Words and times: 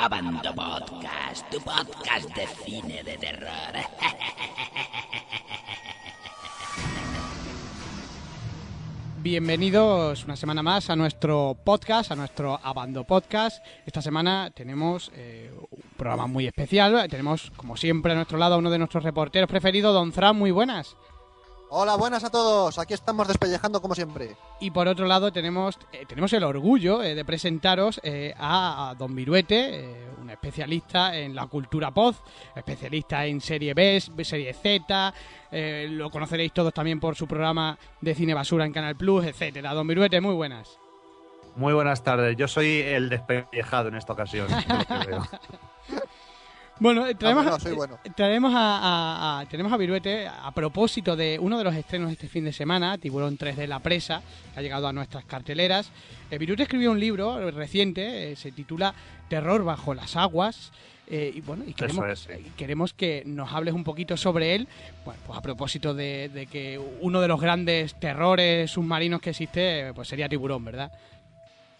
Abando 0.00 0.54
Podcast, 0.54 1.50
tu 1.50 1.58
podcast 1.58 2.32
de 2.36 2.46
cine 2.64 3.02
de 3.02 3.18
terror. 3.18 3.50
Bienvenidos 9.20 10.24
una 10.24 10.36
semana 10.36 10.62
más 10.62 10.88
a 10.88 10.94
nuestro 10.94 11.56
podcast, 11.64 12.12
a 12.12 12.14
nuestro 12.14 12.60
Abando 12.62 13.02
Podcast. 13.02 13.60
Esta 13.84 14.00
semana 14.00 14.52
tenemos 14.54 15.10
eh, 15.16 15.50
un 15.68 15.82
programa 15.96 16.28
muy 16.28 16.46
especial. 16.46 17.08
Tenemos, 17.10 17.50
como 17.56 17.76
siempre, 17.76 18.12
a 18.12 18.14
nuestro 18.14 18.38
lado 18.38 18.54
a 18.54 18.58
uno 18.58 18.70
de 18.70 18.78
nuestros 18.78 19.02
reporteros 19.02 19.50
preferidos, 19.50 19.92
Don 19.92 20.12
Fran. 20.12 20.36
Muy 20.36 20.52
buenas. 20.52 20.96
Hola, 21.70 21.96
buenas 21.96 22.24
a 22.24 22.30
todos. 22.30 22.78
Aquí 22.78 22.94
estamos 22.94 23.28
despellejando 23.28 23.82
como 23.82 23.94
siempre. 23.94 24.36
Y 24.58 24.70
por 24.70 24.88
otro 24.88 25.06
lado 25.06 25.30
tenemos, 25.32 25.78
eh, 25.92 26.06
tenemos 26.08 26.32
el 26.32 26.42
orgullo 26.44 27.02
eh, 27.02 27.14
de 27.14 27.24
presentaros 27.26 28.00
eh, 28.02 28.34
a, 28.38 28.88
a 28.88 28.94
Don 28.94 29.14
Viruete, 29.14 29.80
eh, 29.80 30.08
un 30.18 30.30
especialista 30.30 31.14
en 31.14 31.34
la 31.34 31.46
cultura 31.46 31.90
pop, 31.90 32.16
especialista 32.56 33.26
en 33.26 33.42
serie 33.42 33.74
B, 33.74 34.02
serie 34.22 34.54
Z, 34.54 35.12
eh, 35.52 35.88
lo 35.90 36.10
conoceréis 36.10 36.52
todos 36.54 36.72
también 36.72 37.00
por 37.00 37.16
su 37.16 37.26
programa 37.26 37.78
de 38.00 38.14
cine 38.14 38.32
basura 38.32 38.64
en 38.64 38.72
Canal 38.72 38.96
Plus, 38.96 39.26
etcétera. 39.26 39.74
Don 39.74 39.86
Viruete, 39.86 40.22
muy 40.22 40.34
buenas. 40.34 40.78
Muy 41.54 41.74
buenas 41.74 42.02
tardes. 42.02 42.34
Yo 42.36 42.48
soy 42.48 42.80
el 42.80 43.10
despellejado 43.10 43.88
en 43.88 43.96
esta 43.96 44.14
ocasión. 44.14 44.48
Bueno, 46.80 47.06
eh, 47.06 47.14
traemos, 47.16 47.44
bueno, 47.44 47.58
soy 47.60 47.72
bueno. 47.74 47.98
eh, 48.04 48.10
traemos 48.14 48.54
a, 48.54 48.58
a- 48.58 49.40
a- 49.40 49.46
tenemos 49.46 49.72
a 49.72 49.76
Viruete 49.76 50.28
a 50.28 50.50
propósito 50.52 51.16
de 51.16 51.38
uno 51.40 51.58
de 51.58 51.64
los 51.64 51.74
estrenos 51.74 52.10
este 52.12 52.28
fin 52.28 52.44
de 52.44 52.52
semana, 52.52 52.98
Tiburón 52.98 53.36
3D 53.36 53.66
La 53.66 53.80
Presa, 53.80 54.22
que 54.54 54.60
ha 54.60 54.62
llegado 54.62 54.86
a 54.86 54.92
nuestras 54.92 55.24
carteleras. 55.24 55.90
Eh, 56.30 56.38
Viruete 56.38 56.62
escribió 56.64 56.92
un 56.92 57.00
libro 57.00 57.50
reciente, 57.50 58.32
eh, 58.32 58.36
se 58.36 58.52
titula 58.52 58.94
Terror 59.28 59.64
bajo 59.64 59.92
las 59.94 60.14
aguas. 60.16 60.70
eh, 61.10 61.32
y 61.34 61.40
bueno, 61.40 61.64
y 61.66 61.72
queremos, 61.72 62.06
es, 62.10 62.18
sí. 62.20 62.32
y 62.46 62.50
queremos 62.50 62.92
que 62.92 63.22
nos 63.24 63.50
hables 63.52 63.72
un 63.74 63.82
poquito 63.82 64.16
sobre 64.18 64.54
él. 64.54 64.68
Bueno, 65.06 65.18
pues 65.26 65.38
a 65.38 65.42
propósito 65.42 65.94
de, 65.94 66.28
de 66.28 66.46
que 66.46 66.78
uno 67.00 67.20
de 67.22 67.28
los 67.28 67.40
grandes 67.40 67.98
terrores 67.98 68.70
submarinos 68.70 69.20
que 69.22 69.30
existe, 69.30 69.88
eh, 69.88 69.92
pues 69.94 70.06
sería 70.06 70.28
Tiburón, 70.28 70.64
¿verdad? 70.66 70.92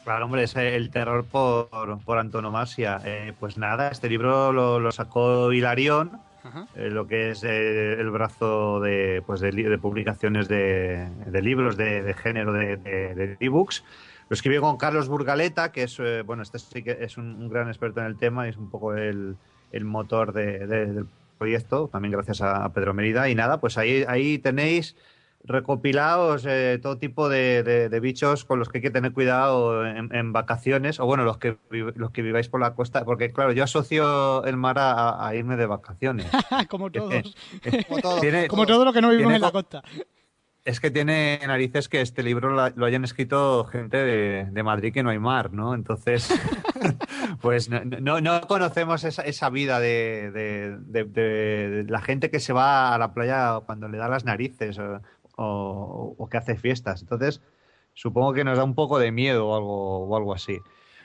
Claro, 0.08 0.24
hombre, 0.24 0.44
es 0.44 0.56
el 0.56 0.88
terror 0.88 1.26
por, 1.26 1.68
por 2.02 2.16
antonomasia. 2.16 2.98
Eh, 3.04 3.34
pues 3.38 3.58
nada, 3.58 3.88
este 3.90 4.08
libro 4.08 4.54
lo, 4.54 4.80
lo 4.80 4.90
sacó 4.90 5.52
Hilarión, 5.52 6.12
eh, 6.76 6.88
lo 6.88 7.06
que 7.06 7.28
es 7.32 7.44
eh, 7.44 7.92
el 8.00 8.10
brazo 8.10 8.80
de, 8.80 9.22
pues 9.26 9.40
de, 9.40 9.52
de 9.52 9.76
publicaciones 9.76 10.48
de, 10.48 11.08
de 11.26 11.42
libros 11.42 11.76
de, 11.76 12.02
de 12.02 12.14
género 12.14 12.54
de, 12.54 13.36
ebooks. 13.38 13.84
Lo 14.30 14.34
escribió 14.34 14.62
con 14.62 14.78
Carlos 14.78 15.08
Burgaleta, 15.08 15.72
que 15.72 15.82
es, 15.82 15.98
eh, 16.00 16.22
bueno, 16.22 16.42
este 16.42 16.58
sí 16.58 16.82
que 16.82 16.96
es 17.02 17.18
un, 17.18 17.26
un 17.34 17.50
gran 17.50 17.68
experto 17.68 18.00
en 18.00 18.06
el 18.06 18.16
tema 18.16 18.46
y 18.46 18.50
es 18.50 18.56
un 18.56 18.70
poco 18.70 18.94
el, 18.94 19.36
el 19.72 19.84
motor 19.84 20.32
de- 20.32 20.66
de- 20.66 20.86
del 20.86 21.06
proyecto, 21.36 21.88
también 21.92 22.12
gracias 22.12 22.40
a, 22.40 22.64
a 22.64 22.72
Pedro 22.72 22.94
Merida. 22.94 23.28
Y 23.28 23.34
nada, 23.34 23.60
pues 23.60 23.76
ahí, 23.76 24.06
ahí 24.08 24.38
tenéis 24.38 24.96
recopilados 25.44 26.44
eh, 26.46 26.78
todo 26.82 26.98
tipo 26.98 27.28
de, 27.28 27.62
de- 27.62 27.88
de 27.88 28.00
bichos 28.00 28.44
con 28.44 28.58
los 28.58 28.68
que 28.68 28.78
hay 28.78 28.82
que 28.82 28.90
tener 28.90 29.12
cuidado 29.12 29.86
en, 29.86 30.14
en 30.14 30.32
vacaciones, 30.32 31.00
o 31.00 31.06
bueno, 31.06 31.24
los 31.24 31.38
que, 31.38 31.56
los 31.70 32.10
que 32.10 32.22
viváis 32.22 32.48
por 32.48 32.60
la 32.60 32.74
costa, 32.74 33.04
porque 33.04 33.32
claro, 33.32 33.52
yo 33.52 33.64
asocio 33.64 34.44
el 34.44 34.56
mar 34.56 34.78
a, 34.78 35.26
a 35.26 35.34
irme 35.34 35.56
de 35.56 35.66
vacaciones. 35.66 36.26
como 36.68 36.90
todos. 36.90 37.34
Como 37.88 38.00
todo. 38.00 38.20
Tiene- 38.20 38.48
como 38.48 38.66
todo 38.66 38.84
lo 38.84 38.92
que 38.92 39.00
no 39.00 39.10
vivimos 39.10 39.30
tiene 39.30 39.36
en 39.36 39.42
la 39.42 39.48
co- 39.52 39.62
costa. 39.62 39.82
Es 40.64 40.80
que 40.80 40.90
tiene 40.90 41.40
narices 41.46 41.88
que 41.88 42.02
este 42.02 42.22
libro 42.22 42.52
la- 42.54 42.72
lo 42.76 42.84
hayan 42.84 43.02
escrito 43.04 43.64
gente 43.64 43.96
de, 43.96 44.44
de 44.50 44.62
Madrid 44.62 44.92
que 44.92 45.02
no 45.02 45.08
hay 45.08 45.18
mar, 45.18 45.50
¿no? 45.50 45.74
Entonces, 45.74 46.28
pues 47.40 47.70
no, 47.70 47.80
no, 47.84 48.20
no 48.20 48.40
conocemos 48.42 49.02
esa, 49.04 49.22
esa 49.22 49.48
vida 49.48 49.80
de, 49.80 50.30
de- 50.30 50.76
de- 50.78 51.04
de 51.04 51.84
la 51.88 52.02
gente 52.02 52.30
que 52.30 52.38
se 52.40 52.52
va 52.52 52.94
a 52.94 52.98
la 52.98 53.14
playa 53.14 53.60
cuando 53.64 53.88
le 53.88 53.96
da 53.96 54.08
las 54.08 54.26
narices 54.26 54.78
o, 54.78 55.00
o- 55.38 56.14
o 56.18 56.28
que 56.28 56.36
hace 56.36 56.56
fiestas. 56.56 57.02
Entonces, 57.02 57.40
supongo 57.94 58.32
que 58.32 58.44
nos 58.44 58.58
da 58.58 58.64
un 58.64 58.74
poco 58.74 58.98
de 58.98 59.12
miedo 59.12 59.48
o 59.48 59.56
algo, 59.56 59.98
o 60.06 60.16
algo 60.16 60.34
así. 60.34 60.58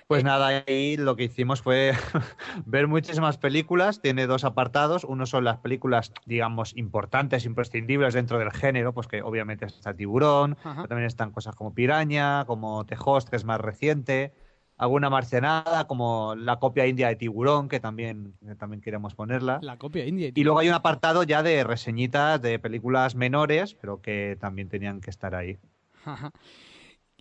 Pues 0.08 0.24
nada, 0.26 0.64
ahí 0.68 0.98
lo 0.98 1.16
que 1.16 1.24
hicimos 1.24 1.62
fue 1.62 1.94
ver 2.66 2.88
muchísimas 2.88 3.38
películas. 3.38 4.02
Tiene 4.02 4.28
dos 4.28 4.44
apartados. 4.44 5.06
Uno 5.06 5.26
son 5.26 5.46
las 5.46 5.58
películas, 5.60 6.12
digamos, 6.26 6.76
importantes, 6.76 7.46
imprescindibles 7.46 8.14
dentro 8.14 8.38
del 8.38 8.52
género, 8.52 8.94
pues 8.94 9.08
que 9.08 9.22
obviamente 9.22 9.66
está 9.66 9.94
Tiburón, 9.94 10.58
pero 10.62 10.88
también 10.90 11.08
están 11.08 11.32
cosas 11.32 11.56
como 11.56 11.74
Piraña, 11.74 12.44
como 12.46 12.86
The 12.86 12.98
Host, 13.04 13.30
que 13.30 13.38
es 13.38 13.46
más 13.46 13.62
reciente, 13.62 14.34
alguna 14.78 15.10
marcianada, 15.10 15.86
como 15.88 16.36
la 16.36 16.58
copia 16.60 16.88
india 16.88 17.08
de 17.08 17.16
Tiburón, 17.16 17.70
que 17.70 17.80
también, 17.80 18.34
que 18.46 18.56
también 18.56 18.82
queremos 18.82 19.14
ponerla. 19.16 19.60
La 19.62 19.78
copia 19.78 20.06
india. 20.06 20.32
Y 20.34 20.44
luego 20.44 20.60
hay 20.60 20.68
un 20.70 20.74
apartado 20.74 21.24
ya 21.24 21.44
de 21.44 21.64
reseñitas 21.64 22.42
de 22.42 22.60
películas 22.60 23.16
menores, 23.16 23.76
pero 23.76 24.02
que 24.02 24.38
también 24.40 24.70
tenían 24.70 25.00
que 25.02 25.10
estar 25.10 25.36
ahí. 25.36 25.58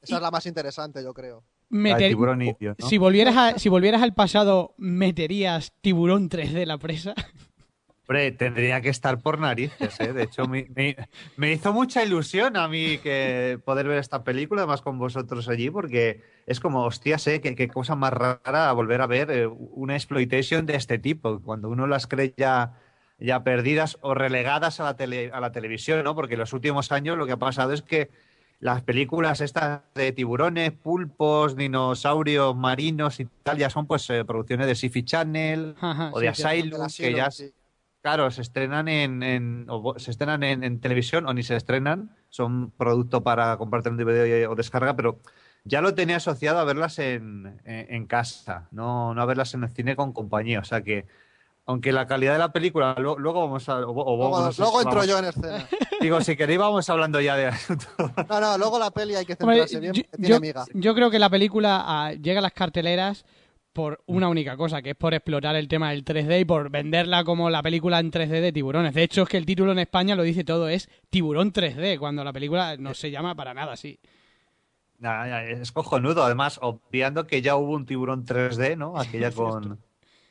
Esa 0.02 0.16
es 0.16 0.22
la 0.22 0.30
más 0.30 0.46
interesante, 0.46 1.02
yo 1.02 1.14
creo. 1.14 1.44
Meter- 1.68 1.92
La 2.00 2.02
de 2.04 2.08
tiburón 2.08 2.42
indio, 2.42 2.74
¿no? 2.78 2.86
si, 2.88 2.98
volvieras 2.98 3.36
a- 3.36 3.58
si 3.58 3.68
volvieras 3.68 4.02
al 4.02 4.12
pasado, 4.14 4.74
¿meterías 4.76 5.72
tiburón 5.80 6.28
3D 6.28 6.66
la 6.66 6.76
presa? 6.78 7.14
Hombre, 8.12 8.30
tendría 8.32 8.80
que 8.82 8.90
estar 8.90 9.22
por 9.22 9.38
narices, 9.38 9.98
¿eh? 10.00 10.12
De 10.12 10.24
hecho, 10.24 10.46
me, 10.46 10.66
me- 10.74 10.96
me 11.36 11.52
hizo 11.52 11.72
mucha 11.72 12.04
ilusión 12.04 12.58
a 12.58 12.68
mí 12.68 12.98
que 12.98 13.58
poder 13.64 13.88
ver 13.88 13.96
esta 13.98 14.22
película, 14.22 14.60
además 14.62 14.82
con 14.82 14.98
vosotros 14.98 15.48
allí, 15.48 15.70
porque 15.70 16.20
es 16.46 16.60
como, 16.60 16.84
hostias, 16.84 17.26
¿eh? 17.26 17.40
Qué, 17.40 17.54
qué 17.54 17.68
cosa 17.68 17.94
más 17.94 18.12
rara 18.12 18.70
volver 18.72 19.00
a 19.00 19.06
ver 19.06 19.30
eh, 19.30 19.46
una 19.46 19.94
exploitation 19.96 20.66
de 20.66 20.76
este 20.76 20.98
tipo, 20.98 21.40
cuando 21.40 21.70
uno 21.70 21.86
las 21.86 22.06
cree 22.06 22.34
ya, 22.36 22.78
ya 23.18 23.44
perdidas 23.44 23.96
o 24.02 24.12
relegadas 24.14 24.78
a 24.80 24.84
la, 24.84 24.96
tele- 24.96 25.30
a 25.32 25.40
la 25.40 25.52
televisión, 25.52 26.04
¿no? 26.04 26.14
Porque 26.14 26.34
en 26.34 26.40
los 26.40 26.52
últimos 26.52 26.92
años 26.92 27.16
lo 27.16 27.24
que 27.26 27.32
ha 27.32 27.38
pasado 27.38 27.72
es 27.72 27.80
que 27.82 28.10
las 28.60 28.82
películas 28.82 29.40
estas 29.40 29.82
de 29.94 30.12
tiburones, 30.12 30.70
pulpos, 30.72 31.56
dinosaurios 31.56 32.54
marinos 32.56 33.20
y 33.20 33.26
tal, 33.42 33.58
ya 33.58 33.70
son 33.70 33.86
pues 33.86 34.08
eh, 34.10 34.24
producciones 34.24 34.66
de 34.66 34.74
Sci-Fi 34.74 35.02
Channel 35.04 35.74
Ajá, 35.80 36.10
o 36.12 36.20
de 36.20 36.32
sí. 36.34 36.42
Asylum, 36.44 36.78
que 36.80 36.84
Asylum, 36.84 37.16
ya 37.16 37.30
sí. 37.30 37.52
Claro, 38.02 38.30
se 38.32 38.42
estrenan 38.42 38.88
en, 38.88 39.22
en- 39.22 39.66
o 39.68 39.94
se 39.98 40.10
estrenan 40.10 40.42
en, 40.42 40.64
en 40.64 40.80
televisión 40.80 41.26
o 41.28 41.32
ni 41.34 41.42
se 41.44 41.54
estrenan, 41.56 42.10
son 42.30 42.70
producto 42.72 43.22
para 43.22 43.56
comprarte 43.56 43.90
un 43.90 43.96
DVD 43.96 44.48
o 44.48 44.54
descarga, 44.56 44.96
pero 44.96 45.20
ya 45.64 45.80
lo 45.80 45.94
tenía 45.94 46.16
asociado 46.16 46.58
a 46.58 46.64
verlas 46.64 46.98
en, 46.98 47.60
en- 47.64 47.94
en 47.94 48.06
casa, 48.06 48.66
no, 48.72 49.14
no 49.14 49.22
a 49.22 49.24
verlas 49.26 49.54
en 49.54 49.62
el 49.62 49.70
cine 49.70 49.94
con 49.94 50.12
compañía. 50.12 50.58
O 50.58 50.64
sea 50.64 50.82
que, 50.82 51.06
aunque 51.64 51.92
la 51.92 52.08
calidad 52.08 52.32
de 52.32 52.40
la 52.40 52.50
película, 52.52 52.96
lo- 52.98 53.16
luego 53.20 53.42
vamos 53.42 53.68
a. 53.68 53.78
o- 53.86 53.92
o 53.92 54.16
Luego, 54.16 54.50
sé 54.52 54.60
luego 54.62 54.80
si 54.80 54.84
entro 54.88 55.00
vamos- 55.00 55.06
yo 55.06 55.18
en 55.18 55.24
escena. 55.26 55.68
Digo, 56.00 56.20
si 56.22 56.36
queréis, 56.36 56.58
vamos 56.58 56.90
hablando 56.90 57.20
ya 57.20 57.36
de 57.36 57.46
asunto. 57.46 57.86
No, 58.28 58.40
no, 58.40 58.58
luego 58.58 58.80
la 58.80 58.90
peli 58.90 59.14
hay 59.14 59.24
que 59.24 59.36
Hombre, 59.38 59.58
centrarse 59.68 59.78
bien, 59.78 59.92
yo, 59.94 60.02
tiene 60.10 60.28
yo- 60.28 60.36
amiga. 60.38 60.64
yo 60.74 60.94
creo 60.96 61.08
que 61.12 61.20
la 61.20 61.30
película 61.30 61.84
ah, 61.86 62.12
llega 62.14 62.40
a 62.40 62.42
las 62.42 62.52
carteleras 62.52 63.24
por 63.72 64.02
una 64.06 64.28
única 64.28 64.56
cosa, 64.56 64.82
que 64.82 64.90
es 64.90 64.96
por 64.96 65.14
explotar 65.14 65.56
el 65.56 65.68
tema 65.68 65.90
del 65.90 66.04
3D 66.04 66.40
y 66.40 66.44
por 66.44 66.70
venderla 66.70 67.24
como 67.24 67.50
la 67.50 67.62
película 67.62 67.98
en 67.98 68.10
3D 68.10 68.40
de 68.40 68.52
tiburones. 68.52 68.94
De 68.94 69.02
hecho, 69.02 69.22
es 69.22 69.28
que 69.28 69.38
el 69.38 69.46
título 69.46 69.72
en 69.72 69.78
España 69.78 70.14
lo 70.14 70.22
dice 70.22 70.44
todo, 70.44 70.68
es 70.68 70.88
Tiburón 71.10 71.52
3D, 71.52 71.98
cuando 71.98 72.24
la 72.24 72.32
película 72.32 72.76
no 72.76 72.94
se 72.94 73.10
llama 73.10 73.34
para 73.34 73.54
nada 73.54 73.72
así. 73.72 73.98
Es 75.48 75.72
cojonudo, 75.72 76.22
además, 76.22 76.60
obviando 76.62 77.26
que 77.26 77.42
ya 77.42 77.56
hubo 77.56 77.72
un 77.72 77.86
tiburón 77.86 78.24
3D, 78.24 78.76
¿no? 78.76 78.98
Aquella 78.98 79.30
con, 79.32 79.80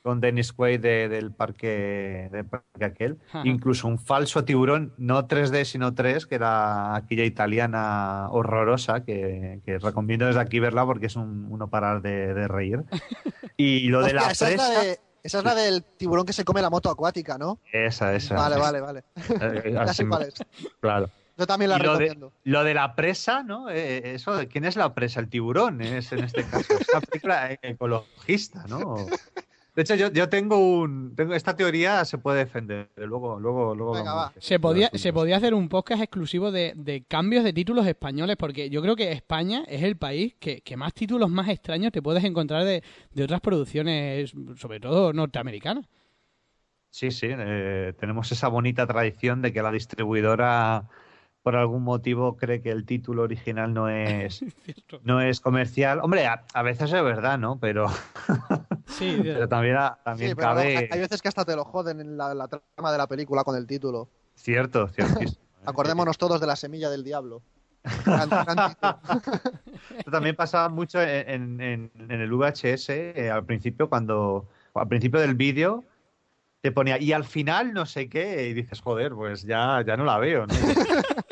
con 0.01 0.19
Dennis 0.19 0.51
Quaid 0.53 0.79
de- 0.79 1.09
del 1.09 1.31
parque 1.31 2.29
del 2.31 2.45
parque 2.45 2.85
aquel. 2.85 3.19
Ajá. 3.29 3.41
Incluso 3.45 3.87
un 3.87 3.99
falso 3.99 4.43
tiburón, 4.43 4.93
no 4.97 5.27
3D, 5.27 5.63
sino 5.65 5.93
3, 5.93 6.25
que 6.25 6.35
era 6.35 6.95
aquella 6.95 7.23
italiana 7.23 8.27
horrorosa, 8.31 9.03
que, 9.03 9.61
que 9.65 9.77
recomiendo 9.79 10.25
desde 10.25 10.39
aquí 10.41 10.59
verla 10.59 10.85
porque 10.85 11.05
es 11.07 11.15
un, 11.15 11.47
uno 11.49 11.69
parar 11.69 12.01
de, 12.01 12.33
de 12.33 12.47
reír. 12.47 12.83
Y 13.57 13.87
lo 13.89 14.01
de 14.01 14.13
la 14.13 14.31
esa, 14.31 14.49
es 14.49 14.57
la 14.57 14.65
presa... 14.67 14.81
de, 14.83 14.99
esa 15.23 15.37
es 15.39 15.43
la 15.43 15.53
del 15.55 15.83
tiburón 15.83 16.25
que 16.25 16.33
se 16.33 16.43
come 16.43 16.61
la 16.61 16.69
moto 16.71 16.89
acuática, 16.89 17.37
¿no? 17.37 17.59
Esa, 17.71 18.15
esa. 18.15 18.35
Vale, 18.35 18.55
esa. 18.55 18.63
vale, 18.63 18.81
vale. 18.81 19.03
Eh, 19.39 19.71
Ya 19.73 19.81
así 19.83 19.95
sé 19.97 20.03
me- 20.05 20.09
cuál 20.09 20.23
es. 20.23 20.33
Claro. 20.79 21.09
Yo 21.37 21.47
también 21.47 21.69
la 21.69 21.77
Y 21.77 21.79
lo 21.83 21.93
de, 21.93 21.99
recomiendo. 21.99 22.33
lo 22.43 22.63
de 22.63 22.73
la 22.73 22.95
presa, 22.95 23.41
¿no? 23.41 23.69
Eh, 23.69 24.15
eso, 24.15 24.35
de 24.35 24.47
¿quién 24.47 24.65
es 24.65 24.75
la 24.75 24.93
presa? 24.93 25.19
El 25.19 25.29
tiburón 25.29 25.81
es 25.81 26.11
en 26.11 26.23
este 26.23 26.43
caso. 26.43 26.73
Es 26.79 26.87
una 26.89 27.01
película 27.01 27.57
ecologista, 27.61 28.65
¿no? 28.67 28.95
De 29.73 29.83
hecho, 29.83 29.95
yo, 29.95 30.11
yo 30.11 30.27
tengo 30.27 30.57
un. 30.57 31.15
Tengo, 31.15 31.33
esta 31.33 31.55
teoría 31.55 32.03
se 32.03 32.17
puede 32.17 32.39
defender. 32.39 32.89
Luego, 32.97 33.39
luego, 33.39 33.73
luego. 33.73 33.93
Venga, 33.93 34.13
va. 34.13 34.33
Se 34.37 34.59
podía, 34.59 34.89
se 34.93 35.13
podía 35.13 35.37
hacer 35.37 35.53
un 35.53 35.69
podcast 35.69 36.01
exclusivo 36.01 36.51
de, 36.51 36.73
de 36.75 37.03
cambios 37.03 37.45
de 37.45 37.53
títulos 37.53 37.87
españoles, 37.87 38.35
porque 38.37 38.69
yo 38.69 38.81
creo 38.81 38.97
que 38.97 39.13
España 39.13 39.63
es 39.69 39.83
el 39.83 39.95
país 39.95 40.35
que, 40.39 40.59
que 40.61 40.75
más 40.75 40.93
títulos 40.93 41.29
más 41.29 41.47
extraños 41.47 41.93
te 41.93 42.01
puedes 42.01 42.23
encontrar 42.25 42.65
de, 42.65 42.83
de 43.13 43.23
otras 43.23 43.39
producciones, 43.39 44.33
sobre 44.57 44.81
todo 44.81 45.13
norteamericanas. 45.13 45.85
Sí, 46.89 47.09
sí. 47.09 47.27
eh, 47.29 47.93
tenemos 47.97 48.29
esa 48.33 48.49
bonita 48.49 48.85
tradición 48.85 49.41
de 49.41 49.53
que 49.53 49.61
la 49.61 49.71
distribuidora, 49.71 50.89
por 51.43 51.55
algún 51.55 51.83
motivo, 51.83 52.37
cree 52.37 52.61
que 52.61 52.69
el 52.71 52.85
título 52.85 53.23
original 53.23 53.73
no 53.73 53.89
es, 53.89 54.43
Cierto. 54.63 54.99
no 55.03 55.21
es 55.21 55.39
comercial. 55.41 55.99
Hombre, 56.03 56.27
a, 56.27 56.43
a 56.53 56.61
veces 56.61 56.91
es 56.93 57.03
verdad, 57.03 57.37
¿no? 57.37 57.59
Pero. 57.59 57.87
Sí, 58.87 59.19
Pero 59.23 59.47
también, 59.47 59.77
a- 59.77 59.93
Sí, 59.95 60.01
también 60.03 60.35
pero 60.35 60.47
cabe... 60.49 60.89
hay, 60.91 60.99
veces 60.99 61.21
que 61.21 61.29
hasta 61.29 61.45
te 61.45 61.55
lo 61.55 61.63
joden 61.63 62.01
en 62.01 62.17
la, 62.17 62.33
la 62.33 62.49
trama 62.49 62.91
de 62.91 62.97
la 62.97 63.07
película 63.07 63.43
con 63.45 63.55
el 63.55 63.65
título. 63.65 64.09
Cierto, 64.35 64.87
ciertísimo. 64.93 65.41
Acordémonos 65.65 66.17
todos 66.17 66.41
de 66.41 66.47
la 66.47 66.57
semilla 66.57 66.89
del 66.89 67.03
diablo. 67.03 67.41
Esto 69.97 70.11
también 70.11 70.35
pasaba 70.35 70.69
mucho 70.69 71.01
en, 71.01 71.61
en- 71.61 71.91
en 71.97 72.11
el 72.11 72.31
VHS 72.31 72.89
eh, 72.89 73.31
al 73.31 73.45
principio, 73.45 73.89
cuando 73.89 74.47
al 74.73 74.87
principio 74.87 75.19
del 75.19 75.35
vídeo 75.35 75.83
te 76.61 76.71
ponía 76.71 76.99
y 76.99 77.11
al 77.11 77.23
final 77.25 77.73
no 77.73 77.85
sé 77.85 78.07
qué 78.09 78.47
y 78.47 78.53
dices, 78.53 78.81
joder, 78.81 79.13
pues 79.13 79.43
ya, 79.43 79.83
ya 79.85 79.97
no 79.97 80.05
la 80.05 80.17
veo, 80.19 80.45
¿no? 80.47 80.53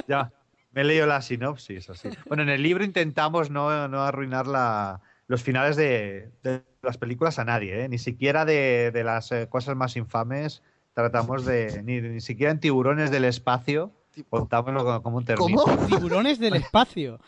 ya 0.07 0.31
me 0.71 0.81
he 0.81 0.83
leído 0.83 1.05
la 1.05 1.21
sinopsis, 1.21 1.89
así. 1.89 2.09
Bueno, 2.27 2.43
en 2.43 2.49
el 2.49 2.63
libro 2.63 2.83
intentamos 2.83 3.49
no, 3.49 3.87
no 3.87 4.01
arruinar 4.03 4.47
la- 4.47 5.01
los 5.27 5.43
finales 5.43 5.75
de, 5.75 6.31
de 6.41 6.63
las 6.81 6.97
películas 6.97 7.37
a 7.37 7.45
nadie, 7.45 7.83
¿eh? 7.83 7.89
ni 7.89 7.99
siquiera 7.99 8.45
de, 8.45 8.89
de 8.91 9.03
las 9.03 9.31
eh, 9.31 9.47
cosas 9.49 9.75
más 9.75 9.95
infames 9.95 10.63
tratamos 10.95 11.45
de, 11.45 11.81
ni, 11.83 12.01
ni 12.01 12.19
siquiera 12.19 12.51
en 12.51 12.59
tiburones 12.59 13.11
del 13.11 13.25
espacio 13.25 13.91
contámoslo 14.29 14.83
como, 14.83 15.01
como 15.03 15.17
un 15.17 15.25
término. 15.25 15.61
¿Cómo? 15.63 15.85
Tiburones 15.85 16.39
del 16.39 16.55
espacio. 16.55 17.19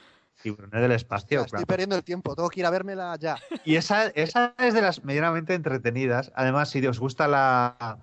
Tiburones 0.41 0.81
del 0.81 0.91
espacio, 0.91 1.41
Ya, 1.41 1.45
claro. 1.45 1.61
Estoy 1.61 1.65
perdiendo 1.65 1.95
el 1.95 2.03
tiempo, 2.03 2.35
tengo 2.35 2.49
que 2.49 2.59
ir 2.59 2.65
a 2.65 2.69
vérmela 2.69 3.15
ya. 3.19 3.37
Y 3.65 3.75
esa, 3.75 4.07
esa 4.07 4.53
es 4.57 4.73
de 4.73 4.81
las 4.81 5.03
medianamente 5.03 5.53
entretenidas. 5.53 6.31
Además, 6.35 6.69
si 6.69 6.85
os 6.85 6.99
gusta 6.99 7.27
la, 7.27 7.99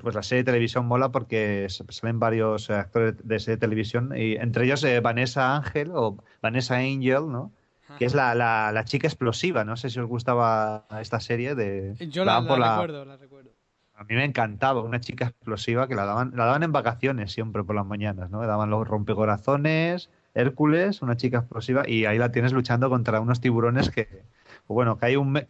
pues 0.00 0.14
la 0.14 0.22
serie 0.22 0.42
de 0.42 0.52
televisión, 0.52 0.86
mola 0.86 1.10
porque 1.10 1.66
salen 1.68 2.20
varios 2.20 2.70
eh, 2.70 2.74
actores 2.74 3.16
de 3.22 3.38
serie 3.38 3.56
de 3.56 3.60
televisión, 3.60 4.12
y 4.16 4.36
entre 4.36 4.64
ellos 4.64 4.82
eh, 4.84 5.00
Vanessa 5.00 5.56
Ángel 5.56 5.90
o 5.94 6.22
Vanessa 6.42 6.76
Angel, 6.76 7.30
¿no? 7.30 7.52
Que 7.98 8.04
es 8.04 8.14
la, 8.14 8.34
la, 8.34 8.72
la 8.72 8.84
chica 8.84 9.06
explosiva. 9.06 9.64
No 9.64 9.76
sé 9.76 9.90
si 9.90 10.00
os 10.00 10.06
gustaba 10.06 10.86
esta 11.00 11.20
serie 11.20 11.54
de. 11.54 11.94
Yo 12.10 12.24
la, 12.24 12.40
recuerdo, 12.40 13.04
la 13.04 13.16
recuerdo. 13.16 13.50
A 13.94 14.04
mí 14.04 14.14
me 14.14 14.24
encantaba 14.24 14.82
una 14.82 15.00
chica 15.00 15.26
explosiva 15.28 15.88
que 15.88 15.94
la 15.94 16.04
daban, 16.04 16.32
la 16.34 16.44
daban 16.44 16.62
en 16.64 16.72
vacaciones 16.72 17.32
siempre 17.32 17.64
por 17.64 17.74
las 17.76 17.86
mañanas, 17.86 18.28
¿no? 18.28 18.44
Daban 18.46 18.70
los 18.70 18.86
rompecorazones, 18.86 20.10
Hércules, 20.36 21.02
una 21.02 21.16
chica 21.16 21.38
explosiva, 21.38 21.88
y 21.88 22.04
ahí 22.04 22.18
la 22.18 22.30
tienes 22.30 22.52
luchando 22.52 22.88
contra 22.88 23.20
unos 23.20 23.40
tiburones 23.40 23.90
que, 23.90 24.22
bueno, 24.68 24.98
cae 24.98 25.16
un... 25.16 25.32
me- 25.32 25.46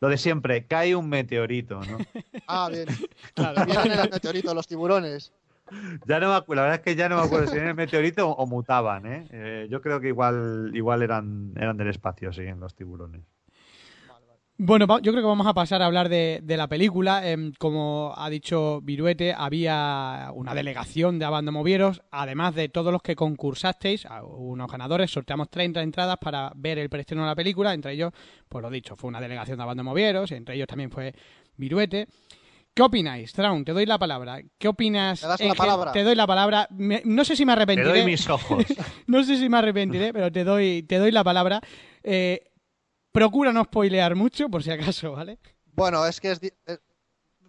Lo 0.00 0.08
de 0.08 0.18
siempre, 0.18 0.66
cae 0.66 0.94
un 0.94 1.08
meteorito, 1.08 1.80
¿no? 1.80 1.98
Ah, 2.48 2.68
bien. 2.70 2.86
Claro. 3.34 3.64
Vienen 3.66 3.92
en 3.92 4.00
el 4.00 4.10
meteorito 4.10 4.54
los 4.54 4.66
tiburones. 4.68 5.32
Ya 6.06 6.20
no 6.20 6.28
me 6.28 6.54
la 6.54 6.62
verdad 6.62 6.74
es 6.76 6.80
que 6.80 6.94
ya 6.94 7.08
no 7.08 7.16
me 7.16 7.22
acuerdo 7.22 7.48
si 7.48 7.56
eran 7.56 7.68
el 7.70 7.74
meteorito 7.74 8.28
o, 8.28 8.32
o 8.36 8.46
mutaban, 8.46 9.04
¿eh? 9.06 9.26
Eh, 9.32 9.66
Yo 9.68 9.80
creo 9.82 10.00
que 10.00 10.08
igual, 10.08 10.70
igual 10.74 11.02
eran, 11.02 11.52
eran 11.56 11.76
del 11.76 11.88
espacio, 11.88 12.32
sí, 12.32 12.42
en 12.42 12.60
los 12.60 12.74
tiburones. 12.76 13.22
Bueno, 14.58 14.86
yo 15.00 15.12
creo 15.12 15.22
que 15.22 15.28
vamos 15.28 15.46
a 15.46 15.52
pasar 15.52 15.82
a 15.82 15.86
hablar 15.86 16.08
de, 16.08 16.40
de 16.42 16.56
la 16.56 16.66
película. 16.66 17.28
Em, 17.28 17.52
como 17.58 18.14
ha 18.16 18.30
dicho 18.30 18.80
Viruete, 18.80 19.34
había 19.36 20.30
una 20.34 20.54
delegación 20.54 21.18
de 21.18 21.26
Abandomovieros, 21.26 22.00
además 22.10 22.54
de 22.54 22.70
todos 22.70 22.90
los 22.90 23.02
que 23.02 23.14
concursasteis, 23.14 24.06
a 24.06 24.22
unos 24.24 24.70
ganadores, 24.72 25.10
sorteamos 25.10 25.50
30 25.50 25.82
entradas 25.82 26.16
para 26.18 26.52
ver 26.56 26.78
el 26.78 26.88
preestreno 26.88 27.22
de 27.24 27.28
la 27.28 27.34
película, 27.36 27.74
entre 27.74 27.92
ellos, 27.92 28.12
pues 28.48 28.62
lo 28.62 28.70
dicho, 28.70 28.96
fue 28.96 29.08
una 29.08 29.20
delegación 29.20 29.58
de 29.58 29.62
Abandomovieros, 29.64 30.32
entre 30.32 30.54
ellos 30.54 30.68
también 30.68 30.90
fue 30.90 31.14
Viruete. 31.58 32.08
¿Qué 32.72 32.82
opináis, 32.82 33.32
Traun? 33.34 33.62
Te 33.64 33.72
doy 33.72 33.84
la 33.84 33.98
palabra. 33.98 34.38
¿Qué 34.58 34.68
opinas? 34.68 35.22
¿Me 35.22 35.28
das 35.28 35.40
la 35.40 35.54
palabra? 35.54 35.92
Te 35.92 36.02
doy 36.02 36.14
la 36.14 36.26
palabra. 36.26 36.66
Me- 36.70 37.02
no 37.04 37.24
sé 37.24 37.36
si 37.36 37.44
me 37.44 37.52
Te 37.52 37.60
arrepentiré. 37.60 37.88
doy 38.00 38.04
mis 38.06 38.28
ojos. 38.28 38.64
No 39.06 39.22
sé 39.22 39.36
si 39.36 39.48
me 39.50 39.58
arrepentiré, 39.58 40.12
pero 40.14 40.30
te 40.32 40.44
doy, 40.44 40.82
te 40.82 40.96
doy 40.98 41.10
la 41.10 41.24
palabra. 41.24 41.60
Eh, 42.02 42.40
procura 43.16 43.52
no 43.52 43.64
spoilear 43.64 44.14
mucho, 44.14 44.48
por 44.48 44.62
si 44.62 44.70
acaso, 44.70 45.12
¿vale? 45.12 45.38
Bueno, 45.74 46.06
es 46.06 46.20
que 46.20 46.32
es. 46.32 46.40
eh, 46.42 46.78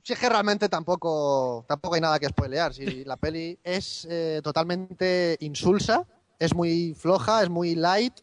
Si 0.04 0.14
es 0.14 0.20
que 0.20 0.30
realmente 0.30 0.70
tampoco, 0.70 1.66
tampoco 1.68 1.96
hay 1.96 2.02
nada 2.02 2.18
que 2.20 2.28
spoilear. 2.30 2.74
Si 2.74 3.04
la 3.04 3.18
peli 3.24 3.58
es 3.64 4.08
eh, 4.10 4.40
totalmente 4.44 5.36
insulsa, 5.42 6.06
es 6.40 6.54
muy 6.56 6.94
floja, 6.98 7.44
es 7.44 7.50
muy 7.50 7.76
light. 7.76 8.14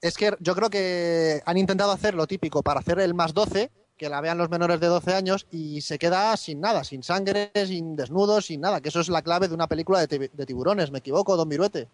Es 0.00 0.16
que 0.16 0.34
yo 0.40 0.54
creo 0.54 0.70
que 0.70 1.42
han 1.44 1.56
intentado 1.58 1.90
hacer 1.92 2.14
lo 2.14 2.26
típico 2.26 2.62
para 2.62 2.80
hacer 2.80 2.98
el 3.00 3.14
más 3.14 3.32
12, 3.34 3.70
que 3.96 4.08
la 4.08 4.20
vean 4.20 4.38
los 4.38 4.50
menores 4.50 4.80
de 4.80 4.86
12 4.88 5.14
años 5.14 5.46
y 5.50 5.80
se 5.80 5.98
queda 5.98 6.36
sin 6.36 6.60
nada, 6.60 6.82
sin 6.84 7.02
sangre, 7.02 7.50
sin 7.66 7.94
desnudos, 7.96 8.46
sin 8.46 8.60
nada. 8.60 8.80
Que 8.80 8.88
eso 8.90 9.00
es 9.00 9.08
la 9.08 9.22
clave 9.22 9.46
de 9.48 9.54
una 9.54 9.66
película 9.68 10.00
de, 10.00 10.08
ti- 10.08 10.30
de 10.32 10.46
tiburones. 10.46 10.90
¿Me 10.90 10.98
equivoco, 10.98 11.36
don 11.36 11.48
Viruete? 11.48 11.88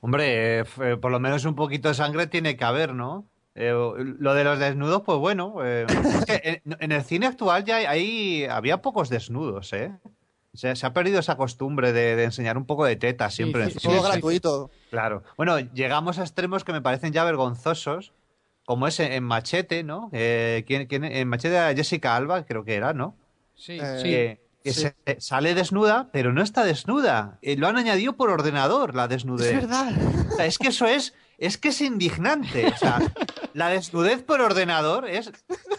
Hombre, 0.00 0.60
eh, 0.60 0.96
por 1.00 1.10
lo 1.10 1.20
menos 1.20 1.44
un 1.44 1.54
poquito 1.54 1.88
de 1.88 1.94
sangre 1.94 2.26
tiene 2.26 2.56
que 2.56 2.64
haber, 2.64 2.92
¿no? 2.94 3.24
Eh, 3.54 3.70
lo 3.72 4.34
de 4.34 4.44
los 4.44 4.58
desnudos, 4.58 5.02
pues 5.02 5.18
bueno, 5.18 5.56
eh, 5.62 5.86
es 5.88 6.24
que 6.24 6.62
en, 6.64 6.76
en 6.80 6.92
el 6.92 7.02
cine 7.04 7.26
actual 7.26 7.64
ya 7.64 7.76
hay, 7.76 8.44
había 8.46 8.80
pocos 8.80 9.08
desnudos, 9.10 9.72
¿eh? 9.74 9.92
Se, 10.54 10.74
se 10.76 10.86
ha 10.86 10.92
perdido 10.92 11.18
esa 11.20 11.36
costumbre 11.36 11.92
de, 11.92 12.14
de 12.16 12.24
enseñar 12.24 12.56
un 12.58 12.66
poco 12.66 12.84
de 12.84 12.96
teta 12.96 13.30
siempre. 13.30 13.62
en 13.64 13.68
sí, 13.70 13.74
el 13.76 13.80
sí, 13.80 13.88
Todo 13.88 13.96
cine. 13.98 14.08
gratuito. 14.10 14.70
Claro. 14.90 15.22
Bueno, 15.36 15.58
llegamos 15.58 16.18
a 16.18 16.22
extremos 16.22 16.62
que 16.64 16.72
me 16.72 16.82
parecen 16.82 17.12
ya 17.12 17.24
vergonzosos, 17.24 18.12
como 18.66 18.86
es 18.86 19.00
en, 19.00 19.12
en 19.12 19.24
Machete, 19.24 19.82
¿no? 19.82 20.10
Eh, 20.12 20.64
¿quién- 20.66 20.86
quién- 20.86 21.04
en 21.04 21.26
Machete 21.28 21.54
era 21.56 21.74
Jessica 21.74 22.16
Alba, 22.16 22.44
creo 22.44 22.64
que 22.64 22.74
era, 22.74 22.92
¿no? 22.92 23.16
Sí, 23.54 23.78
Eh, 23.80 23.96
sí. 23.98 24.02
que, 24.04 24.40
que 24.64 24.72
sí. 24.72 24.80
se- 25.06 25.20
sale 25.20 25.54
desnuda, 25.54 26.08
pero 26.12 26.32
no 26.34 26.42
está 26.42 26.64
desnuda. 26.64 27.38
Eh, 27.42 27.56
lo 27.56 27.66
han 27.66 27.76
añadido 27.76 28.12
por 28.14 28.28
ordenador, 28.30 28.94
la 28.94 29.08
desnudez. 29.08 29.48
Es 29.52 29.56
verdad. 29.62 29.92
O 30.32 30.36
sea, 30.36 30.44
es 30.46 30.58
que 30.58 30.68
eso 30.68 30.86
es, 30.86 31.14
es 31.42 31.58
que 31.58 31.68
es 31.70 31.80
indignante. 31.80 32.66
O 32.66 32.76
sea, 32.76 32.98
la 33.54 33.68
desnudez 33.68 34.22
por 34.22 34.40
ordenador 34.40 35.08
es, 35.08 35.32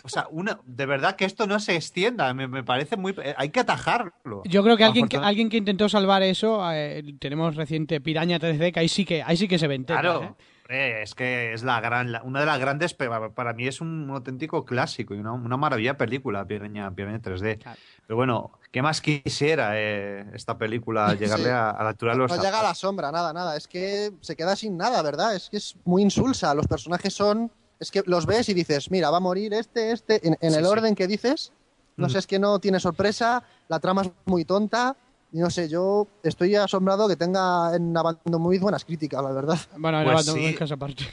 o 0.04 0.10
sea, 0.10 0.28
una, 0.30 0.60
de 0.66 0.86
verdad 0.86 1.16
que 1.16 1.24
esto 1.24 1.48
no 1.48 1.60
se 1.60 1.76
extienda. 1.76 2.34
Me, 2.34 2.48
me 2.50 2.64
parece 2.64 2.98
muy, 2.98 3.16
eh, 3.24 3.34
hay 3.38 3.50
que 3.50 3.62
atajarlo. 3.62 4.42
Yo 4.46 4.62
creo 4.62 4.76
que 4.76 4.84
alguien 4.84 5.08
que, 5.08 5.16
alguien 5.18 5.50
que 5.50 5.58
intentó 5.58 5.88
salvar 5.88 6.22
eso, 6.22 6.62
eh, 6.74 7.02
tenemos 7.20 7.56
reciente 7.56 8.02
Piraña 8.02 8.40
3D, 8.40 8.74
que 8.74 8.80
ahí 8.82 8.90
sí 8.90 9.06
que, 9.06 9.24
ahí 9.24 9.38
sí 9.38 9.48
que 9.48 9.58
se 9.58 9.68
ven 9.68 9.86
tetas, 9.86 10.02
Claro. 10.02 10.24
¿eh? 10.38 10.44
Es 10.70 11.14
que 11.16 11.54
es 11.54 11.64
la 11.64 11.80
gran, 11.82 12.12
la- 12.12 12.24
una 12.24 12.40
de 12.40 12.46
las 12.46 12.60
grandes, 12.60 12.94
para 12.94 13.54
mí 13.54 13.68
es 13.68 13.82
un 13.82 14.10
auténtico 14.10 14.66
clásico 14.66 15.14
y 15.14 15.20
una, 15.20 15.34
una 15.34 15.58
maravilla 15.58 15.98
película, 15.98 16.46
Piraña, 16.46 16.90
Piraña 16.92 17.20
3D. 17.22 17.60
Claro. 17.60 17.80
Pero 18.08 18.18
bueno, 18.18 18.52
¿qué 18.72 18.82
más 18.82 19.02
quisiera 19.02 19.72
eh, 19.76 20.26
esta 20.34 20.58
película 20.58 21.14
llegarle 21.20 21.46
Sí. 21.46 21.50
a, 21.52 21.70
a 21.72 21.84
la 21.84 21.90
altura 21.90 22.14
de 22.14 22.18
los 22.20 22.32
No 22.32 22.42
llega 22.42 22.60
a 22.60 22.64
la 22.64 22.76
sombra, 22.76 23.12
nada, 23.12 23.34
nada. 23.34 23.56
Es 23.58 23.68
que 23.68 24.12
se 24.22 24.36
queda 24.36 24.56
sin 24.56 24.78
nada, 24.78 25.02
¿verdad? 25.02 25.36
Es 25.36 25.50
que 25.50 25.58
es 25.58 25.76
muy 25.86 26.02
insulsa. 26.02 26.54
Los 26.54 26.68
personajes 26.68 27.14
son. 27.14 27.52
Es 27.80 27.92
que 27.92 28.02
los 28.06 28.26
ves 28.26 28.48
y 28.50 28.54
dices, 28.54 28.90
mira, 28.92 29.10
va 29.10 29.18
a 29.18 29.20
morir 29.22 29.54
este, 29.54 29.92
este. 29.92 30.26
En, 30.26 30.38
en 30.40 30.52
Sí, 30.52 30.58
el 30.58 30.64
sí. 30.66 30.70
orden 30.72 30.96
que 30.96 31.08
dices, 31.08 31.52
no 31.98 32.08
Mm. 32.08 32.10
sé, 32.12 32.20
es 32.20 32.28
que 32.28 32.40
no 32.40 32.60
tiene 32.60 32.80
sorpresa, 32.80 33.44
la 33.68 33.80
trama 33.80 34.04
es 34.04 34.12
muy 34.26 34.46
tonta. 34.46 34.96
Y 35.36 35.40
no 35.40 35.50
sé, 35.50 35.68
yo 35.68 36.08
estoy 36.22 36.54
asombrado 36.56 37.08
que 37.08 37.16
tenga 37.16 37.76
en 37.76 37.98
Abandon 37.98 38.40
muy 38.40 38.60
buenas 38.60 38.86
críticas, 38.86 39.24
la 39.24 39.32
verdad. 39.32 39.58
Bueno, 39.78 40.04
Pues 40.04 40.28
no, 40.28 40.34
sí. 40.34 40.56
es 40.60 40.72
aparte. 40.72 41.06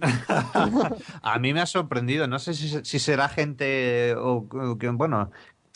A 1.22 1.38
mí 1.40 1.52
me 1.52 1.60
ha 1.60 1.66
sorprendido. 1.66 2.26
No 2.28 2.38
sé 2.38 2.54
si, 2.54 2.84
si 2.84 2.98
será 2.98 3.28
gente 3.28 4.14
o 4.14 4.46
o 4.50 4.78
que, 4.78 4.88
bueno, 4.90 5.30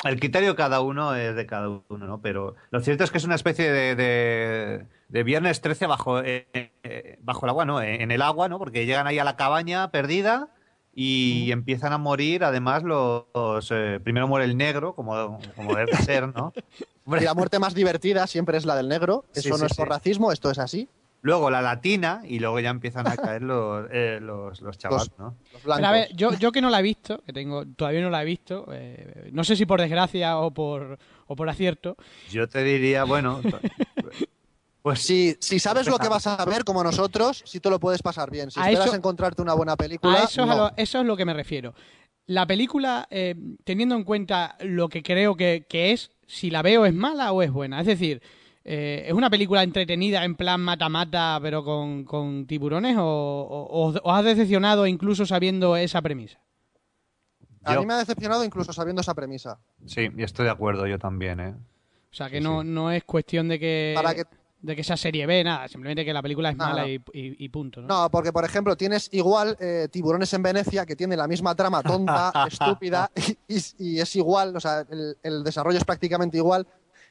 el 0.05 0.21
criterio 0.21 0.51
de 0.51 0.55
cada 0.57 0.81
uno 0.81 1.15
es 1.17 1.35
de 1.35 1.47
cada 1.47 1.69
uno, 1.69 2.07
¿no? 2.07 2.21
Pero 2.21 2.55
lo 2.71 2.81
cierto 2.81 3.03
es 3.03 3.11
que 3.11 3.19
es 3.19 3.25
una 3.25 3.35
especie 3.35 3.71
de, 3.73 3.97
de, 3.97 4.87
de 5.09 5.23
viernes 5.25 5.61
13 5.61 5.87
bajo, 5.87 6.21
eh, 6.23 6.47
eh, 6.55 7.19
bajo 7.23 7.47
el 7.47 7.51
agua, 7.51 7.65
¿no? 7.65 7.83
En 7.83 8.13
el 8.13 8.23
agua, 8.23 8.49
¿no? 8.49 8.59
Porque 8.59 8.87
llegan 8.87 9.09
ahí 9.09 9.19
a 9.19 9.25
la 9.25 9.37
cabaña 9.37 9.91
perdida 9.91 10.51
y 10.95 11.53
empiezan 11.53 11.93
a 11.93 11.99
morir, 11.99 12.43
además, 12.43 12.83
los... 12.83 13.25
eh, 13.71 14.01
primero 14.03 14.27
muere 14.27 14.47
el 14.47 14.57
negro, 14.57 14.95
como, 14.97 15.39
como 15.55 15.75
debe 15.77 15.97
ser, 15.97 16.35
¿no? 16.35 16.53
Y 17.17 17.21
la 17.25 17.35
muerte 17.35 17.59
más 17.59 17.75
divertida 17.75 18.27
siempre 18.27 18.59
es 18.59 18.67
la 18.67 18.77
del 18.77 18.89
negro. 18.89 19.25
Eso 19.33 19.43
Sí, 19.43 19.49
no 19.51 19.57
sí, 19.59 19.65
es 19.67 19.75
por 19.75 19.87
sí. 19.87 19.91
racismo, 19.91 20.33
esto 20.33 20.51
es 20.51 20.59
así. 20.59 20.89
Luego 21.21 21.51
la 21.51 21.61
latina 21.63 22.23
y 22.25 22.39
luego 22.39 22.61
ya 22.61 22.71
empiezan 22.71 23.09
a 23.09 23.17
caer 23.17 23.43
los, 23.43 23.89
eh, 23.91 24.19
los, 24.23 24.61
los 24.61 24.79
chavales, 24.79 25.11
¿no? 25.19 25.35
Los 25.53 25.63
blancos. 25.63 25.77
Pero 25.77 25.87
a 25.89 25.93
ver, 25.93 26.09
yo, 26.15 26.33
yo 26.35 26.53
que 26.53 26.61
no 26.61 26.71
la 26.71 26.79
he 26.79 26.83
visto, 26.83 27.21
que 27.25 27.33
tengo, 27.33 27.65
todavía 27.67 28.03
no 28.03 28.11
la 28.11 28.23
he 28.23 28.25
visto, 28.25 28.67
eh, 28.73 29.29
no 29.33 29.43
sé 29.43 29.57
si 29.57 29.67
por 29.67 29.81
desgracia 29.81 30.39
o 30.39 30.53
por, 30.53 30.97
o 31.27 31.35
por 31.35 31.49
acierto, 31.49 31.97
Yo 32.31 32.49
te 32.49 32.63
diría, 32.63 33.03
bueno, 33.03 33.41
pues 34.83 35.01
Si, 35.01 35.37
si 35.41 35.59
sabes 35.59 35.89
lo 35.89 35.99
que 35.99 36.09
vas 36.09 36.27
a 36.29 36.45
ver, 36.45 36.63
como 36.65 36.85
nosotros, 36.85 37.43
sí 37.45 37.59
te 37.59 37.69
lo 37.69 37.81
puedes 37.81 38.01
pasar 38.01 38.31
bien. 38.31 38.51
Si 38.53 38.61
A 38.61 38.67
esperas 38.67 38.87
eso- 38.89 38.97
encontrarte 38.97 39.43
una 39.43 39.55
buena 39.55 39.77
película, 39.77 40.21
A 40.21 40.25
eso, 40.25 40.43
a 40.45 40.55
lo, 40.55 40.73
eso 40.77 41.01
es 41.01 41.05
lo 41.07 41.17
que 41.17 41.25
me 41.25 41.35
refiero. 41.35 41.75
La 42.29 42.47
película, 42.47 43.07
eh, 43.11 43.35
teniendo 43.65 43.95
en 43.97 44.05
cuenta 44.05 44.57
lo 44.61 44.89
que 44.89 45.03
creo 45.03 45.35
que, 45.35 45.65
que 45.69 45.93
es, 45.93 46.11
si 46.27 46.51
la 46.51 46.63
veo 46.63 46.85
es 46.87 46.93
mala 46.95 47.33
o 47.33 47.43
es 47.43 47.51
buena. 47.51 47.81
Es 47.81 47.87
decir, 47.87 48.21
eh, 48.65 49.05
¿es 49.07 49.15
una 49.15 49.31
película 49.31 49.63
entretenida 49.63 50.25
en 50.25 50.35
plan 50.37 50.61
mata-mata 50.61 51.39
pero 51.43 51.65
con, 51.65 52.05
con 52.05 52.47
tiburones 52.47 52.97
o, 52.99 53.03
o, 53.03 53.89
o 53.99 54.13
has 54.13 54.25
decepcionado 54.25 54.87
incluso 54.87 55.25
sabiendo 55.25 55.75
esa 55.77 56.03
premisa? 56.03 56.39
A 57.65 57.73
Yo- 57.75 57.81
mí 57.81 57.87
me 57.87 57.95
ha 57.95 57.99
decepcionado 57.99 58.45
incluso 58.45 58.73
sabiendo 58.73 59.01
esa 59.01 59.15
premisa. 59.15 59.59
sí, 59.87 60.09
y 60.17 60.23
estoy 60.23 60.45
de 60.45 60.51
acuerdo 60.53 60.87
yo 60.87 60.99
también, 60.99 61.41
¿eh? 61.41 61.55
O 62.11 62.15
sea, 62.15 62.31
que 62.31 62.39
Sí, 62.39 62.45
no, 62.45 62.63
sí. 62.63 62.69
no 62.69 62.91
es 62.93 63.05
cuestión 63.05 63.49
de 63.49 63.59
que... 63.59 63.93
Para 63.95 64.15
que, 64.15 64.25
de 64.61 64.75
que 64.75 64.83
sea 64.83 64.97
serie 64.97 65.25
B, 65.27 65.45
nada, 65.45 65.69
simplemente 65.69 66.05
que 66.05 66.13
la 66.13 66.21
película 66.23 66.51
es 66.51 66.57
No, 66.57 66.65
mala 66.67 66.83
no. 66.83 66.89
Y, 66.89 66.95
y- 67.13 67.45
y 67.45 67.49
punto, 67.49 67.81
¿no? 67.81 67.87
No, 67.89 68.11
porque 68.11 68.33
por 68.33 68.45
ejemplo 68.45 68.77
tienes 68.77 69.09
igual 69.13 69.57
eh, 69.61 69.89
Tiburones 69.91 70.33
en 70.35 70.43
Venecia 70.43 70.85
que 70.85 70.97
tiene 70.97 71.17
la 71.17 71.29
misma 71.29 71.55
trama 71.55 71.83
tonta, 71.83 72.33
estúpida 72.51 73.11
y, 73.47 73.55
y- 73.57 73.63
y 73.79 74.01
es 74.01 74.17
igual, 74.17 74.57
o 74.57 74.61
sea, 74.61 74.85
el, 74.91 75.17
el 75.23 75.45
desarrollo 75.45 75.79
es 75.79 75.85
prácticamente 75.85 76.37
igual 76.39 76.67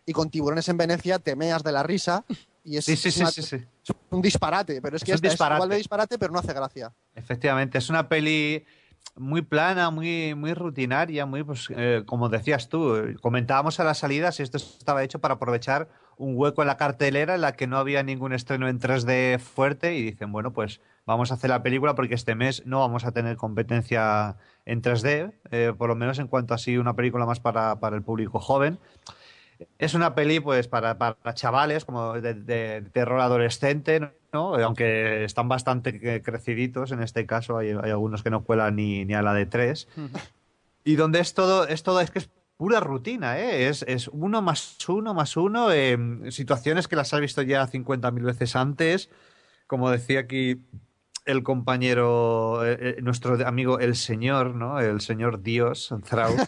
y 0.06 0.12
con 0.14 0.30
Tiburones 0.30 0.68
en 0.70 0.78
Venecia 0.78 1.20
te 1.20 1.36
meas 1.36 1.64
de 1.64 1.72
la 1.72 1.84
risa 1.84 2.26
y 2.64 2.78
es, 2.78 2.86
Sí, 2.86 2.96
sí, 2.98 3.08
es 3.10 3.14
sí, 3.16 3.22
una- 3.22 3.32
sí, 3.32 3.42
sí. 3.44 3.56
es 3.56 3.96
un 4.10 4.22
disparate, 4.22 4.82
pero 4.82 4.98
es 4.98 5.04
que 5.04 5.14
esta 5.14 5.28
es 5.30 5.40
igual 5.40 5.70
de 5.70 5.78
disparate 5.78 6.20
pero 6.20 6.34
no 6.34 6.40
hace 6.40 6.54
gracia. 6.54 6.94
Efectivamente, 7.16 7.78
es 7.78 7.90
una 7.90 8.08
peli 8.10 8.66
muy 9.16 9.42
plana, 9.42 9.90
muy, 9.90 10.36
muy 10.36 10.54
rutinaria, 10.54 11.26
muy, 11.26 11.44
pues, 11.44 11.68
eh, 11.76 12.04
como 12.06 12.30
decías 12.30 12.70
tú, 12.70 13.16
comentábamos 13.22 13.80
a 13.80 13.84
la 13.84 13.94
salida 13.94 14.32
si 14.32 14.44
esto 14.44 14.58
estaba 14.58 15.04
hecho 15.04 15.20
para 15.20 15.36
aprovechar 15.36 15.90
un 16.18 16.34
hueco 16.36 16.62
en 16.62 16.68
la 16.68 16.78
cartelera 16.78 17.36
en 17.36 17.42
la 17.42 17.54
que 17.54 17.68
no 17.68 17.78
había 17.78 18.04
ningún 18.04 18.34
estreno 18.34 18.68
en 18.68 18.80
3D 18.80 19.40
fuerte 19.40 19.96
y 19.96 20.02
dicen, 20.02 20.32
bueno, 20.32 20.52
pues 20.52 20.82
vamos 21.06 21.32
a 21.32 21.36
hacer 21.36 21.50
la 21.50 21.64
película 21.64 21.96
porque 21.96 22.16
este 22.16 22.36
mes 22.36 22.66
no 22.66 22.80
vamos 22.80 23.06
a 23.06 23.12
tener 23.12 23.38
competencia 23.38 24.36
en 24.66 24.82
3D, 24.82 25.32
eh, 25.52 25.74
por 25.78 25.90
lo 25.90 25.96
menos 25.96 26.20
en 26.20 26.28
cuanto 26.28 26.54
a 26.54 26.56
así 26.56 26.78
una 26.78 26.96
película 26.96 27.26
más 27.26 27.40
para, 27.40 27.80
para 27.80 27.96
el 27.96 28.04
público 28.04 28.40
joven. 28.40 28.80
Es 29.80 29.94
una 29.94 30.16
peli, 30.16 30.40
pues, 30.40 30.68
para, 30.68 30.98
para 30.98 31.34
chavales, 31.34 31.86
como 31.86 32.14
de, 32.14 32.34
de 32.34 32.84
terror 32.92 33.20
adolescente, 33.20 34.12
¿no? 34.34 34.56
Aunque 34.56 35.24
están 35.24 35.48
bastante 35.48 36.22
creciditos, 36.22 36.92
en 36.92 37.02
este 37.02 37.26
caso 37.26 37.58
hay, 37.58 37.70
hay 37.70 37.92
algunos 37.92 38.24
que 38.24 38.30
no 38.30 38.44
cuelan 38.44 38.76
ni, 38.76 39.06
ni 39.06 39.14
a 39.14 39.22
la 39.22 39.34
de 39.34 39.46
tres. 39.46 39.88
Y 40.84 40.96
donde 40.96 41.20
es 41.20 41.34
todo, 41.34 41.68
es 41.68 41.84
todo, 41.84 42.02
es 42.02 42.12
que 42.12 42.20
es 42.20 42.30
pura 42.58 42.80
rutina, 42.80 43.40
¿eh? 43.40 43.68
Es, 43.68 43.84
es 43.88 44.08
uno 44.08 44.42
más 44.42 44.78
uno 44.90 45.14
más 45.14 45.38
uno, 45.38 45.72
eh, 45.72 45.98
situaciones 46.30 46.88
que 46.88 46.96
las 46.96 47.14
has 47.14 47.22
visto 47.22 47.42
ya 47.42 47.68
50.000 47.68 48.24
veces 48.24 48.56
antes. 48.56 49.10
Como 49.68 49.90
decía 49.92 50.22
aquí 50.22 50.62
el 51.26 51.44
compañero, 51.44 52.66
eh, 52.66 52.96
eh, 52.98 53.02
nuestro 53.02 53.46
amigo 53.46 53.80
el 53.80 53.96
señor, 53.96 54.56
¿no? 54.56 54.80
El 54.80 55.02
señor 55.02 55.44
Dios, 55.44 55.94
Zrau. 56.06 56.34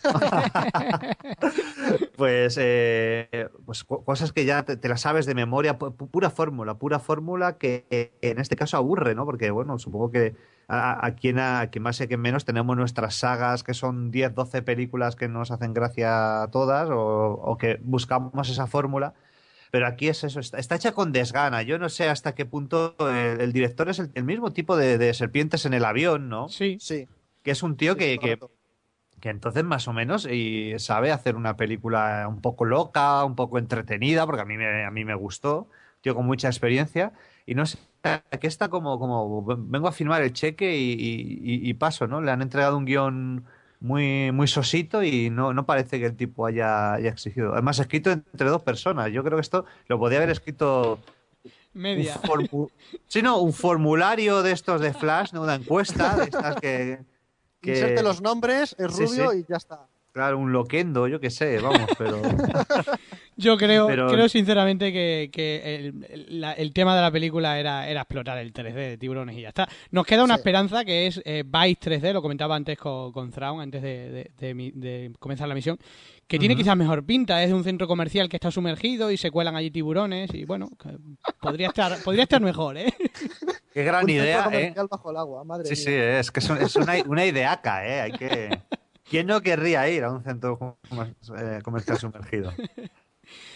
pues, 2.20 2.58
eh, 2.62 3.50
pues 3.66 3.84
cosas 3.84 4.32
que 4.32 4.46
ya 4.46 4.64
te, 4.64 4.78
te 4.78 4.88
las 4.90 5.02
sabes 5.02 5.26
de 5.26 5.34
memoria, 5.34 5.80
pu- 5.80 5.96
pu- 5.96 6.10
pura 6.12 6.30
fórmula, 6.30 6.76
pura 6.76 7.00
fórmula 7.00 7.58
que 7.58 7.86
en 8.22 8.38
este 8.40 8.56
caso 8.56 8.78
aburre, 8.78 9.16
¿no? 9.16 9.26
Porque, 9.26 9.50
bueno, 9.50 9.80
supongo 9.80 10.12
que 10.12 10.36
a, 10.68 11.04
a 11.06 11.16
quien, 11.16 11.40
a 11.40 11.68
quien 11.72 11.82
más 11.82 12.00
y 12.00 12.04
a 12.04 12.08
quien 12.08 12.20
menos 12.22 12.46
tenemos 12.46 12.78
nuestras 12.78 13.16
sagas 13.16 13.64
que 13.64 13.74
son 13.74 14.12
10, 14.12 14.36
12 14.36 14.62
películas 14.62 15.16
que 15.16 15.28
nos 15.28 15.50
hacen 15.50 15.74
gracia 15.74 16.48
todas 16.52 16.90
o, 16.92 16.98
o 17.42 17.58
que 17.58 17.80
buscamos 17.82 18.50
esa 18.50 18.68
fórmula. 18.68 19.14
Pero 19.72 19.88
aquí 19.88 20.08
es 20.10 20.24
eso, 20.24 20.40
está, 20.40 20.58
está 20.58 20.76
hecha 20.76 20.92
con 20.92 21.12
desgana. 21.12 21.62
Yo 21.62 21.80
no 21.80 21.90
sé 21.90 22.10
hasta 22.10 22.36
qué 22.36 22.46
punto 22.46 22.96
el, 23.00 23.40
el 23.40 23.54
director 23.54 23.88
es 23.90 24.00
el, 24.00 24.12
el 24.16 24.24
mismo 24.26 24.52
tipo 24.52 24.76
de, 24.76 24.98
de 24.98 25.14
serpientes 25.14 25.66
en 25.66 25.74
el 25.74 25.86
avión, 25.86 26.28
¿no? 26.28 26.50
Sí, 26.50 26.78
Sí. 26.80 27.08
Que 27.44 27.52
es 27.52 27.64
un 27.64 27.78
tío 27.78 27.94
sí, 27.94 28.18
que. 28.20 28.38
Que 29.20 29.30
entonces 29.30 29.64
más 29.64 29.88
o 29.88 29.94
menos 29.94 30.26
y 30.26 30.74
sabe 30.80 31.12
hacer 31.12 31.36
una 31.36 31.56
película 31.58 32.26
un 32.28 32.42
poco 32.42 32.66
loca, 32.66 33.24
un 33.26 33.36
poco 33.36 33.58
entretenida, 33.58 34.26
porque 34.26 34.42
a 34.42 34.46
mí 34.46 34.58
me, 34.58 34.86
a 34.86 34.92
mí 34.92 35.06
me 35.06 35.16
gustó, 35.16 35.68
tío 36.02 36.16
con 36.16 36.26
mucha 36.26 36.48
experiencia, 36.48 37.12
y 37.46 37.56
no 37.56 37.66
sé, 37.66 37.78
aquí 38.32 38.48
está 38.48 38.70
como, 38.70 38.98
como 39.00 39.44
vengo 39.44 39.88
a 39.88 39.92
firmar 39.92 40.22
el 40.22 40.34
cheque 40.34 40.78
y, 40.78 40.92
y- 40.94 41.70
y- 41.70 41.74
paso, 41.74 42.08
¿no? 42.08 42.22
Le 42.22 42.32
han 42.32 42.42
entregado 42.42 42.78
un 42.78 42.86
guion 42.86 43.44
muy, 43.82 44.32
muy 44.32 44.48
sosito 44.48 45.04
y 45.04 45.30
no, 45.30 45.54
no 45.54 45.66
parece 45.66 46.00
que 46.00 46.06
el 46.06 46.16
tipo 46.16 46.46
haya, 46.46 46.94
haya 46.94 47.10
exigido. 47.10 47.54
Además, 47.54 47.80
escrito 47.80 48.12
entre 48.12 48.50
dos 48.50 48.62
personas. 48.62 49.12
Yo 49.12 49.24
creo 49.24 49.38
que 49.38 49.42
esto 49.42 49.66
lo 49.88 49.98
podía 49.98 50.18
haber 50.18 50.30
escrito 50.32 51.00
un, 51.44 51.82
media. 51.82 52.16
formu- 52.22 52.70
sí, 53.08 53.22
no, 53.22 53.40
un 53.40 53.54
formulario 53.54 54.44
de 54.44 54.52
estos 54.52 54.82
de 54.82 54.94
Flash, 54.94 55.32
¿no? 55.34 55.42
una 55.42 55.56
encuesta 55.56 56.18
de 56.18 56.24
estas 56.26 56.56
que... 56.58 57.00
que- 57.62 57.72
Inserte 57.72 58.04
los 58.04 58.22
nombres, 58.22 58.76
es 58.78 58.94
Sí, 58.96 59.06
rubio 59.06 59.32
sí. 59.32 59.40
y 59.40 59.46
ya 59.50 59.58
está. 59.58 59.80
Claro, 60.12 60.40
un 60.40 60.52
loquendo, 60.52 61.08
yo 61.08 61.20
qué 61.20 61.30
sé, 61.30 61.60
vamos, 61.60 61.88
pero... 61.98 62.20
Yo 63.38 63.56
creo, 63.58 63.88
Pero- 63.88 64.08
creo 64.10 64.28
sinceramente 64.28 64.92
que, 64.92 65.30
que 65.32 65.76
el, 65.76 66.06
el- 66.10 66.42
la- 66.42 66.52
el 66.52 66.74
tema 66.74 66.94
de 66.94 67.02
la 67.02 67.10
película 67.10 67.58
era, 67.58 67.88
era 67.88 68.02
explotar 68.02 68.38
el 68.38 68.52
3D 68.52 68.74
de 68.74 68.98
tiburones 68.98 69.38
y 69.38 69.42
ya 69.42 69.48
está. 69.50 69.70
Nos 69.92 70.06
queda 70.06 70.26
una 70.26 70.34
Sí. 70.34 70.40
esperanza 70.40 70.84
que 70.84 71.08
es 71.08 71.22
eh, 71.24 71.44
Vice 71.46 71.80
3D, 71.80 72.12
lo 72.12 72.22
comentaba 72.22 72.56
antes 72.58 72.78
con, 72.78 73.14
con 73.14 73.32
Thrawn, 73.32 73.62
antes 73.62 73.82
de, 73.82 74.10
de- 74.10 74.32
de 74.38 74.54
mi- 74.54 74.72
de 74.72 75.14
comenzar 75.20 75.48
la 75.48 75.56
misión, 75.56 75.78
que 76.28 76.38
tiene 76.38 76.54
quizás 76.58 76.76
mejor 76.76 77.06
pinta, 77.06 77.42
es 77.42 77.48
de 77.50 77.56
un 77.56 77.64
centro 77.64 77.88
comercial 77.88 78.28
que 78.28 78.36
está 78.36 78.52
sumergido 78.52 79.10
y 79.10 79.16
se 79.16 79.32
cuelan 79.32 79.56
allí 79.56 79.72
tiburones 79.72 80.34
y 80.34 80.44
bueno, 80.44 80.70
podría 81.40 81.68
estar, 81.70 81.98
podría 82.04 82.24
estar 82.24 82.42
mejor, 82.42 82.78
¿eh? 82.78 82.94
Qué 83.80 83.86
gran 83.86 84.04
Un 84.04 84.10
idea, 84.10 84.50
¿eh? 84.52 84.74
bajo 84.90 85.10
el 85.12 85.16
agua, 85.16 85.44
madre 85.46 85.74
Sí, 85.74 85.76
mía. 85.76 85.84
sí, 85.86 86.20
es 86.20 86.32
que 86.32 86.40
es, 86.42 86.50
un- 86.50 86.58
es 86.58 86.76
una, 86.76 86.96
una 87.06 87.26
ideaca, 87.26 87.88
¿eh? 87.88 88.02
Hay 88.02 88.12
que... 88.12 88.62
¿Quién 89.10 89.26
no 89.26 89.40
querría 89.40 89.88
ir 89.90 90.04
a 90.04 90.12
un 90.12 90.22
centro 90.22 90.78
eh, 91.38 91.60
comercial 91.64 91.98
sumergido? 91.98 92.52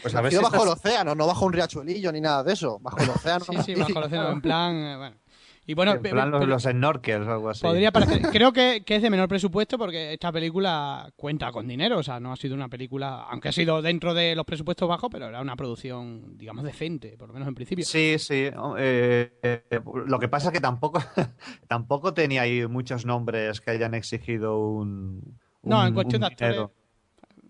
Pues 0.02 0.16
a 0.16 0.22
ver 0.22 0.32
si 0.32 0.38
bajo 0.38 0.56
el 0.56 0.62
estas- 0.70 0.78
océano, 0.86 1.14
no 1.14 1.28
bajo 1.28 1.46
un 1.46 1.52
riachuelillo 1.52 2.10
ni 2.14 2.22
nada 2.22 2.42
de 2.42 2.54
eso. 2.54 2.80
Bajo 2.80 3.00
el 3.00 3.10
océano. 3.10 3.44
Sí, 3.44 3.58
sí, 3.66 3.76
bajo 3.76 4.00
el 4.00 4.06
océano, 4.06 4.32
en 4.32 4.42
plan, 4.42 4.76
eh, 4.76 4.96
bueno. 4.98 5.16
Y 5.66 5.76
bueno, 5.76 5.94
en 5.94 6.02
plan 6.02 6.30
los, 6.30 6.46
los 6.46 6.64
snorkels 6.64 7.26
o 7.26 7.32
algo 7.32 7.50
así. 7.50 7.62
Podría 7.62 7.92
parecer. 7.94 8.22
Creo 8.32 8.52
que, 8.52 8.84
que 8.86 8.98
es 8.98 9.02
de 9.02 9.10
menor 9.10 9.30
presupuesto 9.30 9.78
porque 9.78 10.12
esta 10.14 10.30
película 10.32 11.10
cuenta 11.16 11.52
con 11.54 11.68
dinero. 11.68 12.00
O 12.00 12.04
sea, 12.04 12.20
no 12.20 12.34
ha 12.34 12.36
sido 12.36 12.54
una 12.56 12.68
película, 12.68 13.24
aunque 13.30 13.48
ha 13.48 13.52
sido 13.54 13.82
dentro 13.82 14.14
de 14.14 14.36
los 14.36 14.46
presupuestos 14.46 14.90
bajos, 14.90 15.10
pero 15.10 15.28
era 15.28 15.40
una 15.42 15.56
producción, 15.56 16.38
digamos, 16.38 16.66
decente, 16.66 17.16
por 17.18 17.30
lo 17.30 17.34
menos 17.34 17.48
en 17.48 17.56
principio. 17.56 17.86
Sí, 17.86 18.16
sí. 18.20 18.50
eh, 18.78 19.32
eh, 19.42 19.80
lo 20.06 20.20
que 20.20 20.28
pasa 20.28 20.48
es 20.50 20.54
que 20.54 20.60
tampoco, 20.60 21.00
tampoco 21.68 22.14
tenía 22.14 22.42
ahí 22.42 22.68
muchos 22.68 23.06
nombres 23.06 23.62
que 23.62 23.72
hayan 23.72 23.94
exigido 23.94 24.60
un. 24.60 25.40
No, 25.64 25.80
un- 25.80 25.88
en 25.88 25.94
cuestión 25.94 26.20
de 26.22 26.28
actores. 26.28 26.62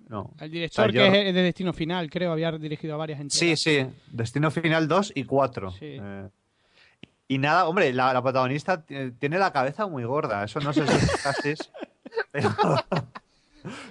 No. 0.10 0.32
El 0.39 0.51
director, 0.51 0.89
O 0.89 0.91
sea, 0.93 1.05
yo- 1.08 1.12
que 1.12 1.29
es 1.29 1.34
de 1.34 1.41
Destino 1.41 1.74
Final, 1.74 2.10
creo, 2.12 2.32
había 2.32 2.51
dirigido 2.51 2.93
a 2.93 2.98
varias 2.98 3.17
Sí, 3.34 3.50
entregas. 3.51 3.60
sí. 3.62 4.00
Destino 4.12 4.51
Final 4.51 4.88
2 4.88 5.13
y 5.15 5.24
4. 5.24 5.72
Sí. 5.72 5.98
Eh, 6.00 6.27
y 7.34 7.38
nada, 7.38 7.68
hombre, 7.68 7.92
la, 7.94 8.13
la 8.13 8.22
protagonista 8.22 8.82
t- 8.82 9.12
tiene 9.12 9.38
la 9.40 9.52
cabeza 9.54 9.88
muy 9.88 10.04
gorda. 10.04 10.44
Eso 10.44 10.60
no 10.60 10.74
sé 10.74 10.86
si 10.88 11.50
es 11.50 11.70
pero, 12.32 12.50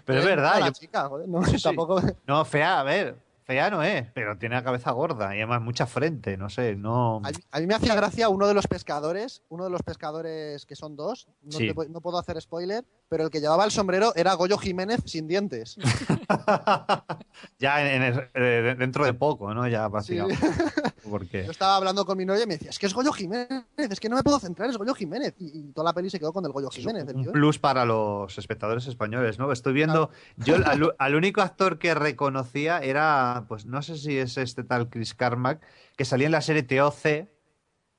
pero 0.04 0.18
es 0.20 0.24
verdad. 0.24 0.60
La 0.60 0.66
yo- 0.66 0.72
chica, 0.72 1.08
joder, 1.08 1.28
no, 1.28 1.44
Sí, 1.44 1.60
tampoco. 1.62 2.00
no, 2.26 2.44
fea, 2.44 2.80
a 2.80 2.82
ver, 2.82 3.16
fea 3.44 3.70
no 3.70 3.82
es, 3.82 4.06
pero 4.14 4.36
tiene 4.38 4.54
la 4.54 4.62
cabeza 4.62 4.90
gorda 4.92 5.34
y 5.34 5.38
además 5.38 5.60
mucha 5.62 5.86
frente, 5.86 6.36
no 6.36 6.48
sé, 6.48 6.76
no. 6.76 7.16
A 7.24 7.30
mí, 7.30 7.36
a 7.50 7.60
mí 7.60 7.66
me 7.66 7.74
hacía 7.74 7.94
gracia 7.94 8.28
uno 8.28 8.46
de 8.46 8.54
los 8.54 8.66
pescadores, 8.68 9.42
uno 9.48 9.64
de 9.64 9.70
los 9.70 9.82
pescadores 9.82 10.64
que 10.66 10.76
son 10.76 10.94
dos, 10.94 11.26
no, 11.42 11.52
Sí. 11.58 11.66
te 11.68 11.74
pu- 11.74 11.88
no 11.88 12.00
puedo 12.00 12.18
hacer 12.18 12.40
spoiler, 12.40 12.84
pero 13.08 13.24
el 13.24 13.30
que 13.30 13.40
llevaba 13.40 13.64
el 13.64 13.70
sombrero 13.72 14.12
era 14.14 14.34
Goyo 14.34 14.58
Jiménez 14.58 15.00
sin 15.06 15.26
dientes. 15.26 15.76
ya 17.58 17.82
en- 17.82 18.02
en 18.02 18.02
el- 18.02 18.28
eh, 18.34 18.76
dentro 18.78 19.04
de 19.04 19.14
poco, 19.14 19.52
¿no? 19.54 19.66
Ya 19.68 19.90
Sí. 20.02 20.18
Porque 21.08 21.44
Yo 21.44 21.50
estaba 21.50 21.76
hablando 21.76 22.04
con 22.06 22.16
mi 22.16 22.24
novia 22.24 22.44
y 22.44 22.46
me 22.46 22.54
decía, 22.54 22.70
es 22.70 22.78
que 22.78 22.86
es 22.86 22.94
Goyo 22.94 23.12
Jiménez, 23.12 23.64
es 23.76 23.98
que 24.00 24.08
no 24.08 24.16
me 24.16 24.22
puedo 24.22 24.38
centrar, 24.38 24.70
es 24.70 24.76
Goyo 24.76 24.94
Jiménez. 24.94 25.34
Y, 25.38 25.58
y 25.58 25.72
toda 25.72 25.86
la 25.86 25.92
peli 25.94 26.08
se 26.10 26.18
quedó 26.20 26.32
con 26.32 26.44
el 26.46 26.52
Goyo 26.52 26.70
Jiménez. 26.70 27.08
el 27.08 27.16
un 27.16 27.22
tío. 27.24 27.32
plus 27.32 27.58
para 27.58 27.84
los 27.84 28.38
espectadores 28.38 28.86
españoles, 28.86 29.38
¿no? 29.38 29.50
Estoy 29.50 29.72
viendo, 29.72 30.10
yo 30.36 30.56
al, 30.64 30.94
al 30.98 31.14
único 31.14 31.40
actor 31.42 31.78
que 31.78 31.94
reconocía 31.94 32.78
era, 32.78 33.44
pues 33.48 33.66
no 33.66 33.82
sé 33.82 33.96
si 33.98 34.16
es 34.16 34.36
este 34.38 34.62
tal 34.64 34.88
Chris 34.90 35.14
Carmack, 35.14 35.60
que 35.96 36.04
salía 36.04 36.26
en 36.26 36.32
la 36.32 36.40
serie 36.40 36.62
TOC, 36.62 37.28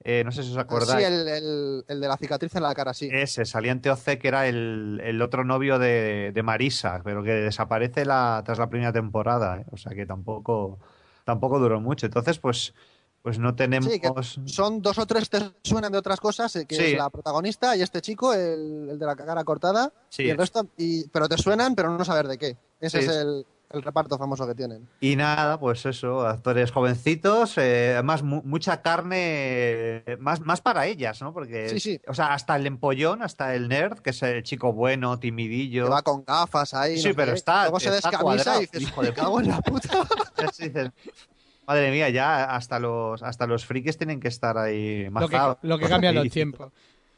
eh, 0.06 0.24
no 0.26 0.32
sé 0.34 0.44
si 0.44 0.52
os 0.52 0.58
acordáis. 0.58 1.06
Sí, 1.08 1.14
el, 1.14 1.28
el- 1.30 1.86
el 1.88 2.02
de 2.02 2.08
la 2.08 2.18
cicatriz 2.18 2.54
en 2.56 2.64
la 2.64 2.76
cara, 2.76 2.94
sí. 2.94 3.10
Ese, 3.12 3.46
salía 3.46 3.72
en 3.72 3.82
TOC, 3.82 4.18
que 4.20 4.28
era 4.28 4.48
el, 4.48 5.02
el 5.04 5.22
otro 5.22 5.46
novio 5.46 5.80
de, 5.80 6.32
de 6.34 6.44
Marisa, 6.44 7.02
pero 7.04 7.24
que 7.24 7.32
desaparece 7.32 8.06
la, 8.06 8.42
tras 8.46 8.60
la 8.60 8.70
primera 8.70 8.92
temporada, 8.92 9.60
¿eh? 9.62 9.66
o 9.72 9.78
sea 9.78 9.94
que 9.94 10.06
tampoco, 10.06 10.80
tampoco 11.24 11.58
duró 11.60 11.80
mucho. 11.80 12.06
Entonces, 12.06 12.38
pues, 12.40 12.74
pues 13.24 13.40
no 13.40 13.56
tenemos... 13.56 13.92
Sí, 13.92 14.00
que 14.00 14.12
son 14.46 14.82
dos 14.82 14.98
o 15.00 15.08
tres 15.08 15.30
te 15.30 15.40
suenan 15.64 15.92
de 15.92 15.98
otras 15.98 16.20
cosas, 16.20 16.56
eh, 16.58 16.66
que 16.68 16.76
Sí. 16.76 16.84
es 16.84 16.98
la 16.98 17.10
protagonista 17.10 17.76
y 17.76 17.82
este 17.82 18.02
chico, 18.02 18.34
el, 18.34 18.90
el 18.92 19.00
de 19.00 19.06
la 19.06 19.16
cara 19.16 19.44
cortada, 19.44 19.92
Sí. 20.10 20.24
y 20.24 20.30
el 20.30 20.38
resto, 20.38 20.68
y, 20.78 21.08
pero 21.08 21.28
te 21.28 21.38
suenan, 21.38 21.74
pero 21.74 21.90
no 21.98 22.04
saber 22.06 22.28
de 22.28 22.38
qué. 22.38 22.58
Ese 22.82 23.00
es 23.00 23.08
el, 23.08 23.46
el 23.70 23.82
reparto 23.82 24.18
famoso 24.18 24.46
que 24.46 24.54
tienen. 24.54 24.88
Y 25.00 25.16
nada, 25.16 25.58
pues 25.58 25.86
eso, 25.86 26.28
actores 26.28 26.70
jovencitos, 26.72 27.58
eh, 27.58 27.92
además 27.94 28.22
mu- 28.24 28.42
mucha 28.44 28.82
carne, 28.82 29.18
eh, 30.06 30.18
más, 30.20 30.42
más 30.42 30.60
para 30.62 30.86
ellas, 30.86 31.22
¿no? 31.22 31.34
Porque, 31.34 31.70
Sí, 31.70 31.80
sí. 31.80 32.02
o 32.08 32.14
sea, 32.14 32.34
hasta 32.34 32.56
el 32.58 32.68
empollón, 32.68 33.24
hasta 33.24 33.56
el 33.56 33.70
nerd, 33.70 34.00
que 34.00 34.10
es 34.10 34.22
el 34.22 34.44
chico 34.44 34.74
bueno, 34.74 35.18
timidillo. 35.18 35.86
Que 35.86 35.90
va 35.92 36.02
con 36.02 36.26
gafas 36.26 36.74
ahí. 36.74 37.00
Sí, 37.00 37.08
no 37.10 37.16
pero 37.16 37.32
está- 37.32 37.64
Luego 37.64 37.80
se 37.80 37.90
descamisa 37.90 38.22
cuadrado, 38.22 38.58
y 38.62 38.66
dices, 38.66 38.82
hijo 38.82 39.02
de 39.02 39.14
cago 39.14 39.40
en 39.40 39.48
la 39.48 39.62
puta. 39.62 39.90
Dices, 40.60 40.92
Madre 41.68 41.92
mía, 41.92 42.10
ya 42.10 42.44
hasta 42.56 42.80
los, 42.80 43.24
hasta 43.24 43.48
los 43.48 43.66
frikis 43.66 43.98
tienen 43.98 44.20
que 44.20 44.28
estar 44.28 44.58
ahí 44.58 45.04
Lo 45.10 45.28
que, 45.28 45.36
mazados. 45.36 45.58
lo 45.62 45.78
que 45.80 45.88
cambian 45.88 46.16
los 46.16 46.30
tiempos. 46.30 46.72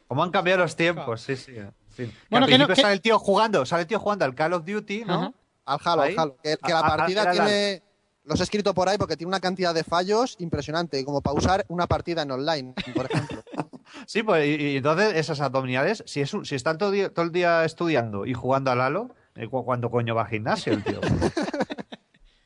¿Cómo 0.07 0.23
han 0.23 0.29
cambiado 0.31 0.61
los 0.61 0.75
tiempos? 0.75 1.21
Sí, 1.21 1.35
sí. 1.35 1.53
Que 1.95 2.11
Bueno, 2.29 2.45
que 2.45 2.57
no- 2.57 2.65
principio 2.65 2.75
que- 2.75 2.81
sale 2.81 2.93
el 2.93 3.01
tío 3.01 3.17
jugando, 3.17 3.65
sale 3.65 3.81
el 3.83 3.87
tío 3.87 3.99
jugando 3.99 4.25
al 4.25 4.35
Call 4.35 4.53
of 4.53 4.65
Duty, 4.65 5.05
¿no? 5.05 5.13
Ajá. 5.15 5.33
Al 5.65 5.79
jalo, 5.79 6.01
al 6.03 6.07
Ahí. 6.09 6.15
jalo. 6.15 6.37
Que, 6.43 6.57
que 6.57 6.71
A- 6.73 6.75
la 6.75 6.79
a- 6.79 6.97
partida 6.97 7.23
la- 7.23 7.31
tiene, 7.31 7.81
Los 8.27 8.39
he 8.39 8.43
escrito 8.43 8.73
por 8.73 8.89
ahí 8.89 8.97
porque 8.97 9.15
tiene 9.17 9.27
una 9.27 9.39
cantidad 9.39 9.71
de 9.73 9.83
fallos 9.83 10.35
impresionante, 10.39 11.05
como 11.05 11.21
para 11.21 11.37
usar 11.37 11.63
una 11.67 11.85
partida 11.85 12.23
en 12.23 12.31
online, 12.31 12.73
por 12.95 13.05
ejemplo. 13.05 13.43
Sí, 14.07 14.23
pues 14.23 14.45
y, 14.47 14.55
y 14.73 14.77
entonces 14.77 15.13
esas 15.15 15.39
abdominales, 15.41 16.03
si, 16.07 16.21
es 16.21 16.33
un- 16.33 16.43
si 16.43 16.55
están 16.55 16.77
todo, 16.79 16.89
día- 16.91 17.13
todo 17.13 17.23
el 17.25 17.31
día 17.31 17.63
estudiando 17.65 18.25
y 18.25 18.33
jugando 18.33 18.71
al 18.71 18.81
halo, 18.81 19.11
eh, 19.35 19.47
cu- 19.47 19.63
¿cuándo 19.63 19.89
coño 19.91 20.15
va 20.15 20.23
al 20.23 20.27
gimnasio 20.27 20.73
el 20.73 20.83
tío? 20.83 20.99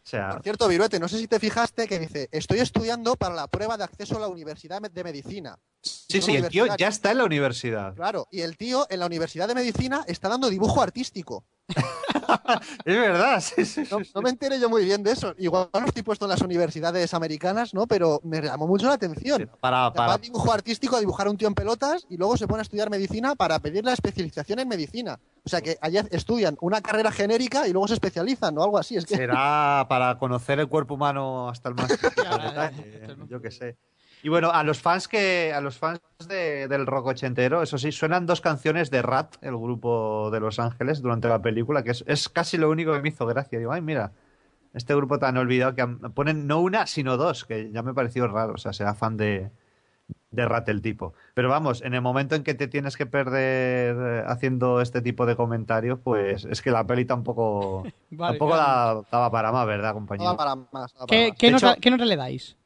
sea, 0.09 0.29
Por 0.31 0.43
cierto, 0.43 0.67
Viruete, 0.67 0.99
no 0.99 1.07
sé 1.07 1.17
si 1.19 1.27
te 1.27 1.39
fijaste 1.39 1.87
que 1.87 1.99
dice, 1.99 2.29
estoy 2.31 2.59
estudiando 2.59 3.15
para 3.15 3.35
la 3.35 3.47
prueba 3.47 3.77
de 3.77 3.83
acceso 3.83 4.17
a 4.17 4.19
la 4.19 4.27
Universidad 4.27 4.81
de 4.81 5.03
Medicina. 5.03 5.57
sí, 5.81 6.21
sí, 6.21 6.35
el 6.35 6.49
tío 6.49 6.65
ya 6.77 6.87
está 6.87 7.11
en 7.11 7.19
la 7.19 7.25
universidad. 7.25 7.95
Claro, 7.95 8.27
y 8.31 8.41
el 8.41 8.57
tío 8.57 8.87
en 8.89 8.99
la 8.99 9.05
Universidad 9.05 9.47
de 9.47 9.55
Medicina 9.55 10.03
está 10.07 10.27
dando 10.29 10.49
dibujo 10.49 10.81
artístico. 10.81 11.45
Es 12.85 12.95
verdad, 12.95 13.41
sí, 13.41 13.65
sí, 13.65 13.83
No, 14.13 14.21
me 14.21 14.29
enteré 14.29 14.59
yo 14.59 14.69
muy 14.69 14.83
bien 14.85 15.03
de 15.03 15.11
eso. 15.11 15.33
Igual 15.37 15.69
no 15.73 15.85
estoy 15.85 16.03
puesto 16.03 16.25
en 16.25 16.29
las 16.29 16.41
universidades 16.41 17.13
americanas, 17.13 17.73
¿no? 17.73 17.87
Pero 17.87 18.19
me 18.23 18.41
llamó 18.41 18.67
mucho 18.67 18.87
la 18.87 18.93
atención. 18.93 19.49
Para, 19.59 19.89
Va 19.89 19.93
para, 19.93 20.13
a 20.13 20.17
dibujo 20.17 20.51
artístico 20.51 20.95
a 20.95 20.99
dibujar 20.99 21.27
a 21.27 21.29
un 21.31 21.37
tío 21.37 21.47
en 21.47 21.55
pelotas 21.55 22.05
y 22.09 22.17
luego 22.17 22.37
se 22.37 22.47
pone 22.47 22.61
a 22.61 22.63
estudiar 22.63 22.89
medicina 22.89 23.35
para 23.35 23.59
pedir 23.59 23.83
la 23.83 23.93
especialización 23.93 24.59
en 24.59 24.67
medicina. 24.67 25.19
O 25.45 25.49
sea 25.49 25.61
que 25.61 25.77
allá 25.81 26.05
estudian 26.11 26.57
una 26.61 26.81
carrera 26.81 27.11
genérica 27.11 27.67
y 27.67 27.71
luego 27.71 27.87
se 27.87 27.93
especializan 27.95 28.57
o 28.57 28.63
algo 28.63 28.77
así. 28.77 28.97
Es 28.97 29.05
que 29.05 29.15
será 29.15 29.85
para 29.89 30.17
conocer 30.17 30.59
el 30.59 30.67
cuerpo 30.67 30.95
humano 30.95 31.49
hasta 31.49 31.69
el 31.69 31.75
más 31.75 31.91
hasta 31.91 32.67
el 33.07 33.17
más- 33.17 33.29
yo 33.29 33.41
qué 33.41 33.51
sé. 33.51 33.77
Y 34.21 34.29
bueno, 34.29 34.51
a 34.51 34.63
los 34.63 34.81
fans 34.81 35.07
que 35.07 35.53
a 35.53 35.61
los 35.61 35.77
fans 35.77 35.99
de- 36.27 36.67
del 36.67 36.85
rock 36.85 37.07
ochentero, 37.07 37.61
eso 37.61 37.77
sí, 37.77 37.91
suenan 37.91 38.25
dos 38.25 38.41
canciones 38.41 38.89
de 38.91 39.01
Rat, 39.01 39.35
el 39.41 39.55
grupo 39.57 40.29
de 40.31 40.39
Los 40.41 40.59
Ángeles, 40.59 41.01
durante 41.01 41.29
la 41.29 41.41
película, 41.41 41.83
que 41.83 41.91
es, 41.91 42.03
es 42.07 42.27
casi 42.27 42.57
lo 42.57 42.69
único 42.69 42.91
que 42.93 43.01
me 43.01 43.09
hizo 43.09 43.25
gracia. 43.25 43.57
Digo, 43.59 43.71
ay, 43.71 43.81
mira, 43.81 44.11
este 44.73 44.93
grupo 44.93 45.19
tan 45.19 45.37
olvidado 45.37 45.73
que 45.73 45.87
ponen 46.13 46.47
no 46.47 46.59
una, 46.59 46.85
sino 46.85 47.15
dos, 47.17 47.45
que 47.45 47.71
ya 47.71 47.81
me 47.81 47.93
pareció 47.93 48.27
raro. 48.27 48.53
O 48.53 48.57
sea, 48.57 48.73
será 48.73 48.93
fan 48.93 49.15
de, 49.15 49.51
de 50.31 50.45
Rat 50.45 50.67
el 50.67 50.81
tipo. 50.81 51.13
Pero 51.33 51.47
vamos, 51.47 51.81
en 51.81 51.93
el 51.93 52.01
momento 52.01 52.35
en 52.35 52.43
que 52.43 52.53
te 52.55 52.67
tienes 52.67 52.97
que 52.97 53.05
perder 53.05 53.95
eh, 53.97 54.23
haciendo 54.27 54.81
este 54.81 55.01
tipo 55.01 55.25
de 55.25 55.37
comentarios, 55.37 55.97
pues 56.03 56.43
es 56.43 56.61
que 56.61 56.71
la 56.71 56.85
peli 56.85 57.05
tampoco, 57.05 57.83
Vale, 58.11 58.33
tampoco 58.37 58.53
claro. 58.55 59.01
da- 59.03 59.07
daba 59.17 59.31
para 59.31 59.51
más, 59.53 59.65
¿verdad, 59.65 59.93
compañero? 59.93 60.31
da 60.31 60.37
para 60.37 60.55
más. 60.55 60.91
para 60.93 61.05
¿Qué, 61.07 61.29
más. 61.29 61.37
qué 61.39 61.51
nota, 61.51 61.71
hecho- 61.71 61.81
qué 61.81 61.89
nota 61.91 62.03
le 62.05 62.15
dais? 62.17 62.57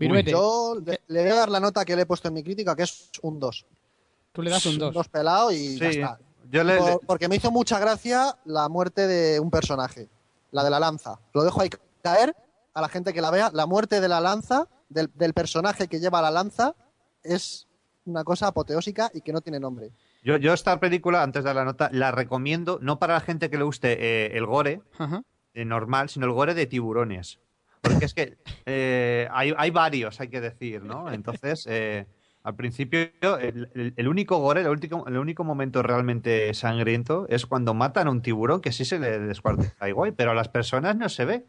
Viruete, 0.00 0.30
Yo 0.32 0.74
le, 0.84 1.00
le 1.08 1.22
voy 1.22 1.30
a 1.30 1.34
dar 1.36 1.48
la 1.50 1.60
nota 1.60 1.84
que 1.84 1.94
le 1.94 2.02
he 2.02 2.06
puesto 2.06 2.28
en 2.28 2.34
mi 2.34 2.42
crítica, 2.42 2.74
que 2.74 2.82
es 2.84 3.10
un 3.22 3.38
2. 3.38 3.66
tú 4.32 4.42
le 4.42 4.50
das 4.50 4.64
un 4.66 4.78
2. 4.78 4.88
Un 4.88 4.94
2 4.94 5.08
pelado 5.08 5.52
y 5.52 5.78
ya 5.78 5.88
está. 5.90 6.18
yo 6.50 6.64
le, 6.64 6.78
Por- 6.78 7.00
porque 7.06 7.28
me 7.28 7.36
hizo 7.36 7.50
mucha 7.50 7.78
gracia 7.78 8.36
la 8.44 8.68
muerte 8.68 9.06
de 9.06 9.38
un 9.40 9.50
personaje, 9.50 10.08
la 10.50 10.64
de 10.64 10.70
la 10.70 10.80
lanza. 10.80 11.20
Lo 11.34 11.42
dejo 11.44 11.60
ahí 11.60 11.70
caer 12.02 12.34
a 12.74 12.80
la 12.80 12.88
gente 12.88 13.12
que 13.12 13.20
la 13.20 13.30
vea. 13.30 13.50
La 13.52 13.66
muerte 13.66 14.00
de 14.00 14.08
la 14.08 14.20
lanza, 14.20 14.66
del, 14.88 15.10
del 15.14 15.34
personaje 15.34 15.86
que 15.88 16.00
lleva 16.00 16.22
la 16.22 16.30
lanza, 16.30 16.74
es 17.22 17.66
una 18.06 18.24
cosa 18.24 18.46
apoteósica 18.48 19.10
y 19.12 19.20
que 19.20 19.32
no 19.32 19.40
tiene 19.42 19.60
nombre. 19.60 19.90
yo, 20.24 20.36
yo 20.38 20.52
esta 20.54 20.80
película, 20.80 21.22
antes 21.22 21.44
de 21.44 21.52
la 21.52 21.64
nota, 21.64 21.90
la 21.92 22.10
recomiendo 22.10 22.78
no 22.80 22.98
para 22.98 23.14
la 23.14 23.20
gente 23.20 23.50
que 23.50 23.58
le 23.58 23.64
guste 23.64 23.92
eh, 24.00 24.36
el 24.38 24.46
gore 24.46 24.80
eh, 25.54 25.64
normal, 25.64 26.08
sino 26.08 26.26
el 26.26 26.32
gore 26.32 26.54
de 26.54 26.66
tiburones. 26.66 27.38
Porque 27.80 28.04
es 28.04 28.14
que 28.14 28.38
eh, 28.66 29.28
hay, 29.30 29.54
hay 29.56 29.70
varios, 29.70 30.20
hay 30.20 30.28
que 30.28 30.40
decir, 30.40 30.82
¿no? 30.82 31.10
Entonces, 31.10 31.66
eh, 31.68 32.06
al 32.42 32.56
principio, 32.56 33.10
el, 33.38 34.08
único 34.08 34.38
gore, 34.38 34.62
el 34.62 34.68
último, 34.68 35.06
el 35.06 35.18
único 35.18 35.44
momento 35.44 35.82
realmente 35.82 36.52
sangriento 36.54 37.26
es 37.28 37.46
cuando 37.46 37.74
matan 37.74 38.08
a 38.08 38.10
un 38.10 38.22
tiburón, 38.22 38.60
que 38.60 38.72
sí 38.72 38.84
se 38.84 38.98
le 38.98 39.18
descuartiza 39.18 39.88
igual, 39.88 40.14
pero 40.14 40.30
a 40.30 40.34
las 40.34 40.48
personas 40.48 40.96
no 40.96 41.08
se 41.08 41.24
ve. 41.24 41.46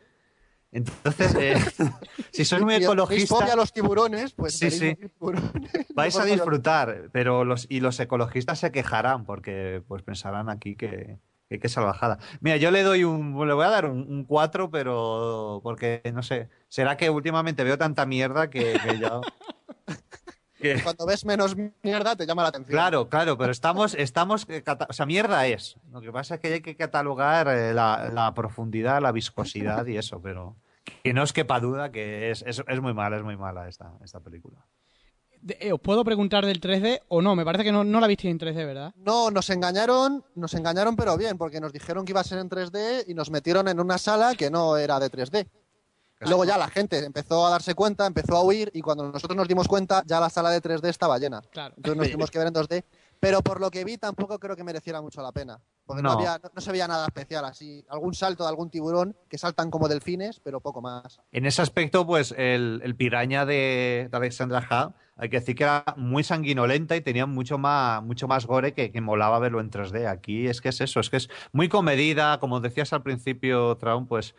Entonces, 0.73 1.35
eh, 1.35 1.55
si 2.31 2.45
sois 2.45 2.61
muy 2.61 2.75
Si 2.75 2.87
tenéis 2.87 3.27
fobia 3.29 3.53
a 3.53 3.55
los 3.55 3.73
tiburones, 3.73 4.33
pues 4.33 4.57
Sí, 4.57 4.71
sí. 4.71 4.95
tiburones. 4.95 5.51
vais 5.95 6.17
a 6.17 6.25
disfrutar, 6.25 7.09
pero 7.11 7.43
los 7.43 7.67
y 7.69 7.81
los 7.81 7.99
ecologistas 7.99 8.59
se 8.59 8.71
quejarán 8.71 9.25
porque 9.25 9.83
pues 9.87 10.01
pensarán 10.01 10.49
aquí 10.49 10.75
que 10.75 11.19
que 11.51 11.59
qué 11.59 11.67
salvajada. 11.67 12.17
Mira, 12.39 12.55
yo 12.55 12.71
le 12.71 12.81
doy 12.81 13.03
un 13.03 13.35
le 13.45 13.53
voy 13.53 13.65
a 13.65 13.69
dar 13.69 13.85
un 13.85 14.23
4, 14.23 14.71
pero 14.71 15.59
porque 15.63 16.01
no 16.13 16.23
sé, 16.23 16.47
será 16.69 16.95
que 16.95 17.09
últimamente 17.09 17.65
veo 17.65 17.77
tanta 17.77 18.05
mierda 18.05 18.49
que, 18.49 18.79
que 18.81 18.99
ya 18.99 19.19
que- 20.61 20.81
Cuando 20.81 21.05
ves 21.05 21.25
menos 21.25 21.57
mierda 21.83 22.15
te 22.15 22.25
llama 22.25 22.43
la 22.43 22.49
atención. 22.49 22.71
Claro, 22.71 23.09
claro, 23.09 23.37
pero 23.37 23.51
estamos, 23.51 23.95
estamos, 23.95 24.47
eh, 24.49 24.63
o 24.87 24.93
sea, 24.93 25.05
mierda 25.05 25.45
es. 25.45 25.75
Lo 25.91 25.99
que 25.99 26.11
pasa 26.13 26.35
es 26.35 26.39
que 26.39 26.53
hay 26.53 26.61
que 26.61 26.77
catalogar 26.77 27.49
eh, 27.49 27.73
la, 27.73 28.09
la 28.13 28.33
profundidad, 28.33 29.01
la 29.01 29.11
viscosidad 29.11 29.85
y 29.87 29.97
eso, 29.97 30.21
pero 30.21 30.55
que 31.03 31.13
no 31.13 31.23
os 31.23 31.33
quepa 31.33 31.59
duda 31.59 31.91
que 31.91 32.31
es, 32.31 32.43
es, 32.47 32.63
es 32.65 32.79
muy 32.81 32.93
mala, 32.93 33.17
es 33.17 33.23
muy 33.23 33.35
mala 33.35 33.67
esta, 33.67 33.91
esta 34.05 34.21
película. 34.21 34.59
Eh, 35.47 35.73
¿Os 35.73 35.79
puedo 35.79 36.03
preguntar 36.03 36.45
del 36.45 36.61
3D 36.61 37.01
o 37.07 37.21
no? 37.21 37.35
Me 37.35 37.43
parece 37.43 37.63
que 37.63 37.71
no, 37.71 37.83
no 37.83 37.99
la 37.99 38.07
visteis 38.07 38.31
en 38.31 38.39
3D, 38.39 38.65
¿verdad? 38.65 38.93
No, 38.97 39.31
nos 39.31 39.49
engañaron, 39.49 40.23
nos 40.35 40.53
engañaron 40.53 40.95
pero 40.95 41.17
bien, 41.17 41.37
porque 41.37 41.59
nos 41.59 41.73
dijeron 41.73 42.05
que 42.05 42.11
iba 42.11 42.21
a 42.21 42.23
ser 42.23 42.39
en 42.39 42.49
3D 42.49 43.05
y 43.07 43.13
nos 43.13 43.31
metieron 43.31 43.67
en 43.67 43.79
una 43.79 43.97
sala 43.97 44.35
que 44.35 44.49
no 44.51 44.77
era 44.77 44.99
de 44.99 45.09
3D. 45.09 45.47
Luego 46.21 46.45
ya 46.45 46.57
la 46.57 46.67
gente 46.67 47.03
empezó 47.03 47.47
a 47.47 47.49
darse 47.49 47.73
cuenta, 47.73 48.05
empezó 48.05 48.35
a 48.35 48.43
huir 48.43 48.69
y 48.75 48.81
cuando 48.81 49.11
nosotros 49.11 49.35
nos 49.35 49.47
dimos 49.47 49.67
cuenta 49.67 50.03
ya 50.05 50.19
la 50.19 50.29
sala 50.29 50.51
de 50.51 50.61
3D 50.61 50.87
estaba 50.87 51.17
llena. 51.17 51.41
Claro. 51.51 51.73
Entonces 51.77 51.97
nos 51.97 52.07
tuvimos 52.07 52.29
que 52.29 52.37
ver 52.37 52.47
en 52.47 52.53
2D. 52.53 52.83
Pero 53.21 53.41
por 53.43 53.61
lo 53.61 53.69
que 53.69 53.85
vi 53.85 53.97
tampoco 53.97 54.39
creo 54.39 54.55
que 54.55 54.63
mereciera 54.63 54.99
mucho 54.99 55.21
la 55.21 55.31
pena. 55.31 55.61
Porque 55.85 56.01
no, 56.01 56.09
No. 56.09 56.17
había, 56.17 56.39
no, 56.43 56.49
no 56.55 56.59
se 56.61 56.71
veía 56.71 56.87
nada 56.87 57.05
especial 57.05 57.45
así. 57.45 57.85
Algún 57.87 58.15
salto 58.15 58.43
de 58.43 58.49
algún 58.49 58.71
tiburón 58.71 59.15
que 59.29 59.37
saltan 59.37 59.69
como 59.69 59.87
delfines, 59.87 60.39
pero 60.39 60.59
poco 60.59 60.81
más. 60.81 61.21
En 61.31 61.45
ese 61.45 61.61
aspecto, 61.61 62.05
pues 62.05 62.33
el, 62.35 62.81
el 62.83 62.95
piraña 62.95 63.45
de, 63.45 64.09
de 64.11 64.17
Alexandra 64.17 64.65
Ha, 64.69 64.93
hay 65.17 65.29
que 65.29 65.39
decir 65.39 65.55
que 65.55 65.63
era 65.65 65.85
muy 65.97 66.23
sanguinolenta 66.23 66.95
y 66.95 67.01
tenía 67.01 67.27
mucho 67.27 67.59
más, 67.59 68.01
mucho 68.01 68.27
más 68.27 68.47
gore 68.47 68.73
que, 68.73 68.91
que 68.91 69.01
molaba 69.01 69.37
verlo 69.37 69.59
en 69.61 69.69
3D. 69.69 70.07
Aquí 70.09 70.47
es 70.47 70.59
que 70.59 70.69
es 70.69 70.81
eso, 70.81 70.99
es 70.99 71.11
que 71.11 71.17
es 71.17 71.29
muy 71.51 71.69
comedida, 71.69 72.39
como 72.39 72.59
decías 72.59 72.91
al 72.91 73.03
principio, 73.03 73.77
Traum, 73.77 74.07
pues 74.07 74.33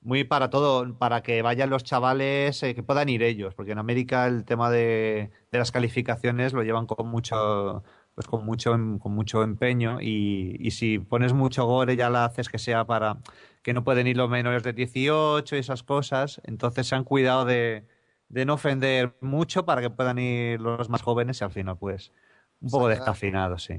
muy 0.00 0.24
para 0.24 0.50
todo, 0.50 0.98
para 0.98 1.22
que 1.22 1.40
vayan 1.40 1.70
los 1.70 1.84
chavales, 1.84 2.62
eh, 2.64 2.74
que 2.74 2.82
puedan 2.82 3.08
ir 3.08 3.22
ellos, 3.22 3.54
porque 3.54 3.72
en 3.72 3.78
América 3.78 4.26
el 4.26 4.44
tema 4.44 4.70
de, 4.70 5.30
de 5.52 5.58
las 5.58 5.70
calificaciones 5.72 6.52
lo 6.52 6.62
llevan 6.62 6.86
con 6.86 7.06
mucho 7.08 7.82
pues 8.14 8.26
con 8.26 8.44
mucho 8.46 8.74
em- 8.74 8.98
con 8.98 9.12
mucho 9.14 9.42
empeño 9.42 10.00
y, 10.00 10.56
y 10.60 10.70
si 10.70 10.98
pones 10.98 11.32
mucho 11.32 11.66
gore 11.66 11.96
ya 11.96 12.10
la 12.10 12.24
haces 12.26 12.48
que 12.48 12.58
sea 12.58 12.84
para 12.86 13.18
que 13.62 13.72
no 13.72 13.82
pueden 13.84 14.06
ir 14.06 14.16
los 14.16 14.30
menores 14.30 14.62
de 14.62 14.72
18 14.72 15.56
y 15.56 15.58
esas 15.58 15.82
cosas, 15.82 16.40
entonces 16.44 16.86
se 16.86 16.94
han 16.94 17.04
cuidado 17.04 17.44
de, 17.44 17.86
de 18.28 18.44
no 18.44 18.54
ofender 18.54 19.16
mucho 19.20 19.64
para 19.64 19.80
que 19.80 19.90
puedan 19.90 20.18
ir 20.18 20.60
los 20.60 20.88
más 20.88 21.02
jóvenes 21.02 21.40
y 21.40 21.44
al 21.44 21.50
final 21.50 21.76
pues 21.78 22.12
un 22.60 22.70
poco 22.70 22.84
Sacar. 22.84 22.98
descafinado, 22.98 23.58
sí. 23.58 23.74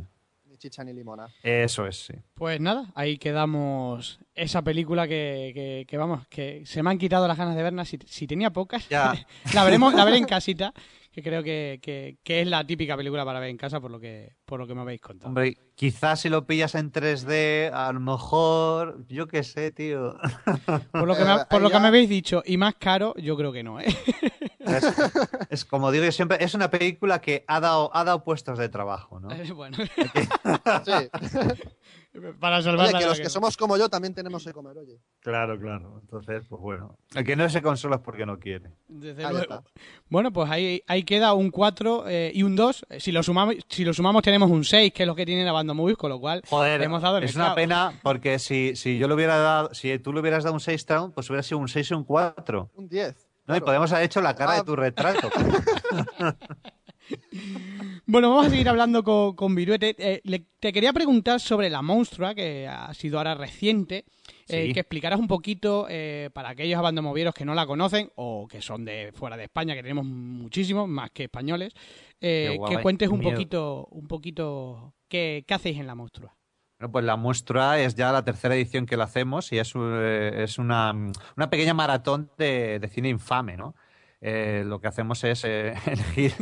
Ni 0.48 0.58
chicha 0.58 0.84
ni 0.84 0.94
limona. 0.94 1.28
Eso 1.44 1.86
es, 1.86 2.06
sí. 2.06 2.14
Pues 2.34 2.60
nada, 2.62 2.92
ahí 2.96 3.18
quedamos 3.18 4.20
esa 4.36 4.62
película 4.64 5.08
que, 5.08 5.52
que- 5.54 5.86
que, 5.88 5.98
vamos, 5.98 6.28
que 6.28 6.66
se 6.66 6.82
me 6.84 6.90
han 6.92 6.98
quitado 6.98 7.28
las 7.28 7.38
ganas 7.38 7.56
de 7.56 7.64
verla. 7.64 7.84
Si, 7.86 8.00
si 8.06 8.26
tenía 8.28 8.52
pocas, 8.52 8.88
Ya. 8.90 9.14
la 9.54 9.64
veremos, 9.64 9.94
la 9.94 10.06
veré 10.06 10.18
en 10.18 10.26
casita, 10.26 10.74
que 11.16 11.24
creo 11.24 11.42
que, 11.44 11.80
que- 11.82 12.18
que 12.26 12.42
es 12.42 12.48
la 12.48 12.68
típica 12.68 12.98
película 12.98 13.24
para 13.24 13.40
ver 13.40 13.50
en 13.50 13.56
casa 13.56 13.80
por 13.80 13.90
lo 13.90 14.02
que, 14.02 14.36
por 14.44 14.60
lo 14.60 14.68
que 14.68 14.76
me 14.76 14.82
habéis 14.82 15.00
contado. 15.00 15.30
Hombre, 15.30 15.58
quizás 15.76 16.20
si 16.20 16.28
lo 16.28 16.46
pillas 16.46 16.76
en 16.76 16.92
3D, 16.92 17.72
a 17.74 17.94
lo 17.94 18.02
mejor, 18.02 19.06
yo 19.08 19.26
qué 19.26 19.42
sé, 19.44 19.72
tío. 19.72 20.18
Por 20.92 21.08
lo 21.08 21.16
que 21.16 21.24
me, 21.24 21.36
Eh, 21.36 21.38
por 21.50 21.62
lo 21.62 21.70
que 21.70 21.80
me 21.80 21.88
habéis 21.88 22.10
dicho, 22.10 22.44
y 22.46 22.58
más 22.58 22.76
caro, 22.76 23.14
yo 23.16 23.38
creo 23.38 23.54
que 23.54 23.64
no, 23.64 23.80
¿eh? 23.80 23.86
Es, 24.60 24.86
es 25.50 25.64
como 25.66 25.92
digo 25.92 26.04
yo 26.04 26.12
siempre, 26.12 26.44
es 26.44 26.54
una 26.54 26.70
película 26.70 27.22
que 27.22 27.46
ha 27.48 27.60
dado, 27.62 27.96
ha 27.96 28.04
dado 28.04 28.24
puestos 28.24 28.58
de 28.58 28.68
trabajo, 28.68 29.20
¿no? 29.22 29.30
bueno, 29.56 29.78
Sí. 30.86 30.92
Para 32.40 32.62
salvar 32.62 32.86
Oye, 32.86 32.94
la 32.94 33.00
que 33.00 33.06
los 33.06 33.18
que 33.18 33.24
que 33.24 33.30
somos 33.30 33.58
como 33.58 33.78
yo 33.78 33.90
también 33.90 34.14
tenemos 34.14 34.44
que 34.44 34.54
comer, 34.54 34.78
oye. 34.78 35.00
Claro, 35.20 35.60
claro. 35.60 36.00
Entonces, 36.02 36.44
pues 36.48 36.62
bueno. 36.62 36.98
El 37.14 37.24
que 37.24 37.36
no 37.36 37.50
se 37.50 37.62
consola 37.62 37.98
es 37.98 38.02
porque 38.02 38.26
no 38.26 38.40
quiere. 38.40 38.72
Desde 38.88 39.26
Ahí 39.26 39.32
luego. 39.34 39.56
está. 39.56 39.64
Bueno, 40.10 40.32
pues 40.32 40.50
ahí, 40.50 40.82
ahí 40.88 41.04
queda 41.04 41.34
un 41.34 41.52
4 41.52 42.06
eh, 42.08 42.32
y 42.34 42.44
un 42.44 42.56
2. 42.56 42.86
Si 43.00 43.12
lo 43.12 43.24
sumamos, 43.24 43.56
si 43.70 43.84
lo 43.84 43.94
sumamos 43.94 44.22
tenemos 44.24 44.50
un 44.52 44.64
6, 44.64 44.94
que 44.94 45.04
es 45.04 45.08
lo 45.08 45.16
que 45.16 45.26
tiene 45.26 45.44
la 45.44 45.52
banda 45.52 45.74
Movies, 45.74 45.98
con 45.98 46.10
lo 46.10 46.20
cual 46.20 46.42
Joder, 46.48 46.82
hemos 46.82 47.02
dado 47.02 47.18
el 47.18 47.24
es 47.24 47.36
una 47.36 47.56
pena 47.56 48.00
porque 48.04 48.40
si, 48.40 48.76
si 48.76 48.98
yo 48.98 49.08
le 49.08 49.14
hubiera 49.16 49.38
dado, 49.38 49.74
si 49.74 49.98
tú 50.00 50.14
le 50.14 50.20
hubieras 50.22 50.44
dado 50.44 50.54
un 50.54 50.60
6 50.60 50.86
round, 50.88 51.14
pues 51.14 51.30
hubiera 51.30 51.44
sido 51.44 51.58
un 51.60 51.68
6 51.68 51.92
y 51.92 51.94
un 51.94 52.04
4. 52.04 52.72
Un 52.76 52.88
10. 52.88 53.28
¿no? 53.48 53.56
Y 53.56 53.60
claro. 53.60 53.66
podemos 53.66 53.92
haber 53.92 54.06
hecho 54.06 54.22
la 54.22 54.36
cara 54.36 54.54
Ah. 54.54 54.56
de 54.58 54.64
tu 54.64 54.76
retrato. 54.76 55.30
Bueno, 58.08 58.30
vamos 58.30 58.48
a 58.48 58.50
seguir 58.52 58.70
hablando 58.70 59.04
con, 59.04 59.36
con 59.36 59.56
Viruete. 59.56 59.96
Eh, 59.98 60.22
le- 60.26 60.46
te 60.60 60.72
quería 60.72 60.94
preguntar 60.94 61.40
sobre 61.40 61.72
La 61.72 61.82
Monstrua, 61.82 62.36
que 62.36 62.68
ha 62.68 62.94
sido 62.94 63.18
ahora 63.18 63.34
reciente, 63.34 64.06
eh, 64.48 64.68
Sí. 64.68 64.74
que 64.74 64.82
explicaras 64.82 65.20
un 65.20 65.28
poquito 65.28 65.88
eh, 65.90 66.30
para 66.34 66.50
aquellos 66.50 66.78
abandomovieros 66.78 67.34
que 67.34 67.46
no 67.46 67.56
la 67.56 67.66
conocen 67.66 68.12
o 68.16 68.48
que 68.48 68.62
son 68.62 68.86
de 68.86 69.12
fuera 69.16 69.38
de 69.38 69.46
España, 69.46 69.74
que 69.74 69.82
tenemos 69.82 70.06
muchísimos, 70.06 70.88
más 70.88 71.10
que 71.12 71.24
españoles, 71.24 71.74
guay, 72.22 72.60
que 72.70 72.82
cuentes 72.84 73.10
un 73.10 73.20
miedo. 73.20 73.32
poquito, 73.32 73.88
un 73.90 74.08
poquito 74.08 74.94
qué, 75.08 75.44
qué 75.48 75.54
hacéis 75.56 75.80
en 75.80 75.88
La 75.88 75.96
Monstrua. 75.96 76.36
Bueno, 76.78 76.92
pues 76.92 77.06
la 77.06 77.16
muestra 77.16 77.80
es 77.80 77.96
ya 77.96 78.12
la 78.12 78.24
tercera 78.24 78.54
edición 78.56 78.86
que 78.86 78.98
la 78.98 79.06
hacemos 79.06 79.52
y 79.52 79.58
es, 79.58 79.74
es 79.76 80.60
una, 80.60 80.92
una 81.38 81.50
pequeña 81.50 81.74
maratón 81.74 82.30
de, 82.38 82.78
de 82.80 82.88
cine 82.90 83.10
infame, 83.10 83.58
¿no? 83.58 83.76
Eh, 84.22 84.64
lo 84.66 84.80
que 84.80 84.88
hacemos 84.88 85.24
es 85.24 85.44
eh, 85.46 85.74
elegir 85.86 86.34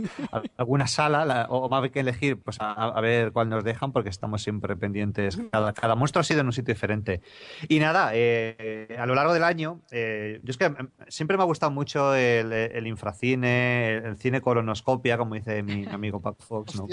alguna 0.57 0.87
sala, 0.87 1.25
la- 1.25 1.47
o 1.49 1.67
más 1.69 1.89
que 1.91 1.99
elegir, 1.99 2.37
pues 2.41 2.57
a, 2.61 2.71
a 2.71 3.01
ver 3.01 3.31
cuál 3.31 3.49
nos 3.49 3.63
dejan, 3.63 3.91
porque 3.91 4.09
estamos 4.09 4.41
siempre 4.43 4.75
pendientes. 4.77 5.39
Cada, 5.51 5.73
cada 5.73 5.95
monstruo 5.95 6.21
ha 6.21 6.23
sido 6.23 6.41
en 6.41 6.45
un 6.47 6.53
sitio 6.53 6.73
diferente. 6.73 7.21
Y 7.67 7.79
nada, 7.79 8.11
eh, 8.13 8.95
a 8.97 9.05
lo 9.05 9.15
largo 9.15 9.33
del 9.33 9.43
año, 9.43 9.81
eh, 9.91 10.39
yo 10.43 10.51
es 10.51 10.57
que 10.57 10.69
mm, 10.69 10.75
siempre 11.09 11.35
me 11.35 11.43
ha 11.43 11.45
gustado 11.45 11.71
mucho 11.71 12.15
el, 12.15 12.53
el 12.53 12.87
infracine, 12.87 13.97
el, 13.97 14.05
el 14.05 14.17
cine 14.17 14.39
colonoscopia, 14.41 15.17
como 15.17 15.35
dice 15.35 15.61
mi 15.63 15.85
amigo 15.87 16.21
Pac 16.21 16.41
Fox, 16.41 16.75
¿no? 16.75 16.87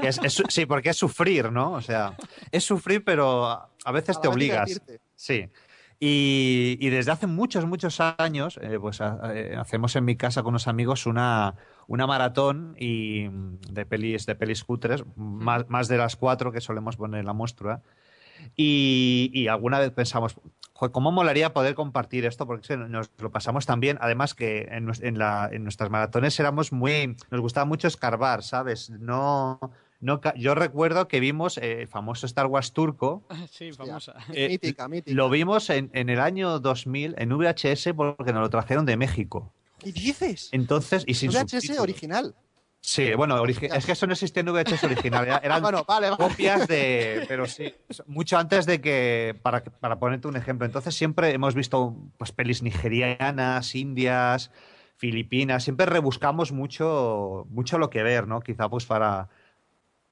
Es- 0.00 0.20
es- 0.22 0.42
sí, 0.48 0.66
porque 0.66 0.90
es 0.90 0.96
sufrir, 0.96 1.50
¿no? 1.50 1.72
O 1.72 1.80
sea, 1.80 2.16
es 2.52 2.62
sufrir, 2.64 3.02
pero 3.02 3.46
a 3.46 3.92
veces 3.92 4.18
A 4.18 4.20
te 4.20 4.28
obligas. 4.28 4.80
Sí. 5.14 5.48
Y, 5.98 6.76
y 6.80 6.90
desde 6.90 7.10
hace 7.12 7.26
muchos, 7.26 7.64
muchos 7.66 8.00
años, 8.00 8.58
eh, 8.62 8.78
pues 8.80 9.00
ha- 9.00 9.18
eh, 9.34 9.56
hacemos 9.56 9.96
en 9.96 10.04
mi 10.04 10.16
casa 10.16 10.42
con 10.42 10.50
unos 10.50 10.68
amigos 10.68 11.06
una, 11.06 11.54
una 11.86 12.06
maratón 12.06 12.74
y, 12.78 13.28
mm, 13.30 13.60
de 13.72 13.86
pelis, 13.86 14.26
de 14.26 14.34
pelis 14.34 14.62
cutres, 14.64 15.04
más, 15.16 15.68
más 15.70 15.88
de 15.88 15.96
las 15.98 16.16
cuatro 16.16 16.52
que 16.52 16.60
solemos 16.60 16.96
poner 16.96 17.20
en 17.20 17.26
la 17.26 17.32
muestra. 17.32 17.82
Y, 18.56 19.30
y 19.34 19.48
alguna 19.48 19.78
vez 19.80 19.90
pensamos, 19.92 20.36
"Joder, 20.74 20.92
¿cómo 20.92 21.12
molaría 21.12 21.52
poder 21.54 21.74
compartir 21.74 22.26
esto? 22.26 22.46
Porque 22.46 22.76
nos 22.76 23.10
lo 23.18 23.30
pasamos 23.32 23.66
tan 23.66 23.80
bien. 23.80 23.98
Además 24.00 24.34
que 24.34 24.68
en, 24.70 24.90
en 25.02 25.18
la- 25.18 25.48
en 25.52 25.62
nuestras 25.64 25.90
maratones 25.90 26.38
éramos 26.40 26.72
muy... 26.72 27.16
Nos 27.30 27.40
gustaba 27.40 27.64
mucho 27.66 27.88
escarbar, 27.88 28.42
¿sabes? 28.42 28.90
No... 28.90 29.60
no 30.00 30.20
yo 30.36 30.54
recuerdo 30.54 31.08
que 31.08 31.20
vimos 31.20 31.58
eh, 31.58 31.82
el 31.82 31.88
famoso 31.88 32.26
Star 32.26 32.46
Wars 32.46 32.72
turco, 32.72 33.24
Sí, 33.50 33.70
Hostia. 33.70 33.86
vamos 33.86 34.08
a... 34.08 34.16
eh, 34.32 34.48
mítica, 34.50 34.88
mítica. 34.88 35.14
lo 35.16 35.28
vimos 35.30 35.70
en, 35.70 35.90
en 35.94 36.08
el 36.10 36.20
año 36.20 36.58
2000 36.60 37.14
en 37.18 37.28
VHS 37.36 37.88
porque 37.96 38.32
nos 38.32 38.42
lo 38.42 38.50
trajeron 38.50 38.84
de 38.86 38.96
México. 38.96 39.52
¿Qué 39.78 39.92
dices? 39.92 40.48
Entonces, 40.52 41.04
y 41.06 41.14
sin 41.14 41.30
VHS 41.30 41.50
subtítulos. 41.50 41.80
original. 41.80 42.34
Sí, 42.80 43.14
bueno, 43.14 43.44
es 43.44 43.58
que 43.84 43.92
eso 43.92 44.06
no 44.06 44.12
existía 44.12 44.42
en 44.42 44.52
VHS 44.52 44.84
original. 44.84 45.24
era- 45.26 45.38
Eran 45.42 45.60
Bueno, 45.60 45.84
vale, 45.88 46.08
vale. 46.10 46.22
copias 46.22 46.68
de. 46.68 47.24
Pero 47.28 47.46
sí, 47.46 47.74
mucho 48.06 48.38
antes 48.38 48.64
de 48.64 48.80
que. 48.80 49.36
Para, 49.42 49.64
para 49.64 49.98
ponerte 49.98 50.28
un 50.28 50.36
ejemplo. 50.36 50.64
Entonces, 50.66 50.94
siempre 50.94 51.32
hemos 51.32 51.54
visto 51.56 51.96
pues, 52.16 52.30
pelis 52.30 52.62
nigerianas, 52.62 53.74
indias, 53.74 54.52
filipinas. 54.96 55.64
Siempre 55.64 55.86
rebuscamos 55.86 56.52
mucho, 56.52 57.46
mucho 57.50 57.78
lo 57.78 57.90
que 57.90 58.02
ver, 58.04 58.28
¿no? 58.28 58.40
Quizá 58.40 58.68
pues 58.68 58.86
para. 58.86 59.28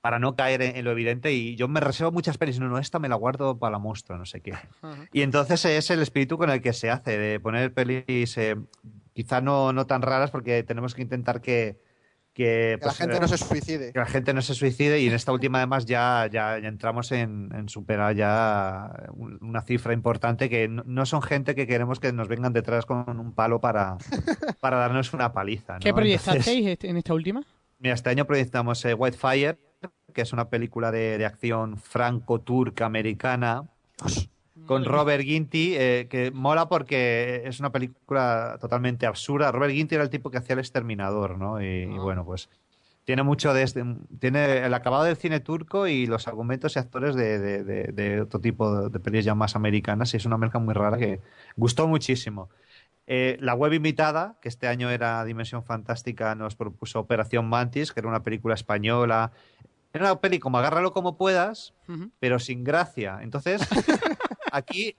Para 0.04 0.18
no 0.18 0.36
caer 0.36 0.60
en, 0.60 0.76
en 0.76 0.84
lo 0.84 0.90
evidente, 0.90 1.32
y 1.32 1.56
yo 1.56 1.66
me 1.66 1.80
reservo 1.80 2.12
muchas 2.12 2.36
pelis, 2.36 2.60
no, 2.60 2.68
no, 2.68 2.78
esta 2.78 2.98
me 2.98 3.08
la 3.08 3.14
guardo 3.14 3.58
para 3.58 3.70
la 3.72 3.78
muestra, 3.78 4.18
no 4.18 4.26
sé 4.26 4.42
qué. 4.42 4.52
Ajá. 4.82 5.06
Y 5.14 5.22
entonces 5.22 5.64
es 5.64 5.88
el 5.88 6.02
espíritu 6.02 6.36
con 6.36 6.50
el 6.50 6.60
que 6.60 6.74
se 6.74 6.90
hace, 6.90 7.16
de 7.16 7.40
poner 7.40 7.72
pelis 7.72 8.36
eh, 8.36 8.54
quizá 9.14 9.40
no, 9.40 9.72
no 9.72 9.86
tan 9.86 10.02
raras, 10.02 10.30
porque 10.30 10.62
tenemos 10.62 10.94
que 10.94 11.00
intentar 11.00 11.40
que, 11.40 11.80
que, 12.34 12.76
Que 12.78 12.78
la 12.82 12.86
pues, 12.88 12.96
gente 12.98 13.16
eh, 13.16 13.20
no 13.20 13.28
se 13.28 13.38
suicide. 13.38 13.92
que 13.94 13.98
la 13.98 14.04
gente 14.04 14.34
no 14.34 14.42
se 14.42 14.54
suicide 14.54 15.00
y 15.00 15.06
en 15.06 15.14
esta 15.14 15.32
última 15.32 15.56
además 15.56 15.86
ya, 15.86 16.28
ya, 16.30 16.58
ya 16.58 16.68
entramos 16.68 17.10
en, 17.10 17.48
en 17.54 17.70
superar 17.70 18.14
ya 18.14 18.90
un- 19.14 19.38
una 19.40 19.62
cifra 19.62 19.94
importante 19.94 20.50
que 20.50 20.68
no, 20.68 20.82
no 20.84 21.06
son 21.06 21.22
gente 21.22 21.54
que 21.54 21.66
queremos 21.66 21.98
que 21.98 22.12
nos 22.12 22.28
vengan 22.28 22.52
detrás 22.52 22.84
con 22.84 23.08
un 23.20 23.32
palo 23.32 23.58
para, 23.60 23.96
para 24.60 24.76
darnos 24.76 25.14
una 25.14 25.32
paliza. 25.32 25.74
¿no? 25.74 25.78
¿Qué 25.80 25.88
Entonces, 25.88 26.20
proyectasteis 26.22 26.66
este- 26.66 26.88
en 26.90 26.96
esta 26.98 27.14
última? 27.14 27.42
Mira, 27.78 27.94
este 27.94 28.10
año 28.10 28.24
proyectamos 28.26 28.84
eh, 28.84 28.94
Whitefire, 28.94 29.58
que 30.14 30.22
es 30.22 30.32
una 30.32 30.48
película 30.48 30.90
de, 30.90 31.18
de 31.18 31.26
acción 31.26 31.76
franco-turca 31.76 32.86
americana 32.86 33.64
con 34.66 34.84
Robert 34.86 35.22
Ginty, 35.24 35.74
eh, 35.76 36.06
que 36.08 36.30
mola 36.30 36.68
porque 36.68 37.42
es 37.44 37.60
una 37.60 37.70
película 37.70 38.56
totalmente 38.60 39.04
absurda. 39.04 39.52
Robert 39.52 39.74
Ginty 39.74 39.96
era 39.96 40.04
el 40.04 40.10
tipo 40.10 40.30
que 40.30 40.38
hacía 40.38 40.54
El 40.54 40.60
Exterminador, 40.60 41.36
¿no? 41.36 41.60
Y, 41.60 41.66
y 41.82 41.98
bueno, 41.98 42.24
pues 42.24 42.48
tiene 43.04 43.22
mucho 43.22 43.52
de 43.52 43.62
este, 43.64 43.84
tiene 44.18 44.64
el 44.64 44.72
acabado 44.72 45.04
del 45.04 45.16
cine 45.16 45.40
turco 45.40 45.86
y 45.86 46.06
los 46.06 46.26
argumentos 46.28 46.76
y 46.76 46.78
actores 46.78 47.14
de, 47.16 47.38
de- 47.38 47.64
de- 47.64 47.92
de 47.92 48.20
otro 48.22 48.40
tipo 48.40 48.74
de, 48.74 48.88
de 48.88 49.00
pelis 49.00 49.24
ya 49.26 49.34
más 49.34 49.56
americanas 49.56 50.14
y 50.14 50.16
es 50.16 50.24
una 50.24 50.38
mezcla 50.38 50.60
muy 50.60 50.72
rara 50.72 50.96
que 50.96 51.20
gustó 51.56 51.86
muchísimo. 51.86 52.48
Eh, 53.06 53.36
la 53.40 53.52
web 53.54 53.74
invitada, 53.74 54.36
que 54.40 54.48
este 54.48 54.66
año 54.66 54.88
era 54.88 55.22
Dimensión 55.26 55.62
Fantástica, 55.64 56.34
nos 56.34 56.54
propuso 56.56 57.00
Operación 57.00 57.46
Mantis, 57.46 57.92
que 57.92 58.00
era 58.00 58.08
una 58.08 58.22
película 58.22 58.54
española. 58.54 59.32
Era 59.94 60.06
una 60.06 60.20
peli 60.20 60.40
como 60.40 60.58
agárralo 60.58 60.92
como 60.92 61.16
puedas, 61.16 61.72
pero 62.18 62.40
sin 62.40 62.64
gracia. 62.64 63.20
Entonces, 63.22 63.62
aquí 64.52 64.96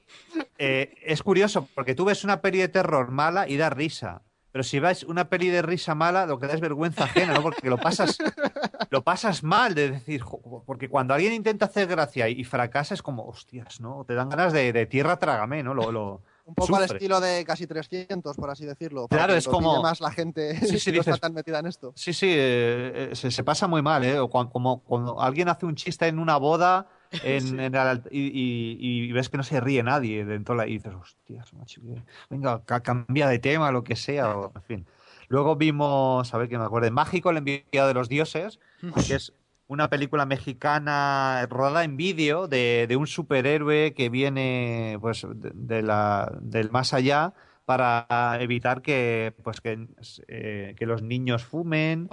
eh, 0.58 0.96
es 1.04 1.22
curioso, 1.22 1.68
porque 1.76 1.96
tú 1.96 2.06
ves 2.06 2.24
una 2.24 2.40
peli 2.40 2.60
de 2.60 2.70
terror 2.70 3.12
mala 3.12 3.46
y 3.48 3.58
da 3.58 3.70
risa. 3.70 4.22
Pero 4.54 4.64
si 4.64 4.80
ves 4.80 5.04
una 5.04 5.28
peli 5.28 5.50
de 5.50 5.62
risa 5.62 5.96
mala, 5.96 6.26
lo 6.26 6.40
que 6.40 6.48
da 6.48 6.54
es 6.54 6.62
vergüenza 6.62 7.04
ajena, 7.04 7.34
¿no? 7.34 7.42
Porque 7.42 7.70
lo 7.70 7.78
pasas, 7.78 8.18
lo 8.90 9.04
pasas 9.04 9.44
mal 9.44 9.76
de 9.76 9.92
decir, 9.92 10.24
porque 10.66 10.88
cuando 10.88 11.14
alguien 11.14 11.34
intenta 11.34 11.66
hacer 11.66 11.88
gracia 11.88 12.30
y, 12.30 12.40
y 12.40 12.46
fracasa 12.46 12.94
es 12.94 13.02
como, 13.02 13.28
hostias, 13.28 13.82
¿no? 13.82 14.06
Te 14.08 14.14
dan 14.14 14.30
ganas 14.30 14.54
de, 14.54 14.72
de 14.72 14.86
tierra 14.86 15.18
trágame, 15.20 15.62
¿no? 15.62 15.74
Lo, 15.74 15.92
lo 15.92 16.22
Un 16.46 16.54
poco 16.56 16.76
al 16.76 16.84
estilo 16.84 17.20
de 17.20 17.44
casi 17.44 17.66
300, 17.66 18.36
por 18.38 18.50
así 18.52 18.66
decirlo. 18.66 19.08
Claro, 19.08 19.34
es 19.34 19.48
como- 19.48 19.82
más 19.82 20.00
la 20.00 20.12
gente 20.12 20.56
Sí, 20.66 20.92
no 20.94 21.00
está 21.02 21.18
tan 21.18 21.34
metida 21.34 21.60
en 21.60 21.66
esto. 21.66 21.92
Sí, 21.96 22.14
sí, 22.14 22.28
eh, 22.30 23.10
eh, 23.12 23.16
se, 23.16 23.32
se 23.32 23.44
pasa 23.44 23.68
muy 23.68 23.82
mal, 23.82 24.04
¿eh? 24.04 24.20
O 24.20 24.30
cuan- 24.30 24.50
como 24.50 24.82
cuando 24.84 25.20
alguien 25.22 25.50
hace 25.50 25.66
un 25.66 25.76
chiste 25.76 26.08
en 26.08 26.20
una 26.20 26.38
boda 26.38 26.88
en, 27.24 27.60
en 27.60 27.74
el 27.74 27.82
alt- 27.82 28.08
y, 28.12 28.28
y- 28.28 28.78
y 29.06 29.12
ves 29.12 29.30
que 29.30 29.38
no 29.38 29.44
se 29.44 29.60
ríe 29.60 29.82
nadie 29.84 30.24
dentro 30.26 30.54
de 30.56 30.58
la, 30.62 30.68
y 30.68 30.74
dices, 30.74 30.94
hostias, 30.94 31.54
macho, 31.54 31.82
venga, 32.30 32.64
ca- 32.64 32.82
cambia 32.82 33.28
de 33.28 33.40
tema, 33.40 33.72
lo 33.72 33.84
que 33.84 33.96
sea, 33.96 34.36
o, 34.38 34.52
en 34.56 34.62
fin. 34.64 34.86
Luego 35.28 35.56
vimos, 35.56 36.32
a 36.34 36.38
ver 36.38 36.48
que 36.48 36.60
me 36.60 36.66
acuerde, 36.66 36.92
Mágico, 36.92 37.32
el 37.32 37.38
enviado 37.38 37.88
de 37.88 37.94
los 37.96 38.08
dioses, 38.10 38.60
que 39.08 39.16
es 39.16 39.34
una 39.68 39.90
película 39.90 40.26
mexicana 40.26 41.46
rodada 41.50 41.84
en 41.84 41.98
vídeo 41.98 42.48
de, 42.48 42.94
un 42.98 43.08
superhéroe 43.08 43.94
que 43.94 44.10
viene 44.10 44.98
pues 45.02 45.26
de, 45.30 45.82
la, 45.82 46.32
del 46.42 46.72
más 46.72 46.94
allá 46.94 47.34
para 47.66 48.38
evitar 48.40 48.82
que 48.82 49.34
pues 49.44 49.60
que, 49.62 49.88
eh, 50.28 50.76
que 50.78 50.86
los 50.86 51.02
niños 51.02 51.44
fumen, 51.44 52.10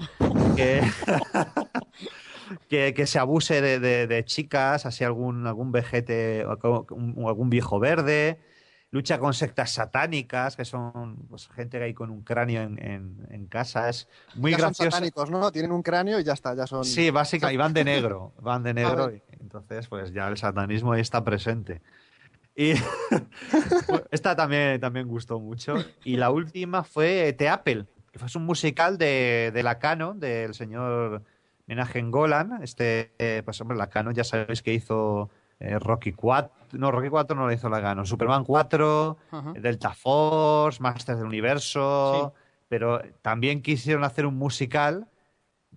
que, 0.56 0.82
que, 2.94 3.06
se 3.06 3.18
abuse 3.18 3.60
de, 3.60 4.24
chicas, 4.24 4.86
así 4.86 5.04
algún, 5.04 5.46
algún 5.46 5.72
vejete 5.72 6.46
o 6.46 7.28
algún 7.28 7.50
viejo 7.50 7.78
verde. 7.78 8.40
Lucha 8.92 9.18
con 9.18 9.32
sectas 9.34 9.72
satánicas, 9.72 10.54
que 10.54 10.64
son 10.64 11.16
pues, 11.28 11.48
gente 11.48 11.78
que 11.78 11.84
hay 11.84 11.94
con 11.94 12.10
un 12.10 12.22
cráneo 12.22 12.62
en, 12.62 12.78
en- 12.80 13.26
en 13.30 13.46
casa. 13.46 13.88
Es 13.88 14.06
muy 14.34 14.50
ya 14.52 14.58
son 14.58 14.66
gracioso. 14.68 14.90
satánicos, 14.90 15.30
¿no? 15.30 15.50
Tienen 15.50 15.72
un 15.72 15.82
cráneo 15.82 16.20
y 16.20 16.24
ya 16.24 16.34
está, 16.34 16.54
ya 16.54 16.66
son... 16.66 16.84
Sí, 16.84 17.10
básicamente, 17.10 17.54
y 17.54 17.56
van 17.56 17.72
de 17.72 17.84
negro, 17.84 18.32
van 18.40 18.62
de 18.62 18.74
negro, 18.74 19.06
ver. 19.08 19.22
y 19.32 19.42
entonces 19.42 19.88
pues 19.88 20.12
ya 20.12 20.28
el 20.28 20.36
satanismo 20.36 20.92
ahí 20.92 21.00
está 21.00 21.24
presente. 21.24 21.80
Y 22.54 22.74
pues, 23.88 24.02
esta 24.10 24.36
también, 24.36 24.78
también 24.78 25.08
gustó 25.08 25.40
mucho. 25.40 25.74
Y 26.04 26.16
la 26.16 26.30
última 26.30 26.84
fue 26.84 27.32
The 27.32 27.48
Apple, 27.48 27.86
que 28.12 28.18
fue 28.18 28.28
un 28.38 28.44
musical 28.46 28.98
de, 28.98 29.50
de 29.54 29.62
Lacano, 29.62 30.12
del 30.12 30.52
señor 30.52 31.22
Menagen 31.66 32.10
Golan. 32.10 32.62
Este, 32.62 33.14
eh, 33.18 33.40
pues 33.42 33.58
hombre, 33.62 33.78
Lacano 33.78 34.10
ya 34.12 34.22
sabéis 34.24 34.60
que 34.60 34.74
hizo 34.74 35.30
eh, 35.62 35.78
Rocky 35.78 36.12
4, 36.12 36.50
no, 36.72 36.90
Rocky 36.90 37.08
4 37.08 37.36
no 37.36 37.46
lo 37.46 37.52
hizo 37.52 37.68
Lacano, 37.68 38.04
Superman 38.04 38.44
4, 38.44 39.16
Ajá. 39.30 39.52
Delta 39.52 39.94
Force, 39.94 40.82
Masters 40.82 41.18
del 41.18 41.28
Universo, 41.28 42.34
pero 42.68 43.00
también 43.22 43.62
quisieron 43.62 44.02
hacer 44.02 44.26
un 44.26 44.36
musical 44.36 45.06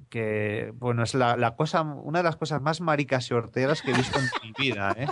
que, 0.10 0.74
bueno, 0.76 1.04
es 1.04 1.14
la, 1.14 1.38
la 1.38 1.56
cosa, 1.56 1.82
una 1.84 2.20
de 2.20 2.24
las 2.24 2.36
cosas 2.36 2.62
más 2.62 2.82
maricas 2.82 3.30
y 3.30 3.36
horteras 3.36 3.84
que 3.84 3.92
he 3.92 3.94
visto 3.94 4.18
en 4.18 4.26
mi 4.44 4.54
vida, 4.58 4.96
¿eh? 4.98 5.08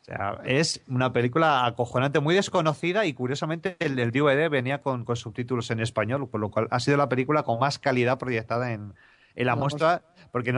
O 0.00 0.04
sea, 0.06 0.40
es 0.44 0.82
una 0.88 1.12
película 1.12 1.66
acojonante, 1.66 2.20
muy 2.20 2.34
desconocida 2.34 3.06
y 3.06 3.12
curiosamente 3.12 3.76
el, 3.80 3.98
el 3.98 4.12
DVD 4.12 4.48
venía 4.48 4.80
con, 4.80 5.04
con 5.04 5.16
subtítulos 5.16 5.70
en 5.70 5.80
español, 5.80 6.28
por 6.28 6.40
lo 6.40 6.50
cual 6.50 6.68
ha 6.70 6.80
sido 6.80 6.96
la 6.96 7.08
película 7.08 7.42
con 7.42 7.58
más 7.58 7.78
calidad 7.78 8.18
proyectada 8.18 8.72
en, 8.72 8.94
en 9.36 9.46
la 9.46 9.54
muestra, 9.56 10.02
porque 10.32 10.52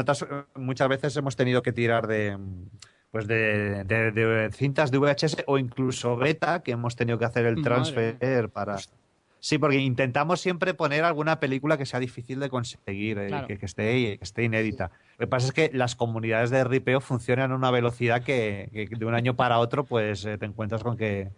muchas 0.54 0.88
veces 0.88 1.16
hemos 1.16 1.36
tenido 1.36 1.62
que 1.62 1.72
tirar 1.72 2.06
de 2.06 2.38
pues 3.10 3.26
de, 3.26 3.84
de- 3.84 4.10
de 4.12 4.50
cintas 4.52 4.90
de 4.90 4.98
VHS 4.98 5.44
o 5.46 5.58
incluso 5.58 6.16
beta 6.16 6.62
que 6.62 6.72
hemos 6.72 6.94
tenido 6.94 7.18
que 7.18 7.24
hacer 7.24 7.46
el 7.46 7.56
Madre 7.56 7.64
transfer 7.64 8.48
para 8.50 8.76
sí 9.40 9.56
porque 9.58 9.76
intentamos 9.78 10.40
siempre 10.40 10.74
poner 10.74 11.04
alguna 11.04 11.40
película 11.40 11.78
que 11.78 11.86
sea 11.86 12.00
difícil 12.00 12.38
de 12.40 12.50
conseguir 12.50 13.18
eh, 13.18 13.28
Claro. 13.28 13.46
que, 13.46 13.56
que 13.56 13.66
esté 13.66 14.18
que 14.18 14.24
esté 14.24 14.42
inédita. 14.44 14.90
Lo 15.16 15.24
que 15.24 15.26
pasa 15.28 15.46
es 15.46 15.52
que 15.52 15.70
las 15.72 15.96
comunidades 15.96 16.50
de 16.50 16.64
ripeo 16.64 17.00
funcionan 17.00 17.52
a 17.52 17.54
una 17.54 17.70
velocidad 17.70 18.22
que, 18.22 18.68
que 18.72 18.88
de 18.94 19.06
un 19.06 19.14
año 19.14 19.36
para 19.36 19.58
otro 19.58 19.84
pues 19.84 20.24
eh, 20.26 20.36
te 20.38 20.44
encuentras 20.46 20.82
con 20.82 20.96
que 20.98 21.30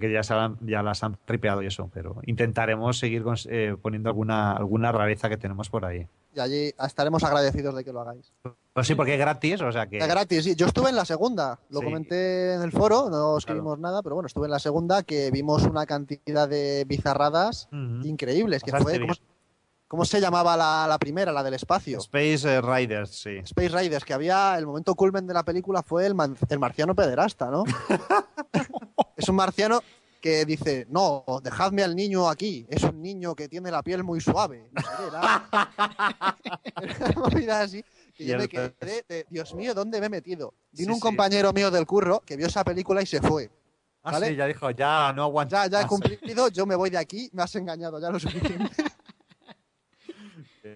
ya, 0.00 0.24
se 0.24 0.34
han- 0.34 0.56
ya 0.62 0.82
las 0.82 1.04
han 1.04 1.16
ripeado 1.28 1.62
y 1.62 1.66
eso 1.66 1.88
pero 1.94 2.16
intentaremos 2.26 2.98
seguir 2.98 3.22
eh, 3.48 3.76
poniendo 3.80 4.08
alguna 4.08 4.52
alguna 4.52 4.90
rareza 4.90 5.28
que 5.28 5.36
tenemos 5.36 5.70
por 5.70 5.84
ahí 5.84 6.08
y 6.34 6.40
allí 6.40 6.74
estaremos 6.84 7.22
agradecidos 7.24 7.74
de 7.74 7.84
que 7.84 7.92
lo 7.92 8.00
hagáis. 8.00 8.32
Pues 8.72 8.86
sí, 8.86 8.94
porque 8.94 9.14
es 9.14 9.18
gratis, 9.20 9.60
o 9.60 9.70
sea 9.70 9.86
que... 9.86 9.98
Es 9.98 10.08
gratis, 10.08 10.44
sí. 10.44 10.54
Yo 10.56 10.66
estuve 10.66 10.90
en 10.90 10.96
la 10.96 11.04
segunda, 11.04 11.60
lo 11.70 11.78
Sí. 11.80 11.84
comenté 11.84 12.54
en 12.54 12.62
el 12.62 12.72
foro, 12.72 13.08
no 13.08 13.38
escribimos 13.38 13.78
nada, 13.78 14.02
pero 14.02 14.16
bueno, 14.16 14.26
estuve 14.26 14.46
en 14.46 14.50
la 14.50 14.58
segunda 14.58 15.02
que 15.04 15.30
vimos 15.30 15.62
una 15.62 15.86
cantidad 15.86 16.48
de 16.48 16.84
bizarradas 16.86 17.68
increíbles. 18.02 18.62
Que 18.64 18.72
Pasaste 18.72 18.98
fue, 19.06 19.14
¿cómo, 19.86 20.04
se 20.04 20.20
llamaba 20.20 20.56
la, 20.56 20.86
la 20.88 20.98
primera, 20.98 21.30
la 21.30 21.44
del 21.44 21.54
espacio? 21.54 21.98
Space 21.98 22.48
eh, 22.52 22.60
Riders, 22.60 23.10
sí. 23.10 23.36
Space 23.44 23.68
Raiders, 23.68 24.04
que 24.04 24.12
había, 24.14 24.58
el 24.58 24.66
momento 24.66 24.94
culmen 24.96 25.26
de 25.28 25.34
la 25.34 25.44
película 25.44 25.82
fue 25.84 26.04
el, 26.06 26.14
man- 26.16 26.36
el 26.48 26.58
marciano 26.58 26.94
pederasta, 26.96 27.48
¿no? 27.50 27.62
es 29.16 29.28
un 29.28 29.36
marciano 29.36 29.80
que 30.24 30.46
dice, 30.46 30.86
no, 30.88 31.22
dejadme 31.42 31.82
al 31.82 31.94
niño 31.94 32.30
aquí, 32.30 32.64
es 32.70 32.82
un 32.82 33.02
niño 33.02 33.34
que 33.34 33.46
tiene 33.46 33.70
la 33.70 33.82
piel 33.82 34.02
muy 34.02 34.22
suave. 34.22 34.70
No 34.72 34.80
sé 34.80 34.88
era, 37.44 37.60
así. 37.60 37.84
Que 38.14 38.24
yo 38.24 38.38
me 38.38 38.48
quedé 38.48 39.04
de, 39.06 39.26
Dios 39.28 39.54
mío, 39.54 39.74
¿dónde 39.74 40.00
me 40.00 40.06
he 40.06 40.08
metido? 40.08 40.54
Vino 40.72 40.86
Sí, 40.86 40.90
un 40.92 40.94
sí. 40.94 41.00
compañero 41.02 41.52
mío 41.52 41.70
del 41.70 41.84
curro 41.84 42.20
que 42.24 42.38
vio 42.38 42.46
esa 42.46 42.64
película 42.64 43.02
y 43.02 43.06
se 43.06 43.20
fue. 43.20 43.50
Ah, 44.02 44.12
¿Vale? 44.12 44.28
sí, 44.28 44.36
ya 44.36 44.46
dijo, 44.46 44.70
ya 44.70 45.12
no 45.12 45.24
aguanto. 45.24 45.56
Ya, 45.56 45.66
ya 45.66 45.82
he 45.82 45.86
cumplido, 45.86 46.48
yo 46.48 46.64
me 46.64 46.74
voy 46.74 46.88
de 46.88 46.96
aquí, 46.96 47.28
me 47.34 47.42
has 47.42 47.54
engañado 47.56 48.00
ya 48.00 48.08
lo 48.08 48.18
suficiente. 48.18 48.70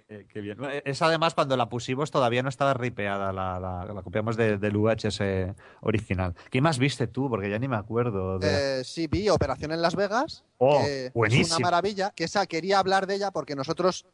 Eh, 0.08 0.26
qué 0.32 0.40
bien. 0.40 0.58
Eh, 0.64 0.82
Esa 0.84 1.06
además 1.06 1.34
cuando 1.34 1.56
la 1.56 1.68
pusimos 1.68 2.10
todavía 2.10 2.42
no 2.42 2.48
estaba 2.48 2.74
ripeada, 2.74 3.32
la, 3.32 3.58
la, 3.58 3.84
la 3.92 4.02
copiamos 4.02 4.36
de- 4.36 4.58
del 4.58 4.76
VHS 4.76 5.54
original. 5.80 6.34
¿Qué 6.50 6.60
más 6.60 6.78
viste 6.78 7.06
tú? 7.06 7.28
Porque 7.28 7.50
ya 7.50 7.58
ni 7.58 7.68
me 7.68 7.76
acuerdo. 7.76 8.38
de- 8.38 8.80
Eh, 8.80 8.84
sí, 8.84 9.06
vi 9.06 9.28
Operación 9.28 9.72
en 9.72 9.82
Las 9.82 9.94
Vegas. 9.96 10.44
Oh, 10.58 10.80
que 10.84 11.06
Es 11.06 11.50
una 11.50 11.58
maravilla. 11.60 12.10
Que 12.14 12.24
esa 12.24 12.46
quería 12.46 12.78
hablar 12.78 13.06
de 13.06 13.14
ella 13.16 13.30
porque 13.30 13.56
nosotros 13.56 14.06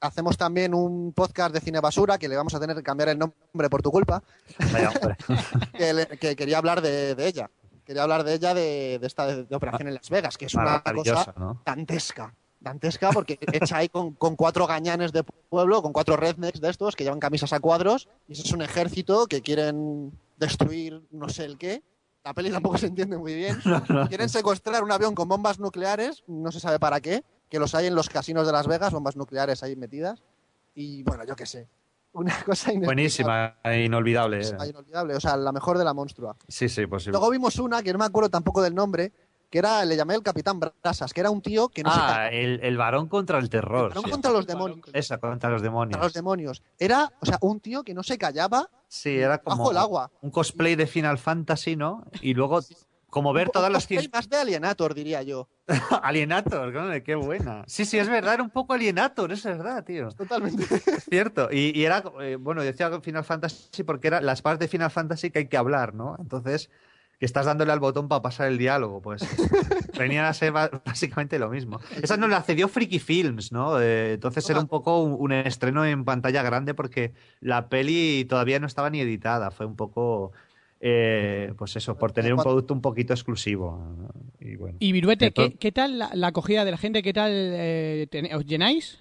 hacemos 0.00 0.36
también 0.36 0.74
un 0.74 1.12
podcast 1.12 1.54
de 1.54 1.60
cine 1.60 1.78
basura 1.80 2.18
que 2.18 2.28
le 2.28 2.36
vamos 2.36 2.54
a 2.54 2.60
tener 2.60 2.74
que 2.76 2.82
cambiar 2.82 3.08
el 3.10 3.18
nombre 3.18 3.70
por 3.70 3.82
tu 3.82 3.90
culpa. 3.90 4.22
Que, 5.76 5.92
le- 5.92 6.06
que 6.06 6.36
quería 6.36 6.58
hablar 6.58 6.80
de, 6.82 7.14
de 7.14 7.26
ella. 7.26 7.50
Quería 7.84 8.02
hablar 8.04 8.22
de 8.24 8.34
ella 8.34 8.54
de, 8.54 8.98
de 9.00 9.06
esta 9.06 9.26
de, 9.26 9.54
Operación 9.56 9.88
en 9.88 9.94
Las 9.94 10.08
Vegas, 10.08 10.38
que 10.38 10.46
es 10.46 10.54
una 10.54 10.82
cosa 10.82 11.34
¿no? 11.36 11.62
dantesca. 11.66 12.34
Dantesca 12.62 13.10
porque 13.10 13.38
hecha 13.52 13.78
ahí 13.78 13.88
con, 13.88 14.12
con 14.14 14.36
cuatro 14.36 14.66
gañanes 14.66 15.12
de 15.12 15.24
pueblo, 15.24 15.82
con 15.82 15.92
cuatro 15.92 16.16
rednecks 16.16 16.60
de 16.60 16.70
estos 16.70 16.94
que 16.94 17.04
llevan 17.04 17.20
camisas 17.20 17.52
a 17.52 17.60
cuadros. 17.60 18.08
Y 18.28 18.32
eso 18.32 18.42
es 18.44 18.52
un 18.52 18.62
ejército 18.62 19.26
que 19.26 19.42
quieren 19.42 20.12
destruir 20.38 21.02
no 21.10 21.28
sé 21.28 21.44
el 21.44 21.58
qué. 21.58 21.82
La 22.24 22.34
peli 22.34 22.50
tampoco 22.50 22.78
se 22.78 22.86
entiende 22.86 23.18
muy 23.18 23.34
bien. 23.34 23.60
Quieren 24.08 24.28
secuestrar 24.28 24.84
un 24.84 24.92
avión 24.92 25.14
con 25.14 25.28
bombas 25.28 25.58
nucleares, 25.58 26.22
no 26.28 26.52
se 26.52 26.60
sabe 26.60 26.78
para 26.78 27.00
qué, 27.00 27.24
que 27.48 27.58
los 27.58 27.74
hay 27.74 27.86
en 27.86 27.96
los 27.96 28.08
casinos 28.08 28.46
de 28.46 28.52
Las 28.52 28.68
Vegas, 28.68 28.92
bombas 28.92 29.16
nucleares 29.16 29.62
ahí 29.64 29.74
metidas. 29.74 30.22
Y 30.74 31.02
bueno, 31.02 31.24
yo 31.24 31.34
qué 31.34 31.46
sé. 31.46 31.68
Una 32.12 32.42
cosa. 32.44 32.70
Buenísima, 32.74 33.56
e 33.64 33.84
inolvidable. 33.84 34.38
Cosa 34.38 34.66
inolvidable, 34.66 35.16
o 35.16 35.20
sea, 35.20 35.36
la 35.36 35.50
mejor 35.50 35.78
de 35.78 35.84
la 35.84 35.94
monstrua. 35.94 36.36
Sí, 36.46 36.68
sí, 36.68 36.86
posible. 36.86 37.12
Luego 37.12 37.30
vimos 37.30 37.58
una 37.58 37.82
que 37.82 37.92
no 37.92 37.98
me 37.98 38.04
acuerdo 38.04 38.28
tampoco 38.28 38.62
del 38.62 38.74
nombre, 38.74 39.12
que 39.52 39.58
era, 39.58 39.84
le 39.84 39.94
llamé 39.96 40.14
el 40.14 40.22
Capitán 40.22 40.58
Brasas, 40.58 41.12
que 41.12 41.20
era 41.20 41.30
un 41.30 41.42
tío 41.42 41.68
que 41.68 41.82
no 41.84 41.90
se 41.92 41.96
Ah, 42.00 42.06
callaba. 42.06 42.28
el, 42.30 42.58
el 42.62 42.76
varón 42.78 43.06
contra 43.06 43.38
el 43.38 43.50
terror. 43.50 43.90
Varón 43.90 44.04
sí. 44.06 44.10
contra 44.10 44.30
los 44.32 44.46
demonios. 44.46 44.80
Esa, 44.94 45.18
contra 45.18 45.50
los 45.50 45.60
demonios. 45.62 45.90
Contra 45.92 46.06
los 46.06 46.14
demonios. 46.14 46.62
Era, 46.78 47.12
o 47.20 47.26
sea, 47.26 47.36
un 47.42 47.60
tío 47.60 47.84
que 47.84 47.92
no 47.94 48.02
se 48.02 48.16
callaba 48.18 48.68
Sí, 48.88 49.16
era 49.18 49.38
como 49.38 49.58
bajo 49.58 49.70
el 49.70 49.76
agua. 49.76 50.10
un 50.22 50.30
cosplay 50.30 50.74
de 50.74 50.86
Final 50.86 51.18
Fantasy, 51.18 51.76
¿no? 51.76 52.04
Y 52.22 52.32
luego, 52.34 52.60
como 53.10 53.32
ver 53.34 53.48
Un- 53.48 53.52
todas 53.52 53.68
un 53.68 53.74
las 53.74 53.86
cosplay 53.86 54.08
más 54.10 54.28
de 54.30 54.36
Alienator, 54.38 54.94
diría 54.94 55.22
yo. 55.22 55.48
Alienator, 56.02 57.02
qué 57.02 57.14
buena. 57.14 57.64
Sí, 57.66 57.84
sí, 57.84 57.98
es 57.98 58.08
verdad, 58.08 58.34
era 58.34 58.42
un 58.42 58.50
poco 58.50 58.72
Alienator, 58.72 59.32
es 59.32 59.44
verdad, 59.44 59.84
tío. 59.84 60.08
Totalmente. 60.12 60.62
Es 60.74 61.04
cierto. 61.04 61.48
Y, 61.50 61.78
y 61.78 61.84
era, 61.84 62.02
eh, 62.20 62.36
bueno, 62.40 62.62
decía 62.62 62.90
Final 63.00 63.24
Fantasy 63.24 63.82
porque 63.84 64.08
era 64.08 64.20
las 64.20 64.42
partes 64.42 64.60
de 64.60 64.68
Final 64.68 64.90
Fantasy 64.90 65.30
que 65.30 65.40
hay 65.40 65.48
que 65.48 65.56
hablar, 65.56 65.94
¿no? 65.94 66.16
Entonces, 66.18 66.70
que 67.22 67.26
estás 67.26 67.46
dándole 67.46 67.70
al 67.70 67.78
botón 67.78 68.08
para 68.08 68.20
pasar 68.20 68.48
el 68.48 68.58
diálogo, 68.58 69.00
pues 69.00 69.22
venían 69.96 70.24
a 70.24 70.34
ser 70.34 70.50
básicamente 70.50 71.38
lo 71.38 71.50
mismo. 71.50 71.78
Esa 72.02 72.16
nos 72.16 72.28
la 72.28 72.42
cedió 72.42 72.66
Freaky 72.66 72.98
Films, 72.98 73.52
¿no? 73.52 73.80
Eh, 73.80 74.14
entonces 74.14 74.50
era 74.50 74.58
un 74.58 74.66
poco 74.66 75.00
un, 75.04 75.14
un 75.20 75.30
estreno 75.30 75.84
en 75.86 76.04
pantalla 76.04 76.42
grande 76.42 76.74
porque 76.74 77.12
la 77.40 77.68
peli 77.68 78.26
todavía 78.28 78.58
no 78.58 78.66
estaba 78.66 78.90
ni 78.90 78.98
editada, 78.98 79.52
fue 79.52 79.66
un 79.66 79.76
poco... 79.76 80.32
eh, 80.80 81.52
pues 81.56 81.76
eso, 81.76 81.96
por 81.96 82.10
tener 82.10 82.34
un 82.34 82.42
producto 82.42 82.74
un 82.74 82.80
poquito 82.80 83.12
exclusivo. 83.12 83.80
Y 84.40 84.56
bueno. 84.56 84.76
Y 84.80 84.90
Viruete, 84.90 85.30
¿qué, 85.30 85.54
qué 85.54 85.70
tal 85.70 86.00
la, 86.00 86.10
la 86.14 86.26
acogida 86.26 86.64
de 86.64 86.72
la 86.72 86.76
gente? 86.76 87.04
¿Qué 87.04 87.12
tal 87.12 87.30
eh, 87.32 88.08
ten- 88.10 88.34
os 88.34 88.44
llenáis? 88.44 88.98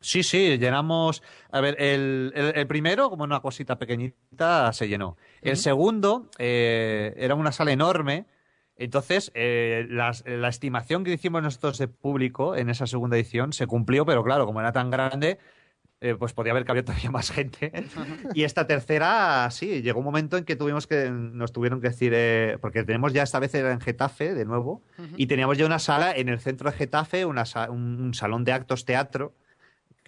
Sí, 0.00 0.22
sí, 0.22 0.56
llenamos. 0.58 1.22
A 1.50 1.60
ver, 1.60 1.76
el, 1.78 2.32
el- 2.34 2.52
el 2.56 2.66
primero, 2.66 3.10
como 3.10 3.24
una 3.24 3.40
cosita 3.40 3.78
pequeñita, 3.78 4.72
se 4.72 4.88
llenó. 4.88 5.16
El 5.42 5.56
segundo 5.56 6.30
eh, 6.38 7.14
era 7.16 7.34
una 7.34 7.52
sala 7.52 7.72
enorme. 7.72 8.24
Entonces, 8.76 9.30
eh, 9.34 9.86
las- 9.90 10.24
la 10.26 10.48
estimación 10.48 11.04
que 11.04 11.12
hicimos 11.12 11.42
nosotros 11.42 11.76
de 11.76 11.88
público 11.88 12.56
en 12.56 12.70
esa 12.70 12.86
segunda 12.86 13.16
edición 13.16 13.52
se 13.52 13.66
cumplió, 13.66 14.06
pero 14.06 14.24
claro, 14.24 14.46
como 14.46 14.60
era 14.60 14.72
tan 14.72 14.90
grande, 14.90 15.38
eh, 16.00 16.14
pues 16.18 16.32
podía 16.32 16.52
haber 16.52 16.64
cabido 16.64 16.84
todavía 16.86 17.10
más 17.10 17.30
gente. 17.30 17.70
Y 18.32 18.44
esta 18.44 18.66
tercera, 18.66 19.50
sí, 19.50 19.82
llegó 19.82 19.98
un 19.98 20.06
momento 20.06 20.38
en 20.38 20.44
que 20.46 20.56
tuvimos 20.56 20.86
que, 20.86 21.10
nos 21.10 21.52
tuvieron 21.52 21.82
que 21.82 21.88
decir, 21.90 22.12
eh, 22.16 22.56
porque 22.62 22.84
tenemos 22.84 23.12
ya 23.12 23.22
esta 23.22 23.38
vez 23.38 23.54
era 23.54 23.70
en 23.70 23.80
Getafe, 23.82 24.32
de 24.32 24.46
nuevo, 24.46 24.82
y 25.18 25.26
teníamos 25.26 25.58
ya 25.58 25.66
una 25.66 25.78
sala 25.78 26.16
en 26.16 26.30
el 26.30 26.40
centro 26.40 26.70
de 26.70 26.76
Getafe, 26.78 27.26
una 27.26 27.44
un 27.68 28.14
salón 28.14 28.44
de 28.44 28.52
actos 28.52 28.86
teatro, 28.86 29.34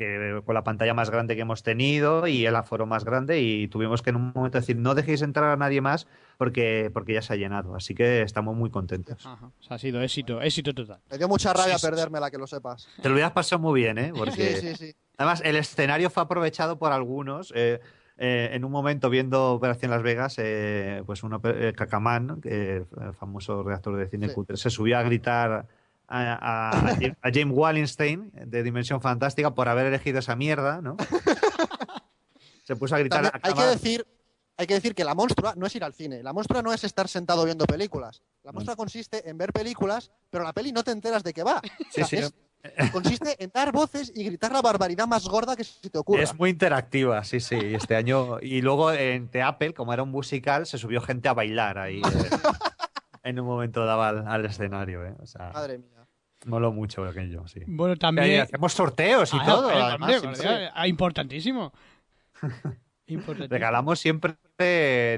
que 0.03 0.43
con 0.45 0.55
la 0.55 0.65
pantalla 0.65 0.95
más 0.95 1.11
grande 1.11 1.35
que 1.37 1.43
hemos 1.43 1.63
tenido 1.63 2.27
y 2.27 2.47
el 2.47 2.57
aforo 2.57 2.87
más 2.87 3.05
grande, 3.05 3.41
y 3.41 3.69
tuvimos 3.69 4.03
que 4.03 4.11
en 4.11 4.17
un 4.17 4.33
momento 4.35 4.59
decir, 4.59 4.77
no 4.77 4.95
dejéis 4.95 5.23
entrar 5.23 5.51
a 5.51 5.57
nadie 5.57 5.81
más 5.81 6.07
porque, 6.39 6.91
porque 6.93 7.15
ya 7.15 7.23
se 7.23 7.33
ha 7.33 7.37
llenado. 7.37 7.75
Así 7.75 7.95
que 7.95 8.23
estamos 8.23 8.57
muy 8.57 8.71
contentos. 8.71 9.25
Ajá. 9.25 9.47
O 9.59 9.63
sea, 9.63 9.77
ha 9.77 9.79
sido 9.79 10.03
éxito, 10.03 10.41
éxito 10.43 10.73
total. 10.75 11.01
Me 11.11 11.19
dio 11.19 11.29
mucha 11.29 11.53
rabia 11.53 11.79
Sí, 11.79 11.81
sí, 11.81 11.87
perdérmela, 11.87 12.31
que 12.31 12.39
lo 12.39 12.47
sepas. 12.47 12.89
Te 13.01 13.09
lo 13.09 13.15
hubieras 13.15 13.33
pasado 13.33 13.61
muy 13.63 13.81
bien, 13.81 13.99
¿eh? 13.99 14.13
Porque... 14.17 14.57
Sí, 14.57 14.69
sí, 14.69 14.75
sí. 14.77 14.95
Además, 15.19 15.43
el 15.45 15.57
escenario 15.57 16.11
fue 16.11 16.23
aprovechado 16.23 16.79
por 16.79 16.93
algunos. 16.93 17.53
eh, 17.55 17.81
eh, 18.19 18.51
en 18.53 18.65
un 18.65 18.71
momento, 18.71 19.09
viendo 19.11 19.53
Operación 19.53 19.91
Las 19.91 20.03
Vegas, 20.03 20.37
eh, 20.39 21.03
pues 21.07 21.23
uno, 21.23 21.41
eh, 21.45 21.73
Cacamán, 21.75 22.41
el 22.45 22.87
famoso 23.19 23.63
redactor 23.63 23.97
de 23.97 24.07
cine 24.07 24.29
Sí. 24.29 24.35
cutre, 24.35 24.57
se 24.57 24.71
subió 24.71 24.99
a 24.99 25.03
gritar 25.03 25.67
a, 26.15 26.71
a- 26.71 26.89
a 27.23 27.31
James 27.33 27.53
Wallenstein 27.57 28.31
de 28.35 28.63
Dimensión 28.63 29.01
Fantástica 29.01 29.55
por 29.55 29.69
haber 29.69 29.87
elegido 29.87 30.19
esa 30.19 30.37
mierda, 30.37 30.81
¿no? 30.83 30.97
Se 32.65 32.77
puso 32.77 32.95
a 32.95 32.99
gritar 32.99 33.23
También 33.31 33.41
hay 33.43 33.55
que 33.55 33.67
decir 33.71 34.07
hay 34.59 34.67
que 34.67 34.75
decir 34.75 34.95
que 34.95 35.03
la 35.03 35.15
monstrua 35.15 35.55
no 35.57 35.67
es 35.67 35.75
ir 35.75 35.83
al 35.83 35.95
cine. 35.95 36.23
La 36.23 36.33
monstrua 36.33 36.63
no 36.63 36.73
es 36.73 36.85
estar 36.85 37.09
sentado 37.09 37.45
viendo 37.45 37.65
películas. 37.65 38.23
La 38.45 38.53
monstrua 38.53 38.77
consiste 38.77 39.29
en 39.29 39.37
ver 39.39 39.53
películas, 39.53 40.13
pero 40.31 40.45
la 40.45 40.53
peli 40.53 40.71
no 40.73 40.85
te 40.85 40.91
enteras 40.93 41.25
de 41.25 41.33
qué 41.33 41.43
va. 41.43 41.57
O 41.57 41.85
Sí, 41.91 42.05
sea, 42.05 42.07
sí. 42.07 42.17
es- 42.19 42.91
consiste 42.93 43.43
en 43.43 43.51
dar 43.53 43.73
voces 43.73 44.13
y 44.15 44.23
gritar 44.25 44.53
la 44.53 44.61
barbaridad 44.63 45.09
más 45.09 45.27
gorda 45.27 45.57
que 45.57 45.65
se 45.65 45.89
te 45.91 45.99
ocurra. 45.99 46.23
Es 46.23 46.35
muy 46.39 46.51
interactiva, 46.51 47.25
sí, 47.25 47.41
sí. 47.41 47.57
Este 47.57 47.97
año. 47.97 48.39
Y 48.41 48.61
luego 48.61 48.93
en 48.93 49.29
The 49.31 49.43
Apple, 49.43 49.73
como 49.75 49.93
era 49.95 50.03
un 50.05 50.11
musical, 50.11 50.67
se 50.67 50.79
subió 50.79 51.01
gente 51.01 51.29
a 51.29 51.33
bailar 51.33 51.79
ahí. 51.79 52.01
eh, 52.01 52.03
en 53.25 53.41
un 53.41 53.47
momento 53.47 53.85
daba 53.85 54.11
al, 54.11 54.29
al 54.29 54.45
escenario, 54.45 55.05
¿eh? 55.05 55.15
O 55.19 55.27
sea, 55.27 55.51
Madre 55.53 55.79
mía. 55.79 56.02
Moló 56.47 56.73
mucho 56.73 57.05
aquello, 57.05 57.47
sí. 57.49 57.61
Bueno, 57.67 57.95
Y 57.95 57.99
también... 57.99 58.41
hacemos 58.43 58.73
sorteos 58.73 59.33
y 59.35 59.39
Ah, 59.41 59.45
todo. 59.47 59.69
además, 59.71 60.23
ah, 60.75 60.87
importantísimo. 60.89 61.73
Importantísimo. 63.09 63.53
Regalamos 63.53 63.99
siempre 63.99 64.37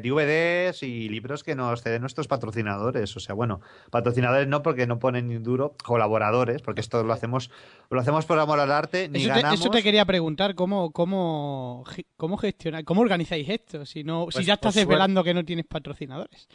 DVDs 0.03 0.83
y 0.83 1.09
libros 1.09 1.45
que 1.45 1.55
nos 1.55 1.83
ceden 1.83 2.01
nuestros 2.01 2.27
patrocinadores. 2.27 3.15
O 3.17 3.21
sea, 3.21 3.35
bueno, 3.35 3.61
patrocinadores 3.91 4.49
no 4.49 4.63
porque 4.63 4.87
no 4.87 4.99
ponen 4.99 5.29
ni 5.29 5.37
duro, 5.37 5.77
colaboradores, 5.85 6.63
porque 6.63 6.81
esto 6.81 7.05
lo 7.05 7.13
hacemos, 7.13 7.51
lo 7.91 8.01
hacemos 8.01 8.25
por 8.25 8.39
amor 8.39 8.59
al 8.59 8.73
arte, 8.73 9.09
ni 9.11 9.21
Eso 9.21 9.29
te, 9.29 9.35
ganamos. 9.37 9.61
eso 9.61 9.71
te 9.71 9.83
quería 9.83 10.05
preguntar, 10.07 10.55
¿cómo, 10.55 10.91
cómo, 10.93 11.85
cómo 12.17 12.37
gestionáis, 12.39 12.85
cómo 12.87 13.03
organizáis 13.03 13.49
esto? 13.49 13.85
Si 13.87 14.03
no, 14.03 14.27
si 14.31 14.39
Pues, 14.39 14.47
ya 14.47 14.55
estás 14.55 14.75
suerte- 14.75 14.89
desvelando 14.89 15.23
que 15.23 15.35
no 15.35 15.45
tienes 15.45 15.67
patrocinadores. 15.67 16.49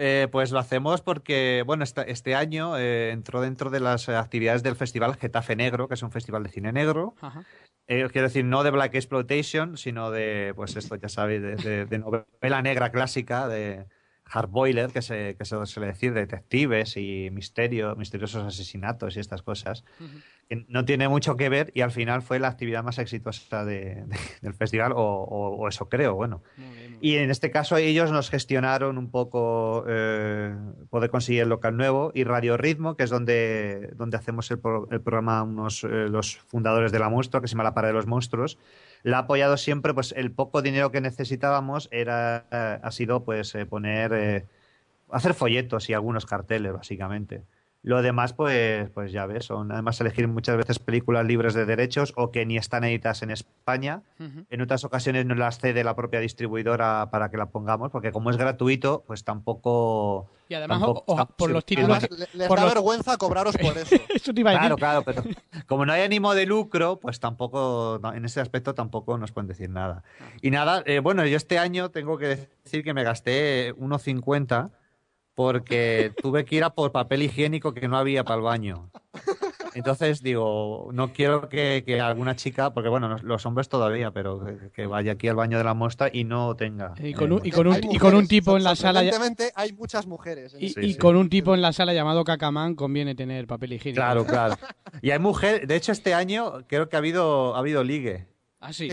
Eh, 0.00 0.28
pues 0.30 0.52
lo 0.52 0.60
hacemos 0.60 1.02
porque, 1.02 1.64
bueno, 1.66 1.82
esta- 1.82 2.02
este 2.02 2.36
año 2.36 2.78
eh, 2.78 3.10
entró 3.10 3.40
dentro 3.40 3.68
de 3.68 3.80
las 3.80 4.08
actividades 4.08 4.62
del 4.62 4.76
Festival 4.76 5.16
Getafe 5.16 5.56
Negro, 5.56 5.88
que 5.88 5.94
es 5.94 6.02
un 6.04 6.12
festival 6.12 6.44
de 6.44 6.50
cine 6.50 6.72
negro. 6.72 7.14
Ajá. 7.20 7.42
Eh, 7.88 8.06
quiero 8.12 8.28
decir, 8.28 8.44
no 8.44 8.62
de 8.62 8.70
Black 8.70 8.94
Exploitation, 8.94 9.76
sino 9.76 10.10
de, 10.12 10.52
pues 10.54 10.76
esto 10.76 10.94
ya 10.96 11.08
sabéis, 11.08 11.42
de, 11.42 11.56
de- 11.56 11.86
de 11.86 11.98
novela 11.98 12.62
negra 12.62 12.92
clásica, 12.92 13.48
de 13.48 13.86
hardboiler, 14.24 14.90
que 14.92 15.00
se, 15.02 15.34
que 15.36 15.44
se 15.46 15.64
suele 15.66 15.86
decir, 15.88 16.12
detectives 16.12 16.96
y 16.98 17.30
misterio, 17.32 17.96
misteriosos 17.96 18.44
asesinatos 18.44 19.16
y 19.16 19.20
estas 19.20 19.42
cosas, 19.42 19.84
no 20.68 20.84
tiene 20.86 21.08
mucho 21.08 21.36
que 21.36 21.50
ver 21.50 21.70
y 21.74 21.82
al 21.82 21.90
final 21.90 22.22
fue 22.22 22.38
la 22.38 22.48
actividad 22.48 22.82
más 22.82 22.98
exitosa 22.98 23.64
de- 23.66 24.04
de- 24.06 24.16
del 24.42 24.54
festival, 24.54 24.92
o, 24.92 24.96
o- 24.98 25.56
o 25.56 25.68
eso 25.68 25.88
creo, 25.90 26.14
bueno. 26.14 26.42
Muy 26.56 26.66
bien, 26.68 26.78
muy 26.78 26.88
bien. 26.88 26.98
Y 27.02 27.16
en 27.16 27.30
este 27.30 27.50
caso 27.50 27.76
ellos 27.76 28.10
nos 28.12 28.30
gestionaron 28.30 28.96
un 28.96 29.10
poco 29.10 29.84
eh, 29.86 30.54
poder 30.88 31.10
conseguir 31.10 31.42
el 31.42 31.50
local 31.50 31.76
nuevo 31.76 32.12
y 32.14 32.24
Radio 32.24 32.56
Ritmo, 32.56 32.96
que 32.96 33.04
es 33.04 33.10
donde, 33.10 33.90
donde 33.96 34.16
hacemos 34.16 34.50
el, 34.50 34.58
pro- 34.58 34.88
el 34.90 35.00
programa 35.02 35.42
unos, 35.42 35.84
eh, 35.84 36.08
los 36.08 36.36
fundadores 36.38 36.92
de 36.92 36.98
la 36.98 37.10
muestra, 37.10 37.40
que 37.42 37.48
se 37.48 37.52
llama 37.52 37.64
La 37.64 37.74
Parada 37.74 37.92
de 37.92 37.96
los 37.98 38.06
Monstruos, 38.06 38.58
la 39.02 39.18
ha 39.18 39.20
apoyado 39.20 39.56
siempre, 39.58 39.92
pues 39.92 40.12
el 40.16 40.32
poco 40.32 40.62
dinero 40.62 40.90
que 40.90 41.00
necesitábamos 41.02 41.88
era, 41.92 42.46
eh, 42.50 42.78
ha 42.82 42.90
sido 42.90 43.22
pues 43.22 43.54
eh, 43.54 43.66
poner, 43.66 44.46
hacer 45.10 45.34
folletos 45.34 45.88
y 45.90 45.92
algunos 45.94 46.24
carteles, 46.26 46.72
básicamente. 46.72 47.42
Lo 47.82 48.02
demás, 48.02 48.32
pues, 48.32 48.90
pues 48.90 49.12
ya 49.12 49.24
ves, 49.26 49.44
son 49.46 49.70
además 49.70 50.00
elegir 50.00 50.26
muchas 50.26 50.56
veces 50.56 50.80
películas 50.80 51.24
libres 51.24 51.54
de 51.54 51.64
derechos 51.64 52.12
o 52.16 52.32
que 52.32 52.44
ni 52.44 52.56
están 52.56 52.82
editadas 52.84 53.22
en 53.22 53.30
España. 53.30 54.02
Ujú. 54.18 54.44
En 54.50 54.60
otras 54.60 54.84
ocasiones 54.84 55.24
nos 55.26 55.38
las 55.38 55.58
cede 55.60 55.84
la 55.84 55.94
propia 55.94 56.18
distribuidora 56.18 57.08
para 57.12 57.30
que 57.30 57.36
la 57.36 57.46
pongamos, 57.46 57.90
porque 57.92 58.10
como 58.10 58.30
es 58.30 58.36
gratuito, 58.36 59.04
pues 59.06 59.22
tampoco... 59.24 60.28
Y 60.48 60.54
además, 60.54 60.80
tampoco- 60.80 61.04
o- 61.06 61.22
o- 61.22 61.26
por 61.26 61.50
los 61.50 61.64
títulos. 61.64 61.98
Además, 61.98 62.18
le- 62.32 62.38
les 62.38 62.48
por 62.48 62.58
da 62.58 62.64
los- 62.64 62.74
vergüenza 62.74 63.16
cobraros 63.16 63.56
por 63.56 63.76
eso. 63.78 63.96
Eso 64.12 64.34
te 64.34 64.40
iba 64.40 64.50
a 64.50 64.54
decir. 64.54 64.76
Claro, 64.76 64.76
claro, 64.76 65.02
pero 65.04 65.22
como 65.68 65.86
no 65.86 65.92
hay 65.92 66.02
ánimo 66.02 66.34
de 66.34 66.46
lucro, 66.46 66.98
pues 66.98 67.20
tampoco, 67.20 68.00
en 68.12 68.24
ese 68.24 68.40
aspecto 68.40 68.74
tampoco 68.74 69.16
nos 69.18 69.30
pueden 69.30 69.46
decir 69.46 69.70
nada. 69.70 70.02
Y 70.42 70.50
nada, 70.50 70.82
eh, 70.84 70.98
bueno, 70.98 71.24
yo 71.26 71.36
este 71.36 71.58
año 71.58 71.90
tengo 71.90 72.18
que 72.18 72.26
decir 72.64 72.82
que 72.82 72.92
me 72.92 73.04
gasté 73.04 73.72
1,50 73.76 74.70
porque 75.38 76.10
tuve 76.20 76.44
que 76.44 76.56
ir 76.56 76.64
a 76.64 76.70
por 76.70 76.90
papel 76.90 77.22
higiénico 77.22 77.72
que 77.72 77.86
no 77.86 77.96
había 77.96 78.24
para 78.24 78.38
el 78.38 78.42
baño. 78.42 78.90
Entonces 79.74 80.20
digo, 80.20 80.88
no 80.92 81.12
quiero 81.12 81.48
que, 81.48 81.84
que 81.86 82.00
alguna 82.00 82.34
chica, 82.34 82.74
porque 82.74 82.88
bueno, 82.88 83.16
los- 83.22 83.46
hombres 83.46 83.68
todavía, 83.68 84.10
pero 84.10 84.44
que, 84.44 84.70
que 84.72 84.86
vaya 84.88 85.12
aquí 85.12 85.28
al 85.28 85.36
baño 85.36 85.56
de 85.56 85.62
la 85.62 85.74
muestra 85.74 86.10
y 86.12 86.24
no 86.24 86.56
tenga. 86.56 86.94
Y 86.98 87.12
con 87.14 87.30
eh, 87.30 87.34
un- 87.36 87.46
y 87.46 87.52
con 87.52 87.68
un- 87.68 87.74
Hay 87.74 87.82
y 87.88 87.98
con 87.98 88.08
un 88.08 88.14
mujeres, 88.14 88.28
tipo 88.28 88.56
en 88.56 88.64
la 88.64 88.74
sala 88.74 89.04
hay 89.54 89.72
muchas 89.74 90.08
mujeres. 90.08 90.54
¿eh? 90.54 90.58
Y, 90.60 90.68
Sí, 90.70 90.80
y 90.82 90.92
sí. 90.94 90.98
con 90.98 91.14
un 91.14 91.28
tipo 91.28 91.54
en 91.54 91.62
la 91.62 91.72
sala 91.72 91.94
llamado 91.94 92.24
Cacamán 92.24 92.74
conviene 92.74 93.14
tener 93.14 93.46
papel 93.46 93.74
higiénico. 93.74 94.00
Claro, 94.02 94.26
claro. 94.26 94.56
Y 95.02 95.12
hay 95.12 95.20
mujeres, 95.20 95.68
de 95.68 95.76
hecho 95.76 95.92
este 95.92 96.14
año 96.14 96.64
creo 96.66 96.88
que 96.88 96.96
ha 96.96 96.98
habido, 96.98 97.54
ha 97.54 97.60
habido 97.60 97.84
ligue. 97.84 98.26
Ah, 98.60 98.72
sí. 98.72 98.90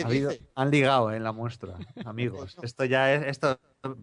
Han 0.55 0.71
ligado 0.71 1.11
en 1.11 1.23
la 1.23 1.31
muestra, 1.31 1.75
amigos. 2.05 2.55
Esto 2.61 2.85
ya 2.85 3.13
es, 3.13 3.25
esto, 3.25 3.59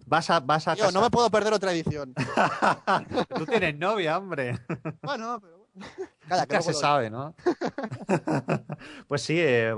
vas 0.06 0.28
a, 0.30 0.40
vas 0.40 0.66
a 0.66 0.74
Tío, 0.74 0.90
no 0.90 1.00
me 1.00 1.10
puedo 1.10 1.30
perder 1.30 1.52
otra 1.52 1.72
edición. 1.72 2.14
Tú 3.36 3.46
tienes 3.46 3.78
novia, 3.78 4.18
hombre. 4.18 4.58
bueno, 5.02 5.40
pero... 5.40 5.61
No 6.48 6.62
se 6.62 6.72
sabe, 6.72 7.10
¿no? 7.10 7.34
pues 9.08 9.22
sí, 9.22 9.36
eh, 9.38 9.74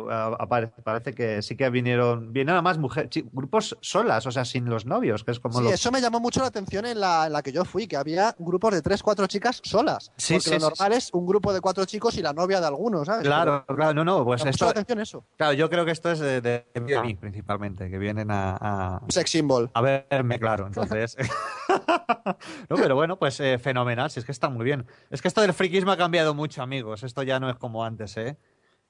parece 0.85 1.13
que 1.15 1.43
sí 1.43 1.57
que 1.57 1.69
vinieron, 1.71 2.33
vinieron 2.33 2.63
más 2.63 2.79
mujeres, 2.79 3.11
grupos 3.33 3.77
solas, 3.81 4.27
o 4.27 4.31
sea, 4.31 4.45
sin 4.45 4.67
los 4.67 4.87
novios, 4.87 5.25
que 5.25 5.31
es 5.33 5.41
como 5.41 5.59
Sí, 5.59 5.65
lo- 5.65 5.71
eso 5.71 5.91
me 5.91 6.01
llamó 6.01 6.21
mucho 6.21 6.41
la 6.41 6.47
atención 6.49 6.87
en 6.87 7.01
la, 7.01 7.27
en 7.27 7.33
la 7.33 7.43
que 7.43 7.51
yo 7.51 7.65
fui, 7.65 7.87
que 7.87 7.97
había 7.97 8.35
grupos 8.39 8.73
de 8.75 8.83
tres, 8.83 9.03
cuatro 9.03 9.27
chicas 9.27 9.61
solas. 9.65 10.13
Sí, 10.17 10.35
porque 10.35 10.51
sí, 10.51 10.55
lo 10.55 10.61
sí, 10.61 10.63
normal 10.67 10.93
es 10.93 11.11
un 11.13 11.27
grupo 11.27 11.53
de 11.53 11.61
cuatro 11.61 11.85
chicos 11.87 12.17
y 12.17 12.23
la 12.23 12.33
novia 12.33 12.61
de 12.61 12.67
alguno, 12.67 13.05
¿sabes? 13.05 13.25
Claro, 13.27 13.65
claro, 13.67 13.95
no, 13.95 14.05
no, 14.05 14.25
pues 14.25 14.43
me 14.45 14.51
mucho 14.51 14.55
esto, 14.55 14.65
la 14.67 14.71
atención 14.73 15.01
eso. 15.01 15.25
claro, 15.37 15.55
yo 15.55 15.69
creo 15.71 15.85
que 15.85 15.91
esto 15.93 16.11
es 16.11 16.19
de, 16.21 16.41
de, 16.41 16.67
de 16.75 17.01
mí, 17.03 17.15
principalmente, 17.15 17.91
que 17.91 17.99
vienen 17.99 18.31
a, 18.31 18.57
a, 18.61 19.01
Sex 19.09 19.31
symbol. 19.31 19.71
a 19.75 19.81
verme, 19.81 20.39
claro, 20.39 20.67
entonces. 20.67 21.17
no, 22.69 22.77
pero 22.77 22.95
bueno, 22.95 23.19
pues 23.19 23.41
eh, 23.41 23.59
fenomenal, 23.59 24.11
si 24.11 24.21
es 24.21 24.27
que 24.27 24.33
está 24.33 24.49
muy 24.49 24.65
bien. 24.65 24.87
Es 25.11 25.23
que 25.23 25.29
esto 25.29 25.41
del 25.41 25.55
friquismo 25.85 25.93
ha 25.93 25.97
cambiado 25.97 26.35
mucho, 26.35 26.63
amigos. 26.63 27.03
Esto 27.03 27.23
ya 27.23 27.39
no 27.41 27.49
es 27.51 27.57
como 27.57 27.85
antes, 27.85 28.17
¿eh? 28.17 28.37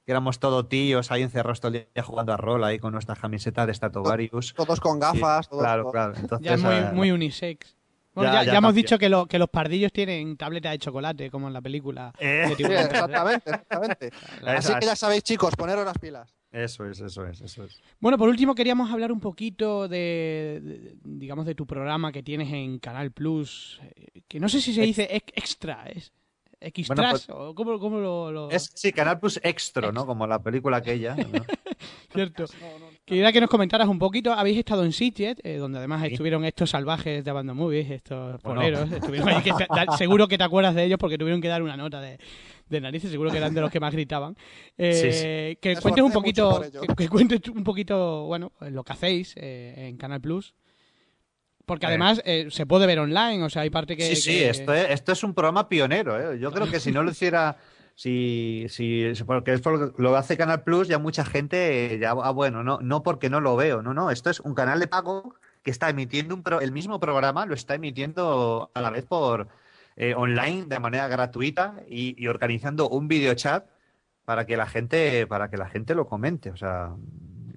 Que 0.05 0.13
éramos 0.13 0.39
todo 0.39 0.67
tíos 0.67 1.11
ahí 1.11 1.23
encerrados 1.23 1.61
todo 1.61 1.73
el 1.75 1.87
día 1.95 2.03
jugando 2.03 2.33
a 2.33 2.37
rol 2.37 2.63
ahí 2.65 2.79
con 2.79 2.93
nuestra 2.93 3.17
camiseta 3.17 3.67
de 3.67 3.73
Statovarius. 3.75 4.55
Todos 4.55 4.79
con 4.81 5.01
gafas. 5.01 5.47
Sí, 5.47 5.51
todos 5.51 5.63
claro, 5.63 5.83
con- 5.85 5.93
claro. 5.93 6.15
Entonces, 6.17 6.45
Ya 6.47 6.55
es 6.55 6.63
muy, 6.63 6.75
eh, 6.75 6.91
muy 6.93 7.11
unisex. 7.11 7.77
Bueno, 8.15 8.31
Ya, 8.33 8.41
ya, 8.41 8.45
ya 8.47 8.53
ya 8.53 8.59
hemos 8.59 8.75
dicho 8.75 8.97
que, 8.99 9.09
lo- 9.09 9.27
que 9.27 9.39
los 9.41 9.49
pardillos 9.49 9.93
tienen 9.93 10.37
tableta 10.37 10.71
de 10.71 10.79
chocolate, 10.79 11.31
como 11.31 11.49
en 11.49 11.53
la 11.53 11.61
película 11.63 12.13
Eh. 12.21 12.27
de 12.27 12.49
Sí, 12.51 12.55
Tiburón. 12.57 12.79
exactamente, 12.85 13.51
exactamente. 13.51 14.11
Así 14.47 14.73
que 14.79 14.87
ya 14.87 14.95
sabéis, 14.97 15.23
chicos, 15.25 15.57
poneros 15.57 15.85
las 15.85 15.99
pilas. 15.99 16.33
Eso 16.53 16.87
es, 16.89 17.01
eso 17.01 17.27
es, 17.27 17.41
eso 17.41 17.65
es. 17.65 17.81
Bueno, 17.99 18.17
por 18.17 18.29
último 18.29 18.55
queríamos 18.55 18.89
hablar 18.93 19.11
un 19.11 19.19
poquito 19.19 19.89
de, 19.89 20.61
de- 20.63 20.97
digamos, 21.03 21.45
de 21.47 21.57
tu 21.57 21.67
programa 21.67 22.13
que 22.13 22.23
tienes 22.23 22.53
en 22.53 22.79
Canal 22.79 23.11
Plus, 23.11 23.81
eh, 23.83 24.21
que 24.29 24.39
no 24.39 24.49
sé 24.49 24.61
si 24.61 24.73
se 24.73 24.83
dice 24.83 25.09
ex- 25.11 25.33
extra, 25.35 25.87
es 25.87 26.13
extras 26.65 27.27
Bueno, 27.27 27.51
o 27.51 27.55
cómo, 27.55 27.79
cómo 27.79 27.99
lo, 27.99 28.33
lo- 28.33 28.51
Es, 28.51 28.71
sí, 28.75 28.93
Canal 28.93 29.19
Plus 29.21 29.39
Extra, 29.43 29.93
¿no? 29.93 30.07
Como 30.07 30.27
la 30.27 30.41
película 30.43 30.79
aquella. 30.79 31.15
¿no? 31.17 31.25
cierto. 32.13 32.45
Quería 33.05 33.33
que 33.33 33.41
nos 33.41 33.51
comentaras 33.51 33.89
un 33.89 33.99
poquito. 33.99 34.33
Habéis 34.33 34.59
estado 34.59 34.85
en 34.85 34.93
Sitges, 34.93 35.37
eh, 35.43 35.57
donde 35.57 35.79
además 35.79 36.03
Sí. 36.03 36.13
estuvieron 36.13 36.45
estos 36.45 36.71
salvajes 36.71 37.25
de 37.25 37.31
Abandon 37.31 37.57
Movies, 37.57 37.91
estos 37.91 38.41
Bueno. 38.43 38.61
poleros. 38.61 38.91
Estuvieron 38.93 39.29
ahí 39.29 39.43
que 39.43 39.53
te- 39.59 39.67
da- 39.69 39.97
seguro 39.97 40.27
que 40.29 40.39
te 40.39 40.45
acuerdas 40.45 40.75
de 40.75 40.85
ellos 40.85 40.99
porque 40.99 41.19
tuvieron 41.19 41.41
que 41.41 41.49
dar 41.49 41.63
una 41.63 41.77
nota 41.77 42.01
de, 42.01 42.19
de 42.69 42.81
narices. 42.81 43.11
Seguro 43.11 43.31
que 43.31 43.37
eran 43.39 43.53
de 43.55 43.61
los 43.61 43.71
que 43.71 43.81
más 43.81 43.93
gritaban. 43.93 44.37
Eh, 44.79 45.53
Sí, 45.55 45.59
Que 45.61 45.75
Me 45.75 45.81
cuentes 45.83 46.05
un 46.05 46.13
poquito, 46.13 46.63
que, 46.89 46.95
que 46.95 47.09
cuentes 47.09 47.41
un 47.49 47.65
poquito, 47.65 48.25
bueno, 48.25 48.53
lo 48.61 48.85
que 48.85 48.93
hacéis 48.93 49.35
eh, 49.37 49.89
en 49.89 49.97
Canal 49.97 50.21
Plus. 50.21 50.55
Porque 51.67 51.87
Eh. 51.87 51.89
además 51.89 52.21
eh, 52.25 52.49
se 52.51 52.67
puede 52.67 52.87
ver 52.87 52.99
online, 52.99 53.43
o 53.43 53.51
sea, 53.51 53.63
hay 53.63 53.71
parte 53.71 53.97
que. 53.97 54.05
sí, 54.05 54.17
sí, 54.17 54.31
que- 54.39 54.51
esto 54.51 54.75
es, 54.75 54.91
esto 54.91 55.13
es 55.13 55.23
un 55.25 55.35
programa 55.35 55.69
pionero. 55.69 56.35
¿eh? 56.35 56.39
Yo 56.39 56.51
creo 56.53 56.71
que 56.71 56.81
si 56.81 56.93
no 56.93 57.03
lo 57.03 57.11
hiciera, 57.11 57.57
si, 57.95 58.67
si, 58.69 59.13
porque 59.27 59.53
es 59.55 59.61
por 59.61 59.99
lo 60.01 60.17
hace 60.17 60.37
Canal 60.37 60.63
Plus, 60.63 60.89
ya 60.89 60.99
mucha 60.99 61.25
gente, 61.25 61.95
eh, 61.95 61.99
ya, 61.99 62.11
ah, 62.11 62.31
bueno, 62.31 62.63
no, 62.65 62.79
no 62.81 63.03
porque 63.03 63.31
no 63.31 63.41
lo 63.41 63.57
veo, 63.57 63.83
no, 63.83 63.95
no, 63.95 64.11
esto 64.11 64.31
es 64.31 64.41
un 64.41 64.55
canal 64.55 64.81
de 64.81 64.89
pago 64.89 65.35
que 65.63 65.71
está 65.71 65.89
emitiendo 65.89 66.35
un 66.35 66.43
pro- 66.43 66.61
el 66.61 66.73
mismo 66.73 67.01
programa, 67.01 67.47
lo 67.47 67.55
está 67.55 67.75
emitiendo 67.77 68.71
a 68.75 68.81
la 68.83 68.91
vez 68.91 69.07
por 69.07 69.49
eh, 69.97 70.15
online 70.15 70.65
de 70.67 70.79
manera 70.81 71.09
gratuita 71.09 71.77
y, 71.89 72.15
y 72.23 72.27
organizando 72.27 72.89
un 72.91 73.09
videochat 73.09 73.65
para 74.27 74.45
que 74.45 74.57
la 74.59 74.67
gente, 74.67 75.27
para 75.27 75.49
que 75.49 75.57
la 75.57 75.69
gente 75.69 75.95
lo 75.95 76.07
comente. 76.07 76.51
O 76.51 76.57
sea, 76.57 76.91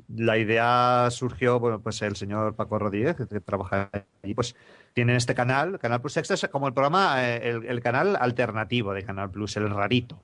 la 0.08 0.38
idea 0.38 1.10
surgió, 1.12 1.60
bueno, 1.60 1.82
pues 1.82 2.02
el 2.02 2.16
señor 2.16 2.56
Paco 2.56 2.80
Rodríguez, 2.80 3.16
que, 3.16 3.26
trabaja 3.40 3.90
allí, 4.24 4.34
pues 4.34 4.56
tienen 4.94 5.16
este 5.16 5.36
canal, 5.36 5.80
Canal 5.80 6.02
Plus 6.02 6.18
Extra, 6.18 6.36
es 6.36 6.48
como 6.48 6.68
el 6.68 6.74
programa, 6.74 7.24
eh, 7.24 7.50
el 7.50 7.82
canal 7.82 8.18
alternativo 8.20 8.94
de 8.94 9.04
Canal 9.04 9.30
Plus, 9.30 9.58
el 9.58 9.70
rarito. 9.70 10.24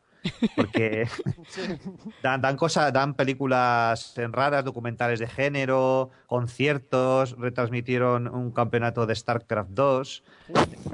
Porque 0.56 1.08
dan, 2.24 2.42
dan 2.42 2.56
cosas, 2.56 2.94
dan 2.94 3.14
películas 3.14 4.18
en 4.18 4.34
raras, 4.34 4.64
documentales 4.64 5.20
de 5.20 5.28
género, 5.28 6.12
conciertos, 6.28 7.38
retransmitieron 7.38 8.28
un 8.28 8.52
campeonato 8.52 9.06
de 9.06 9.16
StarCraft 9.16 9.72
2. 9.72 10.24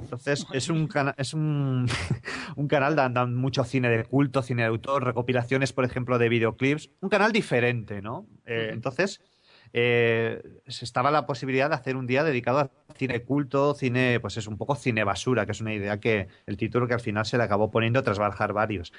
Entonces, 0.02 0.46
es 0.54 0.70
un, 0.70 0.90
es 1.18 1.34
un, 1.34 1.88
un 2.56 2.68
canal, 2.68 2.96
dan, 2.96 3.14
dan 3.14 3.36
mucho 3.36 3.64
cine 3.64 3.90
de 3.90 4.04
culto, 4.04 4.42
cine 4.42 4.64
de 4.64 4.70
autor, 4.70 5.04
recopilaciones, 5.04 5.74
por 5.74 5.86
ejemplo, 5.86 6.18
de 6.18 6.30
videoclips. 6.30 6.90
Un 7.02 7.10
canal 7.10 7.32
diferente, 7.32 8.02
¿no? 8.02 8.26
Eh, 8.46 8.70
entonces, 8.72 9.22
eh, 9.74 10.42
estaba 10.66 11.12
la 11.12 11.26
posibilidad 11.26 11.70
de 11.70 11.76
hacer 11.76 11.96
un 11.96 12.08
día 12.08 12.24
dedicado 12.24 12.60
a 12.60 12.72
cine 12.96 13.22
culto, 13.24 13.74
cine, 13.74 14.20
pues 14.20 14.38
es 14.38 14.48
un 14.48 14.58
poco 14.58 14.76
cine 14.76 15.04
basura, 15.04 15.46
que 15.46 15.52
es 15.54 15.62
una 15.62 15.74
idea 15.74 16.00
que 16.00 16.28
el 16.46 16.58
título 16.58 16.88
que 16.88 16.94
al 16.94 17.00
final 17.00 17.26
se 17.26 17.38
le 17.38 17.44
acabó 17.44 17.72
poniendo 17.72 18.02
tras 18.04 18.20
barajar 18.20 18.54
varios. 18.54 18.92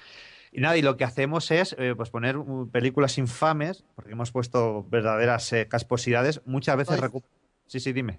Y 0.53 0.61
nada, 0.61 0.77
y 0.77 0.83
lo 0.83 0.97
que 0.97 1.05
hacemos 1.05 1.51
es 1.51 1.77
eh, 1.79 1.95
pues 1.97 2.11
poner 2.11 2.37
películas 2.73 3.19
infames, 3.19 3.85
porque 3.95 4.13
hemos 4.13 4.33
puesto 4.33 4.85
verdaderas 4.91 5.53
eh, 5.53 5.69
casposidades, 5.69 6.41
muchas 6.47 6.77
veces... 6.77 7.01
Doy- 7.01 7.23
Sí, 7.67 7.79
sí, 7.79 7.93
dime. 7.93 8.19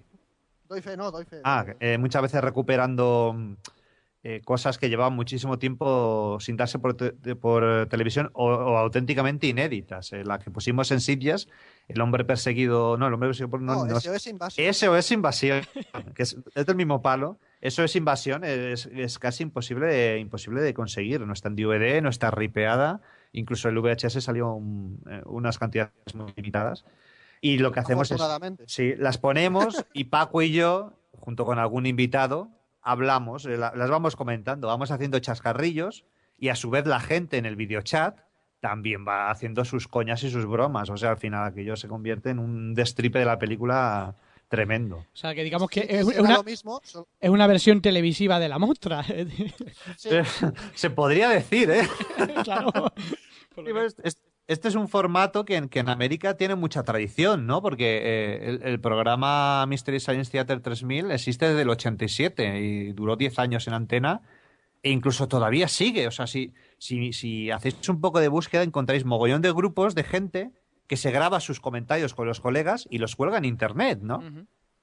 Doy 0.66 0.80
fe, 0.80 0.96
no, 0.96 1.10
doy 1.10 1.26
fe. 1.26 1.42
Ah, 1.44 1.66
eh, 1.80 1.98
muchas 1.98 2.22
veces 2.22 2.40
recuperando 2.40 3.34
mm, 3.36 3.52
eh, 4.24 4.40
cosas 4.44 4.78
que 4.78 4.88
llevaban 4.88 5.14
muchísimo 5.14 5.58
tiempo 5.58 6.38
sin 6.40 6.56
darse 6.56 6.78
por, 6.78 6.94
te- 6.94 7.12
por 7.34 7.86
televisión 7.88 8.30
o, 8.34 8.46
o 8.46 8.76
auténticamente 8.78 9.48
inéditas. 9.48 10.12
Eh, 10.12 10.24
la 10.24 10.38
que 10.38 10.50
pusimos 10.50 10.90
en 10.92 11.00
Sitges, 11.00 11.48
El 11.88 12.00
hombre 12.00 12.24
perseguido. 12.24 12.96
No, 12.96 13.08
el 13.08 13.14
hombre 13.14 13.28
perseguido 13.30 13.50
por. 13.50 13.60
no, 13.60 13.84
no, 13.84 14.00
SOS 14.00 14.26
Invasion. 14.28 14.72
SOS 14.74 15.10
Invasión, 15.12 15.62
que 16.14 16.22
es, 16.22 16.36
es 16.54 16.66
del 16.66 16.76
mismo 16.76 17.02
palo. 17.02 17.38
Eso 17.60 17.84
es 17.84 17.94
invasión, 17.94 18.42
es, 18.42 18.86
es 18.86 19.20
casi 19.20 19.44
imposible 19.44 19.86
de, 19.86 20.18
imposible 20.18 20.60
de 20.62 20.74
conseguir. 20.74 21.20
No 21.20 21.32
está 21.32 21.48
en 21.48 21.54
DVD, 21.54 22.02
no 22.02 22.08
está 22.08 22.30
ripeada. 22.32 23.00
Incluso 23.32 23.68
el 23.68 23.78
VHS 23.78 24.22
salió 24.22 24.52
un- 24.52 25.00
eh, 25.08 25.22
unas 25.26 25.58
cantidades 25.58 25.92
muy 26.14 26.32
limitadas. 26.36 26.84
Y 27.40 27.58
lo 27.58 27.70
que 27.72 27.78
hacemos 27.80 28.08
es. 28.10 28.20
Sí, 28.66 28.94
las 28.98 29.18
ponemos 29.18 29.84
y 29.92 30.04
Paco 30.04 30.42
y 30.42 30.52
yo, 30.52 30.92
junto 31.12 31.44
con 31.44 31.58
algún 31.60 31.86
invitado, 31.86 32.48
hablamos, 32.82 33.46
eh, 33.46 33.56
la- 33.56 33.72
las 33.74 33.90
vamos 33.90 34.16
comentando, 34.16 34.68
vamos 34.68 34.90
haciendo 34.90 35.18
chascarrillos 35.18 36.04
y 36.38 36.48
a 36.48 36.56
su 36.56 36.70
vez 36.70 36.86
la 36.86 37.00
gente 37.00 37.36
en 37.38 37.46
el 37.46 37.56
videochat 37.56 38.18
también 38.60 39.06
va 39.06 39.30
haciendo 39.30 39.64
sus 39.64 39.88
coñas 39.88 40.22
y 40.22 40.30
sus 40.30 40.46
bromas. 40.46 40.88
O 40.90 40.96
sea, 40.96 41.10
al 41.10 41.16
final 41.16 41.44
aquello 41.46 41.76
se 41.76 41.88
convierte 41.88 42.30
en 42.30 42.38
un 42.38 42.74
destripe 42.74 43.18
de 43.18 43.24
la 43.24 43.38
película 43.38 44.14
tremendo. 44.48 44.96
O 44.98 45.06
sea, 45.16 45.34
que 45.34 45.42
digamos 45.44 45.68
que 45.70 45.80
Sí, 45.80 45.86
es, 45.88 46.04
una, 46.18 46.34
lo 46.36 46.44
mismo. 46.44 46.80
so- 46.84 47.08
es 47.18 47.30
una 47.30 47.46
versión 47.46 47.80
televisiva 47.80 48.38
de 48.38 48.48
la 48.48 48.58
muestra. 48.58 49.02
sí, 49.96 50.10
Se 50.74 50.90
podría 50.90 51.28
decir, 51.30 51.70
¿eh? 51.70 51.88
claro. 52.44 52.70
Pues, 53.54 53.96
es- 54.04 54.18
Este 54.52 54.68
es 54.68 54.74
un 54.74 54.88
formato 54.88 55.46
que 55.46 55.56
en, 55.56 55.68
que 55.70 55.78
en 55.80 55.88
América 55.88 56.36
tiene 56.36 56.54
mucha 56.54 56.82
tradición, 56.82 57.46
¿no? 57.46 57.62
Porque 57.62 58.00
eh, 58.02 58.58
el, 58.62 58.80
programa 58.80 59.64
Mystery 59.66 59.98
Science 59.98 60.30
Theater 60.30 60.60
3000 60.60 61.10
existe 61.10 61.48
desde 61.48 61.62
el 61.62 61.70
87 61.70 62.60
y 62.60 62.92
duró 62.92 63.16
10 63.16 63.38
años 63.38 63.66
en 63.66 63.74
antena 63.74 64.20
e 64.82 64.90
incluso 64.90 65.26
todavía 65.26 65.68
sigue. 65.68 66.06
O 66.06 66.10
sea, 66.10 66.26
si, 66.26 66.52
si, 66.76 67.14
si 67.14 67.50
hacéis 67.50 67.88
un 67.88 68.00
poco 68.02 68.20
de 68.20 68.28
búsqueda 68.28 68.62
encontráis 68.62 69.06
mogollón 69.06 69.40
de 69.40 69.52
grupos 69.52 69.94
de 69.94 70.04
gente 70.04 70.50
que 70.86 70.98
se 70.98 71.10
graba 71.10 71.40
sus 71.40 71.58
comentarios 71.58 72.12
con 72.12 72.26
los 72.26 72.40
colegas 72.40 72.86
y 72.90 72.98
los 72.98 73.16
cuelga 73.16 73.38
en 73.38 73.46
internet, 73.46 74.00
¿no? 74.02 74.20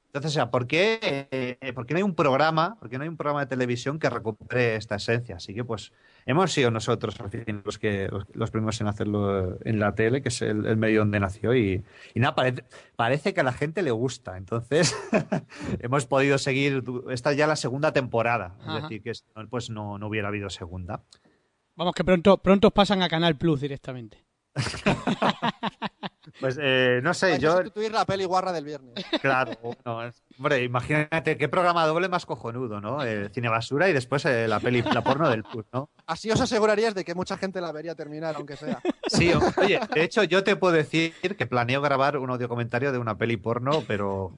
Entonces, 0.10 0.32
o 0.32 0.34
sea, 0.34 0.50
¿por 0.50 0.66
qué, 0.66 0.98
eh, 1.02 1.72
¿por 1.76 1.86
qué 1.86 1.94
no 1.94 2.00
hay 2.00 2.04
un 2.04 2.16
programa, 2.16 2.78
por 2.80 2.90
qué 2.90 2.98
no 2.98 3.04
hay 3.04 3.10
un 3.10 3.16
programa 3.16 3.42
de 3.42 3.46
televisión 3.46 4.00
que 4.00 4.10
recupere 4.10 4.76
esta 4.76 4.96
esencia? 4.96 5.36
Así 5.36 5.54
que, 5.54 5.64
pues, 5.64 5.94
hemos 6.26 6.52
sido 6.52 6.72
nosotros 6.72 7.20
al 7.20 7.30
fin, 7.30 7.62
los 7.64 7.78
que 7.78 8.08
los, 8.08 8.26
los 8.34 8.50
primeros 8.50 8.82
en 8.82 8.88
hacerlo 8.88 9.60
en 9.64 9.80
la 9.80 9.94
tele, 9.94 10.24
que 10.24 10.30
es 10.30 10.42
el, 10.42 10.66
el 10.66 10.78
medio 10.78 11.02
donde 11.02 11.20
nació 11.20 11.54
y, 11.54 11.84
y 12.16 12.20
nada, 12.20 12.34
parece, 12.34 12.64
parece 12.96 13.36
que 13.36 13.42
a 13.42 13.44
la 13.44 13.54
gente 13.54 13.84
le 13.84 13.92
gusta. 13.92 14.36
Entonces, 14.36 14.98
hemos 15.80 16.08
podido 16.08 16.40
seguir. 16.40 16.84
Esta 17.12 17.30
es 17.30 17.38
ya 17.38 17.46
la 17.46 17.56
segunda 17.56 17.94
temporada, 17.94 18.56
es 18.62 18.68
Ajá. 18.68 18.82
decir, 18.82 19.04
que 19.04 19.14
si 19.14 19.26
no, 19.36 19.48
pues 19.48 19.70
no, 19.70 20.00
no 20.00 20.08
hubiera 20.08 20.30
habido 20.30 20.50
segunda. 20.50 21.04
Vamos, 21.76 21.94
que 21.94 22.04
pronto, 22.04 22.40
pronto 22.40 22.72
pasan 22.72 23.04
a 23.04 23.10
Canal 23.10 23.38
Plus 23.38 23.62
directamente. 23.62 24.26
Pues 26.40 26.58
eh, 26.62 27.00
no 27.04 27.14
sé, 27.14 27.28
Hay 27.28 27.34
que 27.34 27.44
yo, 27.44 27.58
sustituir 27.58 27.92
la 27.92 28.06
peli 28.06 28.26
guarra 28.26 28.52
del 28.52 28.64
viernes. 28.66 28.94
claro, 29.22 29.52
no, 29.86 30.00
hombre, 30.38 30.64
imagínate 30.64 31.38
qué 31.38 31.50
programa 31.50 31.86
doble 31.86 32.08
más 32.08 32.26
cojonudo, 32.26 32.80
¿no? 32.80 33.04
El 33.04 33.30
cine 33.32 33.50
basura 33.50 33.90
y 33.90 33.94
después 33.94 34.24
eh, 34.26 34.48
la 34.48 34.60
peli, 34.60 34.82
la 34.82 35.04
porno 35.04 35.30
del 35.30 35.44
Plus, 35.44 35.66
¿no? 35.74 35.90
Así 36.06 36.32
os 36.32 36.40
aseguraríais 36.40 36.96
de 36.96 37.04
que 37.04 37.14
mucha 37.14 37.38
gente 37.38 37.62
la 37.62 37.72
vería 37.72 37.96
terminar, 37.96 38.36
aunque 38.36 38.56
sea. 38.56 38.82
Sí, 39.08 39.32
oye, 39.58 39.80
de 39.94 40.04
hecho 40.04 40.24
yo 40.24 40.44
te 40.44 40.56
puedo 40.56 40.74
decir 40.74 41.14
que 41.38 41.46
planeo 41.48 41.82
grabar 41.82 42.18
un 42.18 42.30
audio 42.30 42.48
comentario 42.48 42.92
de 42.92 42.98
una 42.98 43.18
peli 43.18 43.38
porno, 43.38 43.84
pero 43.88 44.38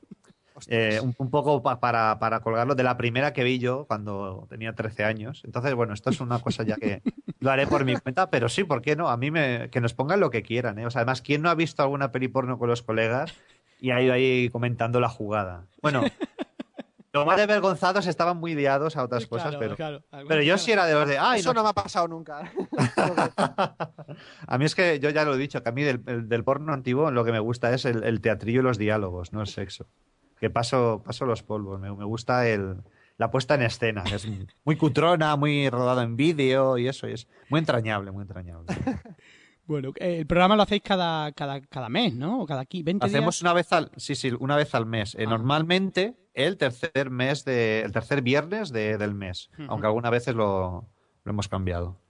eh, 0.67 0.99
un, 1.01 1.13
un 1.17 1.29
poco 1.29 1.61
pa- 1.63 1.79
para, 1.79 2.19
para 2.19 2.39
colgarlo 2.41 2.75
de 2.75 2.83
la 2.83 2.97
primera 2.97 3.33
que 3.33 3.43
vi 3.43 3.59
yo 3.59 3.85
cuando 3.87 4.45
tenía 4.49 4.73
13 4.73 5.03
años. 5.03 5.41
Entonces, 5.45 5.73
bueno, 5.73 5.93
esto 5.93 6.09
es 6.09 6.19
una 6.21 6.39
cosa 6.39 6.63
ya 6.63 6.75
que 6.75 7.01
lo 7.39 7.51
haré 7.51 7.67
por 7.67 7.85
mi 7.85 7.95
cuenta, 7.97 8.29
pero 8.29 8.49
sí, 8.49 8.63
¿por 8.63 8.81
qué 8.81 8.95
no? 8.95 9.09
A 9.09 9.17
mí 9.17 9.31
me, 9.31 9.69
que 9.69 9.81
nos 9.81 9.93
pongan 9.93 10.19
lo 10.19 10.29
que 10.29 10.43
quieran, 10.43 10.79
¿eh? 10.79 10.85
O 10.85 10.89
sea, 10.91 11.01
además, 11.01 11.21
¿quién 11.21 11.41
no 11.41 11.49
ha 11.49 11.55
visto 11.55 11.81
alguna 11.81 12.11
peli 12.11 12.27
porno 12.27 12.57
con 12.57 12.69
los 12.69 12.81
colegas 12.81 13.33
y 13.79 13.91
ha 13.91 14.01
ido 14.01 14.13
ahí 14.13 14.49
comentando 14.49 14.99
la 14.99 15.09
jugada? 15.09 15.65
Bueno, 15.81 16.01
los 17.13 17.25
más 17.25 17.39
avergonzados 17.41 18.07
estaban 18.07 18.37
muy 18.37 18.55
liados 18.55 18.95
a 18.95 19.03
otras 19.03 19.25
cosas, 19.27 19.49
Claro, 19.49 19.59
pero... 19.59 19.75
claro. 19.75 20.03
Pero 20.27 20.41
yo 20.43 20.57
sí 20.57 20.71
era 20.71 20.85
de 20.85 20.93
los 20.93 21.07
de, 21.09 21.17
ay, 21.17 21.39
Eso 21.41 21.49
no 21.53 21.59
no 21.59 21.63
me 21.63 21.69
ha 21.69 21.73
pasado 21.73 22.07
nunca. 22.07 22.49
A 24.47 24.57
mí 24.57 24.65
es 24.65 24.75
que 24.75 24.99
yo 24.99 25.09
ya 25.09 25.23
lo 25.23 25.33
he 25.35 25.37
dicho, 25.37 25.61
que 25.63 25.69
a 25.69 25.71
mí 25.71 25.83
del, 25.83 26.01
el- 26.05 26.29
del 26.29 26.43
porno 26.43 26.73
antiguo 26.73 27.11
lo 27.11 27.23
que 27.25 27.31
me 27.31 27.39
gusta 27.39 27.73
es 27.73 27.85
el, 27.85 28.03
el 28.03 28.21
teatrillo 28.21 28.61
y 28.61 28.63
los 28.63 28.77
diálogos, 28.77 29.33
no 29.33 29.41
el 29.41 29.47
sexo. 29.47 29.87
Que 30.41 30.49
paso, 30.49 31.01
paso 31.05 31.25
los 31.25 31.41
polvos, 31.43 31.79
me, 31.79 31.93
me 31.95 32.03
gusta 32.03 32.47
el, 32.49 32.81
la 33.17 33.31
puesta 33.31 33.55
en 33.55 33.61
escena. 33.61 34.03
Es 34.13 34.27
muy 34.65 34.75
cutrona, 34.75 35.35
muy 35.37 35.69
rodado 35.69 36.01
en 36.01 36.17
vídeo 36.17 36.77
y 36.77 36.87
eso, 36.89 37.07
y 37.07 37.13
es 37.13 37.27
muy 37.49 37.59
entrañable, 37.59 38.11
muy 38.11 38.23
entrañable. 38.23 38.65
Bueno, 39.67 39.93
el 39.97 40.25
programa 40.25 40.57
lo 40.57 40.63
hacéis 40.63 40.81
cada, 40.81 41.31
cada, 41.31 41.61
cada 41.61 41.87
mes, 41.87 42.13
¿no? 42.15 42.41
O 42.41 42.45
cada 42.45 42.61
aquí, 42.61 42.83
20 42.83 43.05
Hacemos 43.05 43.35
días. 43.35 43.41
una 43.43 43.53
vez 43.53 43.71
al, 43.71 43.91
sí, 43.95 44.15
sí, 44.15 44.31
una 44.37 44.57
vez 44.57 44.75
al 44.75 44.85
mes. 44.85 45.15
Eh, 45.15 45.23
Ah. 45.27 45.29
Normalmente 45.29 46.17
el 46.33 46.57
tercer 46.57 47.09
mes 47.09 47.45
de, 47.45 47.81
el 47.81 47.91
tercer 47.93 48.21
viernes 48.21 48.71
de- 48.73 48.97
del 48.97 49.13
mes, 49.13 49.49
aunque 49.69 49.87
algunas 49.87 50.11
veces 50.11 50.35
lo, 50.35 50.89
lo 51.23 51.29
hemos 51.31 51.47
cambiado. 51.47 52.00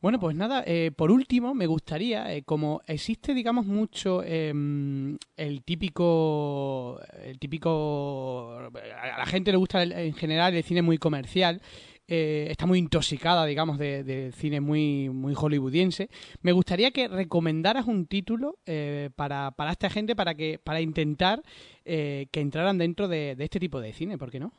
Bueno, 0.00 0.20
pues 0.20 0.36
nada, 0.36 0.62
eh, 0.66 0.92
por 0.94 1.10
último, 1.10 1.54
me 1.54 1.66
gustaría, 1.66 2.32
eh, 2.34 2.42
como 2.42 2.82
existe, 2.86 3.34
digamos, 3.34 3.66
mucho 3.66 4.22
em, 4.22 5.16
el 5.36 5.62
típico, 5.64 7.00
el 7.24 7.38
típico, 7.38 8.58
a 8.58 9.18
la 9.18 9.26
gente 9.26 9.50
le 9.50 9.56
gusta 9.56 9.82
el- 9.82 9.92
en 9.92 10.12
general 10.14 10.54
el 10.54 10.62
cine 10.62 10.82
muy 10.82 10.98
comercial, 10.98 11.60
eh, 12.08 12.46
está 12.50 12.66
muy 12.66 12.78
intoxicada, 12.78 13.46
digamos, 13.46 13.78
de, 13.78 14.30
cine 14.36 14.60
muy, 14.60 15.08
muy 15.08 15.34
hollywoodiense. 15.34 16.08
Me 16.42 16.52
gustaría 16.52 16.90
que 16.92 17.08
recomendaras 17.08 17.86
un 17.86 18.06
título 18.06 18.58
eh, 18.66 19.10
para, 19.16 19.50
para 19.52 19.72
esta 19.72 19.90
gente, 19.90 20.14
para 20.14 20.34
que, 20.34 20.60
para 20.62 20.80
intentar 20.80 21.42
que 21.84 22.28
entraran 22.40 22.78
dentro 22.78 23.08
de, 23.08 23.34
de 23.36 23.44
este 23.44 23.58
tipo 23.60 23.80
de 23.80 23.92
cine, 23.92 24.18
¿por 24.18 24.30
qué 24.30 24.40
no? 24.40 24.52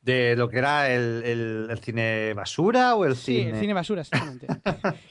De 0.00 0.36
lo 0.36 0.48
que 0.48 0.58
era 0.58 0.90
el, 0.90 1.22
el- 1.24 1.66
el 1.70 1.78
cine 1.80 2.32
basura 2.34 2.94
o 2.94 3.04
el 3.04 3.16
Sí, 3.16 3.38
cine... 3.38 3.50
el 3.50 3.56
cine 3.60 3.74
basura, 3.74 4.00
exactamente. 4.02 4.46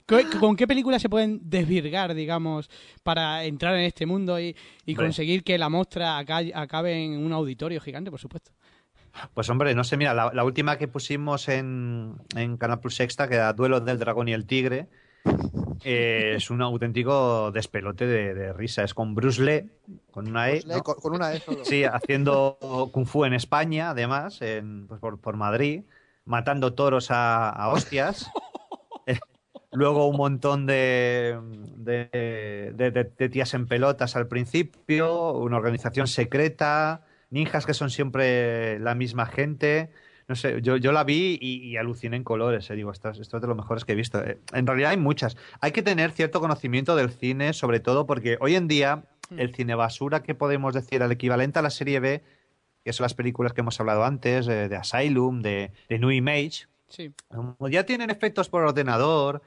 ¿Con, 0.39 0.55
qué 0.55 0.65
películas 0.65 1.01
se 1.01 1.09
pueden 1.09 1.39
desvirgar, 1.43 2.13
digamos, 2.13 2.69
para 3.03 3.43
entrar 3.43 3.75
en 3.75 3.81
este 3.81 4.05
mundo 4.05 4.39
y, 4.39 4.55
y 4.85 4.95
conseguir 4.95 5.43
que 5.43 5.57
la 5.57 5.69
muestra 5.69 6.17
aca- 6.17 6.41
acabe 6.55 7.03
en 7.03 7.17
un 7.23 7.33
auditorio 7.33 7.81
gigante, 7.81 8.09
por 8.09 8.19
supuesto? 8.19 8.51
Pues 9.33 9.49
hombre, 9.49 9.75
no 9.75 9.83
sé, 9.83 9.97
mira, 9.97 10.13
la, 10.13 10.31
la 10.33 10.43
última 10.43 10.77
que 10.77 10.87
pusimos 10.87 11.49
en, 11.49 12.15
en 12.35 12.55
Canal 12.57 12.79
Plus 12.79 12.95
Sexta, 12.95 13.27
que 13.27 13.35
era 13.35 13.51
Duelo 13.53 13.81
del 13.81 13.99
Dragón 13.99 14.29
y 14.29 14.33
el 14.33 14.45
Tigre, 14.45 14.87
eh, 15.83 16.33
es 16.37 16.49
un 16.49 16.61
auténtico 16.61 17.51
despelote 17.51 18.05
de, 18.05 18.33
de 18.33 18.53
risa. 18.53 18.83
Es 18.83 18.93
con 18.93 19.13
Bruce 19.15 19.41
Lee, 19.41 19.69
con 20.11 20.27
una 20.27 20.49
E, 20.49 20.61
lee 20.61 20.75
¿no? 20.75 20.83
con, 20.83 20.95
con 20.95 21.13
una 21.15 21.33
E 21.33 21.39
solo. 21.39 21.63
Sí, 21.65 21.83
haciendo 21.83 22.57
Kung 22.91 23.05
Fu 23.05 23.25
en 23.25 23.33
España, 23.33 23.89
además, 23.91 24.41
en, 24.41 24.87
pues 24.87 24.99
por, 24.99 25.19
por 25.19 25.35
Madrid, 25.37 25.83
matando 26.25 26.73
toros 26.73 27.11
a, 27.11 27.49
a 27.49 27.69
hostias. 27.69 28.29
Eh, 29.09 29.19
Luego 29.71 30.07
un 30.07 30.17
montón 30.17 30.65
de- 30.65 31.39
de 31.77 33.29
tías 33.31 33.53
en 33.53 33.67
pelotas 33.67 34.15
al 34.17 34.27
principio, 34.27 35.31
una 35.31 35.57
organización 35.57 36.07
secreta, 36.07 37.05
ninjas 37.29 37.65
que 37.65 37.73
son 37.73 37.89
siempre 37.89 38.79
la 38.79 38.95
misma 38.95 39.25
gente. 39.27 39.91
No 40.27 40.35
sé, 40.35 40.61
yo, 40.61 40.75
yo 40.75 40.91
la 40.91 41.05
vi 41.05 41.37
y, 41.39 41.59
y 41.69 41.77
aluciné 41.77 42.17
en 42.17 42.23
colores. 42.23 42.69
eh, 42.69 42.75
Digo, 42.75 42.91
esto, 42.91 43.09
es- 43.09 43.19
esto 43.19 43.37
es 43.37 43.41
de 43.41 43.47
lo 43.47 43.55
mejores 43.55 43.85
que 43.85 43.93
he 43.93 43.95
visto. 43.95 44.21
Eh, 44.21 44.37
En 44.53 44.67
realidad 44.67 44.91
hay 44.91 44.97
muchas. 44.97 45.37
Hay 45.61 45.71
que 45.71 45.81
tener 45.81 46.11
cierto 46.11 46.41
conocimiento 46.41 46.95
del 46.95 47.09
cine, 47.11 47.53
sobre 47.53 47.79
todo 47.79 48.05
porque 48.05 48.37
hoy 48.41 48.55
en 48.55 48.67
día 48.67 49.03
el 49.37 49.53
cine 49.55 49.75
basura 49.75 50.23
que 50.23 50.35
podemos 50.35 50.73
decir, 50.73 51.01
el 51.01 51.11
equivalente 51.11 51.59
a 51.59 51.61
la 51.61 51.69
serie 51.69 51.99
B, 51.99 52.23
que 52.83 52.93
son 52.93 53.03
las 53.05 53.13
películas 53.13 53.53
que 53.53 53.61
hemos 53.61 53.79
hablado 53.79 54.03
antes, 54.03 54.47
eh, 54.47 54.67
de 54.69 54.75
Asylum, 54.75 55.41
de, 55.41 55.71
de 55.89 55.99
New 55.99 56.11
Image, 56.11 56.67
Sí. 56.89 57.11
ya 57.69 57.85
tienen 57.85 58.09
efectos 58.09 58.47
por 58.47 58.63
ordenador 58.63 59.41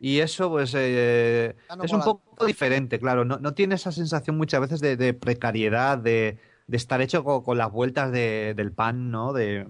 y 0.00 0.20
eso 0.20 0.48
pues 0.48 0.72
eh, 0.74 1.54
no 1.76 1.84
es 1.84 1.92
un 1.92 2.00
poco 2.02 2.46
diferente, 2.46 2.98
claro, 2.98 3.26
no, 3.26 3.36
no 3.38 3.52
tiene 3.52 3.74
esa 3.74 3.92
sensación 3.92 4.38
muchas 4.38 4.62
veces 4.62 4.80
de, 4.80 4.96
de 4.96 5.12
precariedad, 5.12 5.98
de, 5.98 6.38
de 6.66 6.76
estar 6.78 7.02
hecho 7.02 7.22
co- 7.22 7.42
con, 7.44 7.58
las 7.58 7.70
vueltas 7.70 8.10
de- 8.12 8.54
del 8.56 8.72
pan, 8.72 9.10
¿no? 9.10 9.34
De, 9.34 9.66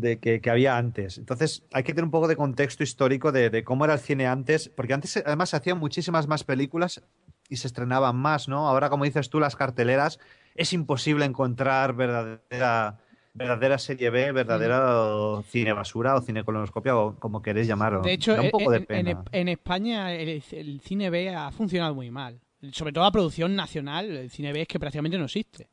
de 0.00 0.18
que, 0.18 0.40
que 0.40 0.50
había 0.50 0.76
antes. 0.76 1.18
Entonces 1.18 1.64
hay 1.72 1.82
que 1.82 1.92
tener 1.92 2.04
un 2.04 2.10
poco 2.10 2.28
de 2.28 2.36
contexto 2.36 2.82
histórico 2.82 3.32
de, 3.32 3.50
de 3.50 3.64
cómo 3.64 3.84
era 3.84 3.94
el 3.94 4.00
cine 4.00 4.26
antes, 4.26 4.68
porque 4.68 4.94
antes 4.94 5.16
además 5.24 5.50
se 5.50 5.56
hacían 5.56 5.78
muchísimas 5.78 6.26
más 6.28 6.44
películas 6.44 7.02
y 7.48 7.56
se 7.56 7.66
estrenaban 7.66 8.16
más, 8.16 8.48
¿no? 8.48 8.68
Ahora, 8.68 8.90
como 8.90 9.04
dices 9.04 9.30
tú, 9.30 9.40
las 9.40 9.56
carteleras, 9.56 10.18
es 10.54 10.72
imposible 10.72 11.24
encontrar 11.24 11.94
verdadera, 11.94 12.98
verdadera 13.34 13.78
serie 13.78 14.10
B, 14.10 14.32
verdadero 14.32 15.42
cine 15.48 15.72
basura 15.72 16.14
o 16.16 16.20
cine 16.22 16.44
colonoscopia 16.44 16.96
o 16.96 17.16
como 17.18 17.42
queréis 17.42 17.66
llamarlo. 17.66 18.02
De 18.02 18.12
hecho, 18.12 18.34
un 18.34 18.40
en, 18.46 18.50
poco 18.50 18.70
de 18.70 18.86
en- 18.88 19.18
en 19.32 19.48
España 19.48 20.12
el, 20.14 20.42
el 20.52 20.80
cine 20.80 21.10
B 21.10 21.34
ha 21.34 21.50
funcionado 21.52 21.94
muy 21.94 22.10
mal. 22.10 22.40
Sobre 22.72 22.92
todo 22.92 23.04
la 23.04 23.12
producción 23.12 23.54
nacional, 23.54 24.10
el 24.10 24.30
cine 24.30 24.52
B 24.52 24.62
es 24.62 24.68
que 24.68 24.80
prácticamente 24.80 25.18
no 25.18 25.26
existe. 25.26 25.68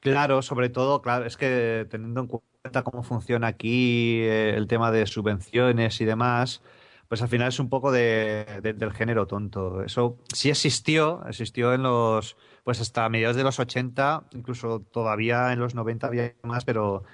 Claro, 0.00 0.40
sobre 0.42 0.68
todo, 0.68 1.02
claro, 1.02 1.26
es 1.26 1.36
que 1.36 1.84
teniendo 1.90 2.20
en 2.20 2.26
cuenta 2.28 2.46
cómo 2.84 3.02
funciona 3.02 3.46
aquí 3.48 4.20
eh, 4.22 4.54
el 4.56 4.66
tema 4.66 4.90
de 4.90 5.06
subvenciones 5.06 6.00
y 6.00 6.04
demás, 6.04 6.62
pues 7.08 7.22
al 7.22 7.28
final 7.28 7.48
es 7.48 7.58
un 7.58 7.68
poco 7.68 7.90
de, 7.90 8.44
de- 8.62 8.72
del 8.74 8.92
género 8.92 9.26
tonto. 9.26 9.82
Eso 9.82 10.18
sí 10.32 10.50
existió, 10.50 11.22
existió 11.26 11.72
en 11.74 11.82
los, 11.82 12.36
pues 12.64 12.80
hasta 12.80 13.08
mediados 13.08 13.36
de 13.36 13.44
los 13.44 13.58
80, 13.58 14.24
incluso 14.32 14.80
todavía 14.80 15.52
en 15.52 15.58
los 15.60 15.74
90 15.74 16.06
había 16.06 16.34
más, 16.42 16.64
pero, 16.66 17.04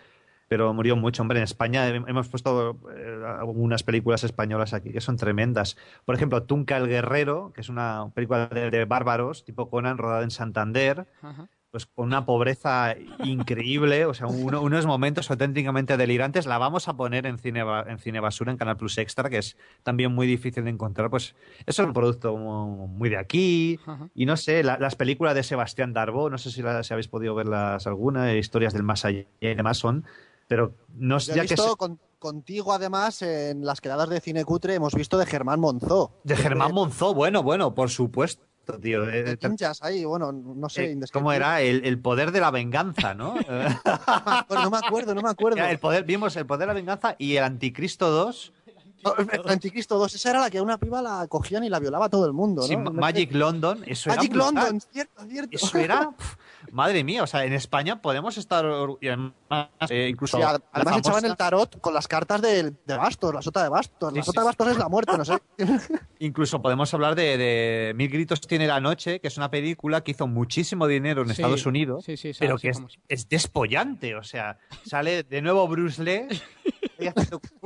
pero 0.48 0.74
murió 0.74 0.96
mucho. 0.96 1.22
Hombre, 1.22 1.38
en 1.38 1.44
España 1.44 1.88
hem- 1.88 2.04
hemos 2.08 2.28
puesto 2.28 2.76
eh, 2.96 3.22
algunas 3.38 3.84
películas 3.84 4.24
españolas 4.24 4.74
aquí 4.74 4.90
que 4.92 5.00
son 5.00 5.16
tremendas. 5.16 5.76
Por 6.04 6.16
ejemplo, 6.16 6.42
Tunca 6.42 6.76
el 6.76 6.88
Guerrero, 6.88 7.52
que 7.54 7.60
es 7.60 7.68
una 7.68 8.10
película 8.14 8.46
de, 8.48 8.70
de 8.70 8.84
bárbaros, 8.86 9.44
tipo 9.44 9.70
Conan, 9.70 9.96
rodada 9.98 10.24
en 10.24 10.30
Santander 10.32 11.06
Ajá. 11.22 11.48
Pues 11.74 11.86
con 11.86 12.06
una 12.06 12.24
pobreza 12.24 12.94
increíble, 13.24 14.06
o 14.06 14.14
sea, 14.14 14.28
uno- 14.28 14.62
unos 14.62 14.86
momentos 14.86 15.28
auténticamente 15.28 15.96
delirantes. 15.96 16.46
La 16.46 16.56
vamos 16.56 16.86
a 16.86 16.96
poner 16.96 17.26
en 17.26 17.36
cine, 17.36 17.64
en 17.88 17.98
cine 17.98 18.20
basura, 18.20 18.52
en 18.52 18.58
Canal 18.58 18.76
Plus 18.76 18.96
Extra, 18.98 19.28
que 19.28 19.38
es 19.38 19.56
también 19.82 20.14
muy 20.14 20.28
difícil 20.28 20.62
de 20.62 20.70
encontrar. 20.70 21.10
Pues 21.10 21.34
eso 21.66 21.82
es 21.82 21.88
un 21.88 21.92
producto 21.92 22.36
mu- 22.36 22.86
muy 22.86 23.08
de 23.10 23.16
aquí. 23.16 23.80
Ajá. 23.86 24.08
Y 24.14 24.24
no 24.24 24.36
sé, 24.36 24.62
la- 24.62 24.78
las 24.78 24.94
películas 24.94 25.34
de 25.34 25.42
Sebastián 25.42 25.92
Darbo, 25.92 26.30
no 26.30 26.38
sé 26.38 26.52
si, 26.52 26.62
las, 26.62 26.86
si 26.86 26.92
habéis 26.94 27.08
podido 27.08 27.34
verlas 27.34 27.88
alguna, 27.88 28.30
eh, 28.32 28.38
historias 28.38 28.72
del 28.72 28.84
más 28.84 29.04
allá 29.04 29.24
y 29.40 29.54
demás 29.54 29.76
son, 29.78 30.04
pero 30.46 30.74
no 30.94 31.18
sé, 31.18 31.32
he 31.32 31.36
ya 31.36 31.42
que 31.42 31.54
visto 31.54 31.74
con- 31.76 31.98
contigo, 32.20 32.72
además, 32.72 33.20
en 33.22 33.64
las 33.66 33.80
quedadas 33.80 34.08
de 34.10 34.20
cine 34.20 34.44
cutre, 34.44 34.74
hemos 34.76 34.94
visto 34.94 35.18
de 35.18 35.26
Germán 35.26 35.58
Monzó. 35.58 36.12
de 36.22 36.36
Germán 36.36 36.72
Monzó, 36.72 37.14
bueno, 37.14 37.42
bueno, 37.42 37.74
por 37.74 37.90
supuesto, 37.90 38.44
tío. 38.80 39.08
eh, 39.08 39.36
pinchas 39.36 39.82
ahí, 39.82 40.04
bueno, 40.04 40.32
no 40.32 40.68
sé. 40.68 40.92
eh, 40.92 40.98
¿Cómo 41.12 41.32
era? 41.32 41.60
El, 41.60 41.84
el 41.84 41.98
poder 41.98 42.32
de 42.32 42.40
la 42.40 42.50
venganza, 42.50 43.14
¿no? 43.14 43.34
Bueno, 44.48 44.64
no 44.64 44.70
me 44.70 44.78
acuerdo, 44.78 45.14
no 45.14 45.22
me 45.22 45.30
acuerdo. 45.30 45.58
Era 45.58 45.70
el 45.70 45.78
poder, 45.78 46.04
vimos 46.04 46.34
el 46.36 46.46
poder 46.46 46.60
de 46.60 46.66
la 46.66 46.72
venganza 46.74 47.14
y 47.18 47.36
el 47.36 47.44
anticristo 47.44 48.10
2. 48.10 48.52
El 49.32 49.50
Anticristo 49.50 49.98
2, 49.98 50.14
esa 50.14 50.30
era 50.30 50.40
la 50.40 50.48
que 50.48 50.56
a 50.56 50.62
una 50.62 50.78
piba 50.78 51.02
la 51.02 51.26
cogían 51.28 51.62
y 51.62 51.68
la 51.68 51.78
violaba 51.78 52.08
todo 52.08 52.24
el 52.24 52.32
mundo, 52.32 52.62
¿no? 52.62 52.66
Sí, 52.66 52.74
Magic 52.76 53.34
London, 53.34 53.82
eso 53.86 54.08
Magic 54.08 54.30
era 54.34 54.44
brutal. 54.46 54.64
London, 54.64 54.80
cierto, 54.80 55.24
cierto. 55.28 55.50
Eso 55.56 55.78
era, 55.78 56.10
pf, 56.16 56.36
madre 56.72 57.04
mía, 57.04 57.22
o 57.22 57.26
sea, 57.26 57.44
en 57.44 57.52
España 57.52 58.00
podemos 58.02 58.36
estar 58.38 58.64
y 59.00 59.08
además, 59.08 59.32
eh, 59.88 60.08
incluso 60.10 60.36
Sí, 60.38 60.42
además 60.72 60.98
echaban 60.98 61.24
el 61.24 61.36
tarot 61.36 61.80
con 61.80 61.94
las 61.94 62.08
cartas 62.08 62.42
de, 62.42 62.70
de 62.84 62.96
Bastos, 62.96 63.34
la 63.34 63.42
sota 63.42 63.62
de 63.62 63.68
Bastos. 63.68 64.10
Sí, 64.10 64.16
La 64.18 64.22
sí, 64.22 64.26
sota 64.26 64.40
de. 64.40 64.46
Bastos 64.46 64.68
es 64.68 64.78
la 64.78 64.88
muerte, 64.88 65.16
no 65.16 65.24
sé. 65.24 65.38
incluso 66.18 66.60
podemos 66.62 66.92
hablar 66.94 67.14
de, 67.14 67.36
de 67.36 67.92
Mil 67.94 68.08
gritos 68.10 68.40
tiene 68.40 68.66
la 68.66 68.80
noche, 68.80 69.20
que 69.20 69.28
es 69.28 69.36
una 69.36 69.50
película 69.50 70.02
que 70.02 70.12
hizo 70.12 70.26
muchísimo 70.26 70.86
dinero 70.86 71.22
en 71.22 71.28
Sí, 71.28 71.32
Estados 71.32 71.66
Unidos, 71.66 72.04
sí, 72.04 72.16
sí, 72.16 72.30
esa 72.30 72.40
pero 72.40 72.58
sí, 72.58 72.62
que 72.62 72.68
es, 72.70 72.82
es 73.08 73.28
despollante, 73.28 74.14
o 74.14 74.22
sea, 74.22 74.58
sale 74.84 75.22
de 75.22 75.42
nuevo 75.42 75.66
Bruce 75.68 76.02
Lee, 76.02 76.28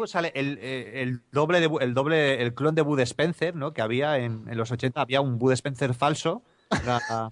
sale 0.06 0.32
el, 0.34 0.58
eh, 0.60 1.02
el 1.02 1.22
doble 1.32 1.60
de, 1.60 1.70
el 1.80 1.94
doble 1.94 2.42
el 2.42 2.54
clon 2.54 2.74
de 2.74 2.82
Bud 2.82 3.00
Spencer, 3.00 3.54
¿no? 3.54 3.72
Que 3.72 3.82
había 3.82 4.18
en, 4.18 4.44
en 4.48 4.56
los 4.56 4.70
80 4.70 5.00
había 5.00 5.20
un 5.20 5.38
Bud 5.38 5.52
Spencer 5.52 5.94
falso. 5.94 6.42
era, 6.70 7.30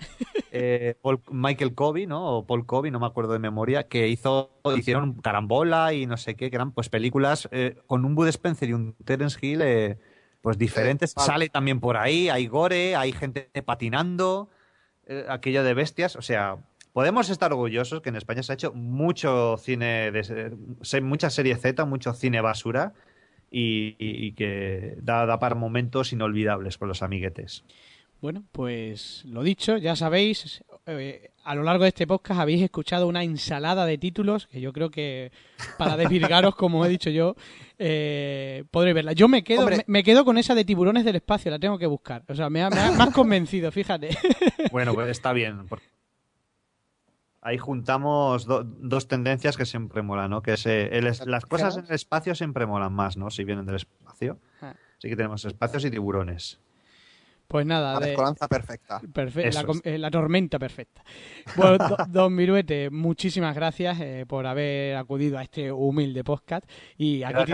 eh, 0.59 0.95
Paul- 1.03 1.21
Michael 1.31 1.75
Covey, 1.75 2.07
¿no? 2.07 2.39
O 2.39 2.47
Paul 2.47 2.67
Covey, 2.67 2.91
no 2.91 2.99
me 3.01 3.07
acuerdo 3.07 3.33
de 3.33 3.39
memoria, 3.39 3.85
que 3.89 4.09
hizo, 4.09 4.51
hicieron 4.77 5.15
Carambola 5.15 5.93
y 5.95 6.07
no 6.07 6.17
sé 6.17 6.35
qué, 6.35 6.51
que 6.51 6.57
eran 6.57 6.73
pues 6.73 6.89
películas 6.89 7.49
eh, 7.53 7.77
con 7.87 8.05
un 8.05 8.15
Bud 8.15 8.29
Spencer 8.29 8.69
y 8.69 8.73
un 8.73 8.95
Terence 9.05 9.39
Hill 9.41 9.61
eh, 9.63 9.99
pues 10.43 10.59
diferentes. 10.59 11.15
vale. 11.15 11.27
Sale 11.27 11.49
también 11.49 11.81
por 11.81 11.97
ahí, 11.97 12.29
hay 12.29 12.47
gore, 12.47 12.97
hay 12.97 13.13
gente 13.13 13.49
patinando, 13.65 14.49
aquello 15.29 15.63
de 15.63 15.75
bestias, 15.75 16.17
o 16.17 16.23
sea, 16.23 16.57
podemos 16.93 17.29
estar 17.31 17.53
orgullosos 17.53 18.01
que 18.01 18.09
en 18.09 18.17
España 18.17 18.43
se 18.43 18.53
ha 18.53 18.55
hecho 18.55 18.73
mucho 18.73 19.57
cine, 19.59 20.11
de, 20.11 20.57
mucha 21.03 21.31
serie 21.31 21.57
Z, 21.57 21.85
mucho 21.85 22.13
cine 22.15 22.41
basura 22.41 22.93
y, 23.51 23.95
y- 23.99 24.27
y 24.27 24.33
que 24.33 24.97
da, 25.03 25.27
da 25.27 25.39
para 25.39 25.55
momentos 25.55 26.13
inolvidables 26.13 26.79
con 26.79 26.89
los 26.89 27.03
amiguetes. 27.03 27.65
Bueno, 28.21 28.45
pues 28.51 29.23
lo 29.27 29.43
dicho, 29.43 29.77
ya 29.77 29.95
sabéis, 29.95 30.65
eh, 30.87 31.31
a 31.45 31.55
lo 31.55 31.63
largo 31.63 31.83
de 31.85 31.89
este 31.91 32.07
podcast 32.07 32.41
habéis 32.41 32.63
escuchado 32.63 33.07
una 33.07 33.23
ensalada 33.23 33.85
de 33.87 33.99
títulos 33.99 34.47
que 34.47 34.61
yo 34.61 34.73
creo 34.73 34.91
que 34.91 35.31
para 35.79 35.97
desvirgaros, 35.97 36.55
como 36.57 36.85
he 36.85 36.89
dicho 36.89 37.11
yo, 37.11 37.37
eh, 37.79 38.65
podréis 38.71 38.95
verla. 38.95 39.13
Yo 39.13 39.29
me 39.29 39.45
quedo, 39.45 39.67
me, 39.67 39.85
me 39.87 40.03
quedo 40.03 40.25
con 40.25 40.39
esa 40.39 40.55
de 40.55 40.65
tiburones 40.65 41.05
del 41.05 41.17
espacio, 41.17 41.51
la 41.51 41.59
tengo 41.59 41.79
que 41.79 41.87
buscar. 41.87 42.25
O 42.29 42.35
sea, 42.35 42.49
me 42.51 42.63
ha, 42.63 42.71
me 42.71 42.81
ha- 42.81 42.91
me 42.93 43.03
has 43.05 43.11
convencido, 43.15 43.71
fíjate. 43.71 44.11
Bueno, 44.73 44.93
pues 44.95 45.09
está 45.09 45.33
bien. 45.33 45.67
porque 45.69 45.87
Ahí 47.41 47.59
juntamos 47.59 48.45
do- 48.47 48.65
dos 48.65 49.07
tendencias 49.07 49.57
que 49.57 49.65
siempre 49.65 50.03
molan, 50.03 50.31
¿no? 50.31 50.43
Que 50.43 50.55
es, 50.55 50.67
eh, 50.67 50.89
el 50.99 51.05
las 51.05 51.47
cosas 51.47 51.77
en 51.77 51.85
el 51.85 51.93
espacio 51.93 52.35
siempre 52.35 52.67
molan 52.67 52.93
más, 52.93 53.17
¿no? 53.17 53.31
Si 53.31 53.45
vienen 53.45 53.65
del 53.67 53.77
espacio. 53.77 54.41
Ah. 54.61 54.75
Así 54.99 55.09
que 55.09 55.15
tenemos 55.17 55.45
espacios 55.45 55.85
y 55.85 55.91
tiburones. 55.91 56.59
Pues 57.49 57.65
nada, 57.65 58.01
La 58.01 58.07
de- 58.07 58.17
perfecta. 58.49 59.01
Perfe- 59.01 59.43
la, 59.43 59.49
Eso 59.49 59.67
com- 59.67 59.81
es. 59.85 59.95
eh, 59.95 59.99
la 59.99 60.11
tormenta 60.11 60.59
perfecta. 60.59 61.03
Bueno, 61.57 61.79
do- 61.79 61.97
don 62.09 62.35
Miruete, 62.35 62.91
muchísimas 62.91 63.55
gracias 63.55 64.01
eh, 64.01 64.25
por 64.27 64.47
haber 64.47 64.97
acudido 64.97 65.39
a 65.39 65.43
este 65.43 65.71
humilde 65.71 66.25
podcast. 66.25 66.69
Y 66.97 67.23
aquí 67.23 67.53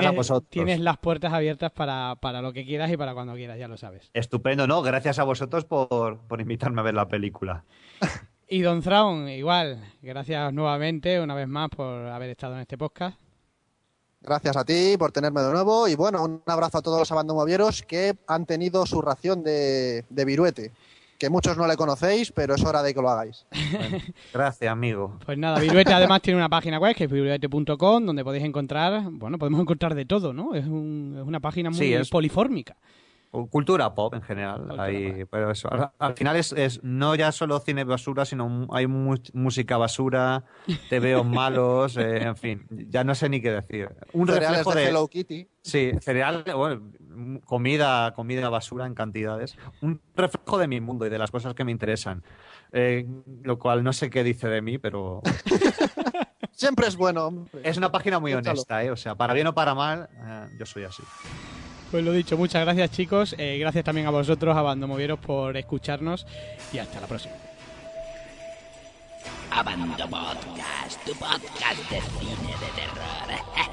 tienes, 0.48 0.80
las 0.80 0.98
puertas 0.98 1.32
abiertas 1.32 1.72
para, 1.72 2.16
para 2.20 2.40
lo 2.40 2.52
que 2.52 2.64
quieras 2.64 2.90
y 2.90 2.96
para 2.96 3.12
cuando 3.14 3.34
quieras, 3.34 3.58
ya 3.58 3.68
lo 3.68 3.76
sabes. 3.76 4.10
Estupendo, 4.14 4.66
¿no? 4.66 4.80
Gracias 4.82 5.18
a 5.18 5.24
vosotros 5.24 5.64
por, 5.66 6.18
por 6.26 6.40
invitarme 6.40 6.80
a 6.80 6.84
ver 6.84 6.94
la 6.94 7.08
película. 7.08 7.64
Y 8.48 8.60
Don 8.62 8.82
Thrawn, 8.82 9.28
igual, 9.28 9.78
gracias 10.02 10.52
nuevamente, 10.52 11.20
una 11.20 11.34
vez 11.34 11.48
más, 11.48 11.68
por 11.70 12.06
haber 12.06 12.30
estado 12.30 12.54
en 12.54 12.60
este 12.60 12.76
podcast. 12.78 13.18
Gracias 14.22 14.56
a 14.56 14.64
ti 14.64 14.94
por 14.98 15.10
tenerme 15.12 15.40
de 15.42 15.52
nuevo 15.52 15.88
y 15.88 15.94
bueno, 15.96 16.22
un 16.24 16.42
abrazo 16.46 16.78
a 16.78 16.82
todos 16.82 16.98
los 16.98 17.10
abandomovieros 17.12 17.82
que 17.82 18.14
han 18.28 18.46
tenido 18.46 18.86
su 18.86 19.02
ración 19.02 19.42
de, 19.42 20.04
de 20.08 20.24
viruete. 20.24 20.72
Que 21.18 21.30
muchos 21.30 21.56
no 21.56 21.68
le 21.68 21.76
conocéis, 21.76 22.32
pero 22.32 22.54
es 22.56 22.64
hora 22.64 22.82
de 22.82 22.92
que 22.94 23.00
lo 23.00 23.08
hagáis. 23.08 23.46
Gracias, 24.32 24.70
amigo. 24.70 25.18
Pues 25.24 25.38
nada, 25.38 25.60
Viruete 25.60 25.92
además 25.92 26.20
tiene 26.20 26.36
una 26.38 26.48
página 26.48 26.78
web 26.80 26.96
que 26.96 27.04
es 27.04 27.10
viruete.com 27.10 28.04
donde 28.06 28.24
podéis 28.24 28.44
encontrar, 28.44 29.04
bueno, 29.10 29.38
podemos 29.38 29.60
encontrar 29.60 29.94
de 29.94 30.04
todo, 30.04 30.32
¿no? 30.32 30.54
Es, 30.54 30.66
un- 30.66 31.16
es 31.20 31.24
una 31.26 31.38
página 31.40 31.70
muy 31.70 31.78
Sí, 31.78 31.94
es- 31.94 32.08
polifórmica. 32.10 32.76
Cultura 33.50 33.94
pop 33.94 34.12
en 34.12 34.20
general. 34.20 34.60
Cultura 34.60 34.82
Ahí, 34.84 35.24
pero 35.30 35.50
eso, 35.50 35.72
al, 35.72 35.90
al 35.98 36.14
final 36.14 36.36
es, 36.36 36.52
es 36.52 36.80
no 36.84 37.14
ya 37.14 37.32
solo 37.32 37.58
cine 37.60 37.82
basura, 37.84 38.26
sino 38.26 38.46
mu- 38.46 38.74
hay 38.74 38.86
mu- 38.86 39.16
música 39.32 39.78
basura, 39.78 40.44
tebeos 40.90 41.24
malos, 41.26 41.96
eh, 41.96 42.24
en 42.24 42.36
fin, 42.36 42.66
ya 42.70 43.04
no 43.04 43.14
sé 43.14 43.30
ni 43.30 43.40
qué 43.40 43.50
decir. 43.50 43.88
Un 44.12 44.26
Cereales 44.28 44.58
reflejo 44.58 44.74
de 44.74 44.80
de, 44.82 44.88
Hello 44.90 45.08
Kitty. 45.08 45.48
Sí, 45.62 45.92
cereal, 46.00 46.44
bueno, 46.54 47.40
comida, 47.46 48.12
comida 48.14 48.48
basura 48.50 48.84
en 48.86 48.94
cantidades. 48.94 49.56
Un 49.80 50.00
reflejo 50.14 50.58
de 50.58 50.68
mi 50.68 50.80
mundo 50.82 51.06
y 51.06 51.08
de 51.08 51.18
las 51.18 51.30
cosas 51.30 51.54
que 51.54 51.64
me 51.64 51.72
interesan. 51.72 52.22
Eh, 52.72 53.06
lo 53.44 53.58
cual 53.58 53.82
no 53.82 53.92
sé 53.94 54.10
qué 54.10 54.24
dice 54.24 54.48
de 54.48 54.60
mí, 54.60 54.76
pero 54.78 55.22
Siempre 56.52 56.86
es 56.86 56.96
bueno. 56.96 57.28
hombre. 57.28 57.60
es 57.64 57.76
una 57.76 57.90
página 57.90 58.18
muy 58.18 58.34
honesta, 58.34 58.84
¿eh? 58.84 58.90
O 58.90 58.96
sea, 58.96 59.14
para 59.14 59.32
bien 59.34 59.46
o 59.46 59.54
para 59.54 59.74
mal, 59.74 60.08
eh, 60.12 60.48
yo 60.58 60.66
soy 60.66 60.84
así. 60.84 61.02
Pues 61.92 62.02
lo 62.02 62.12
dicho, 62.12 62.38
muchas 62.38 62.62
gracias 62.62 62.90
chicos, 62.90 63.34
eh, 63.36 63.58
gracias 63.58 63.84
también 63.84 64.06
a 64.06 64.10
vosotros, 64.10 64.56
a 64.56 64.62
por 65.20 65.54
escucharnos 65.58 66.26
y 66.72 66.78
hasta 66.78 67.02
la 67.02 67.06
próxima. 67.06 67.34
Abando 69.50 70.08
Podcast, 70.08 71.04
tu 71.04 71.12
podcast 71.12 71.90
de 71.90 72.00
cine 72.00 72.54
de 72.60 72.80
terror. 72.80 73.68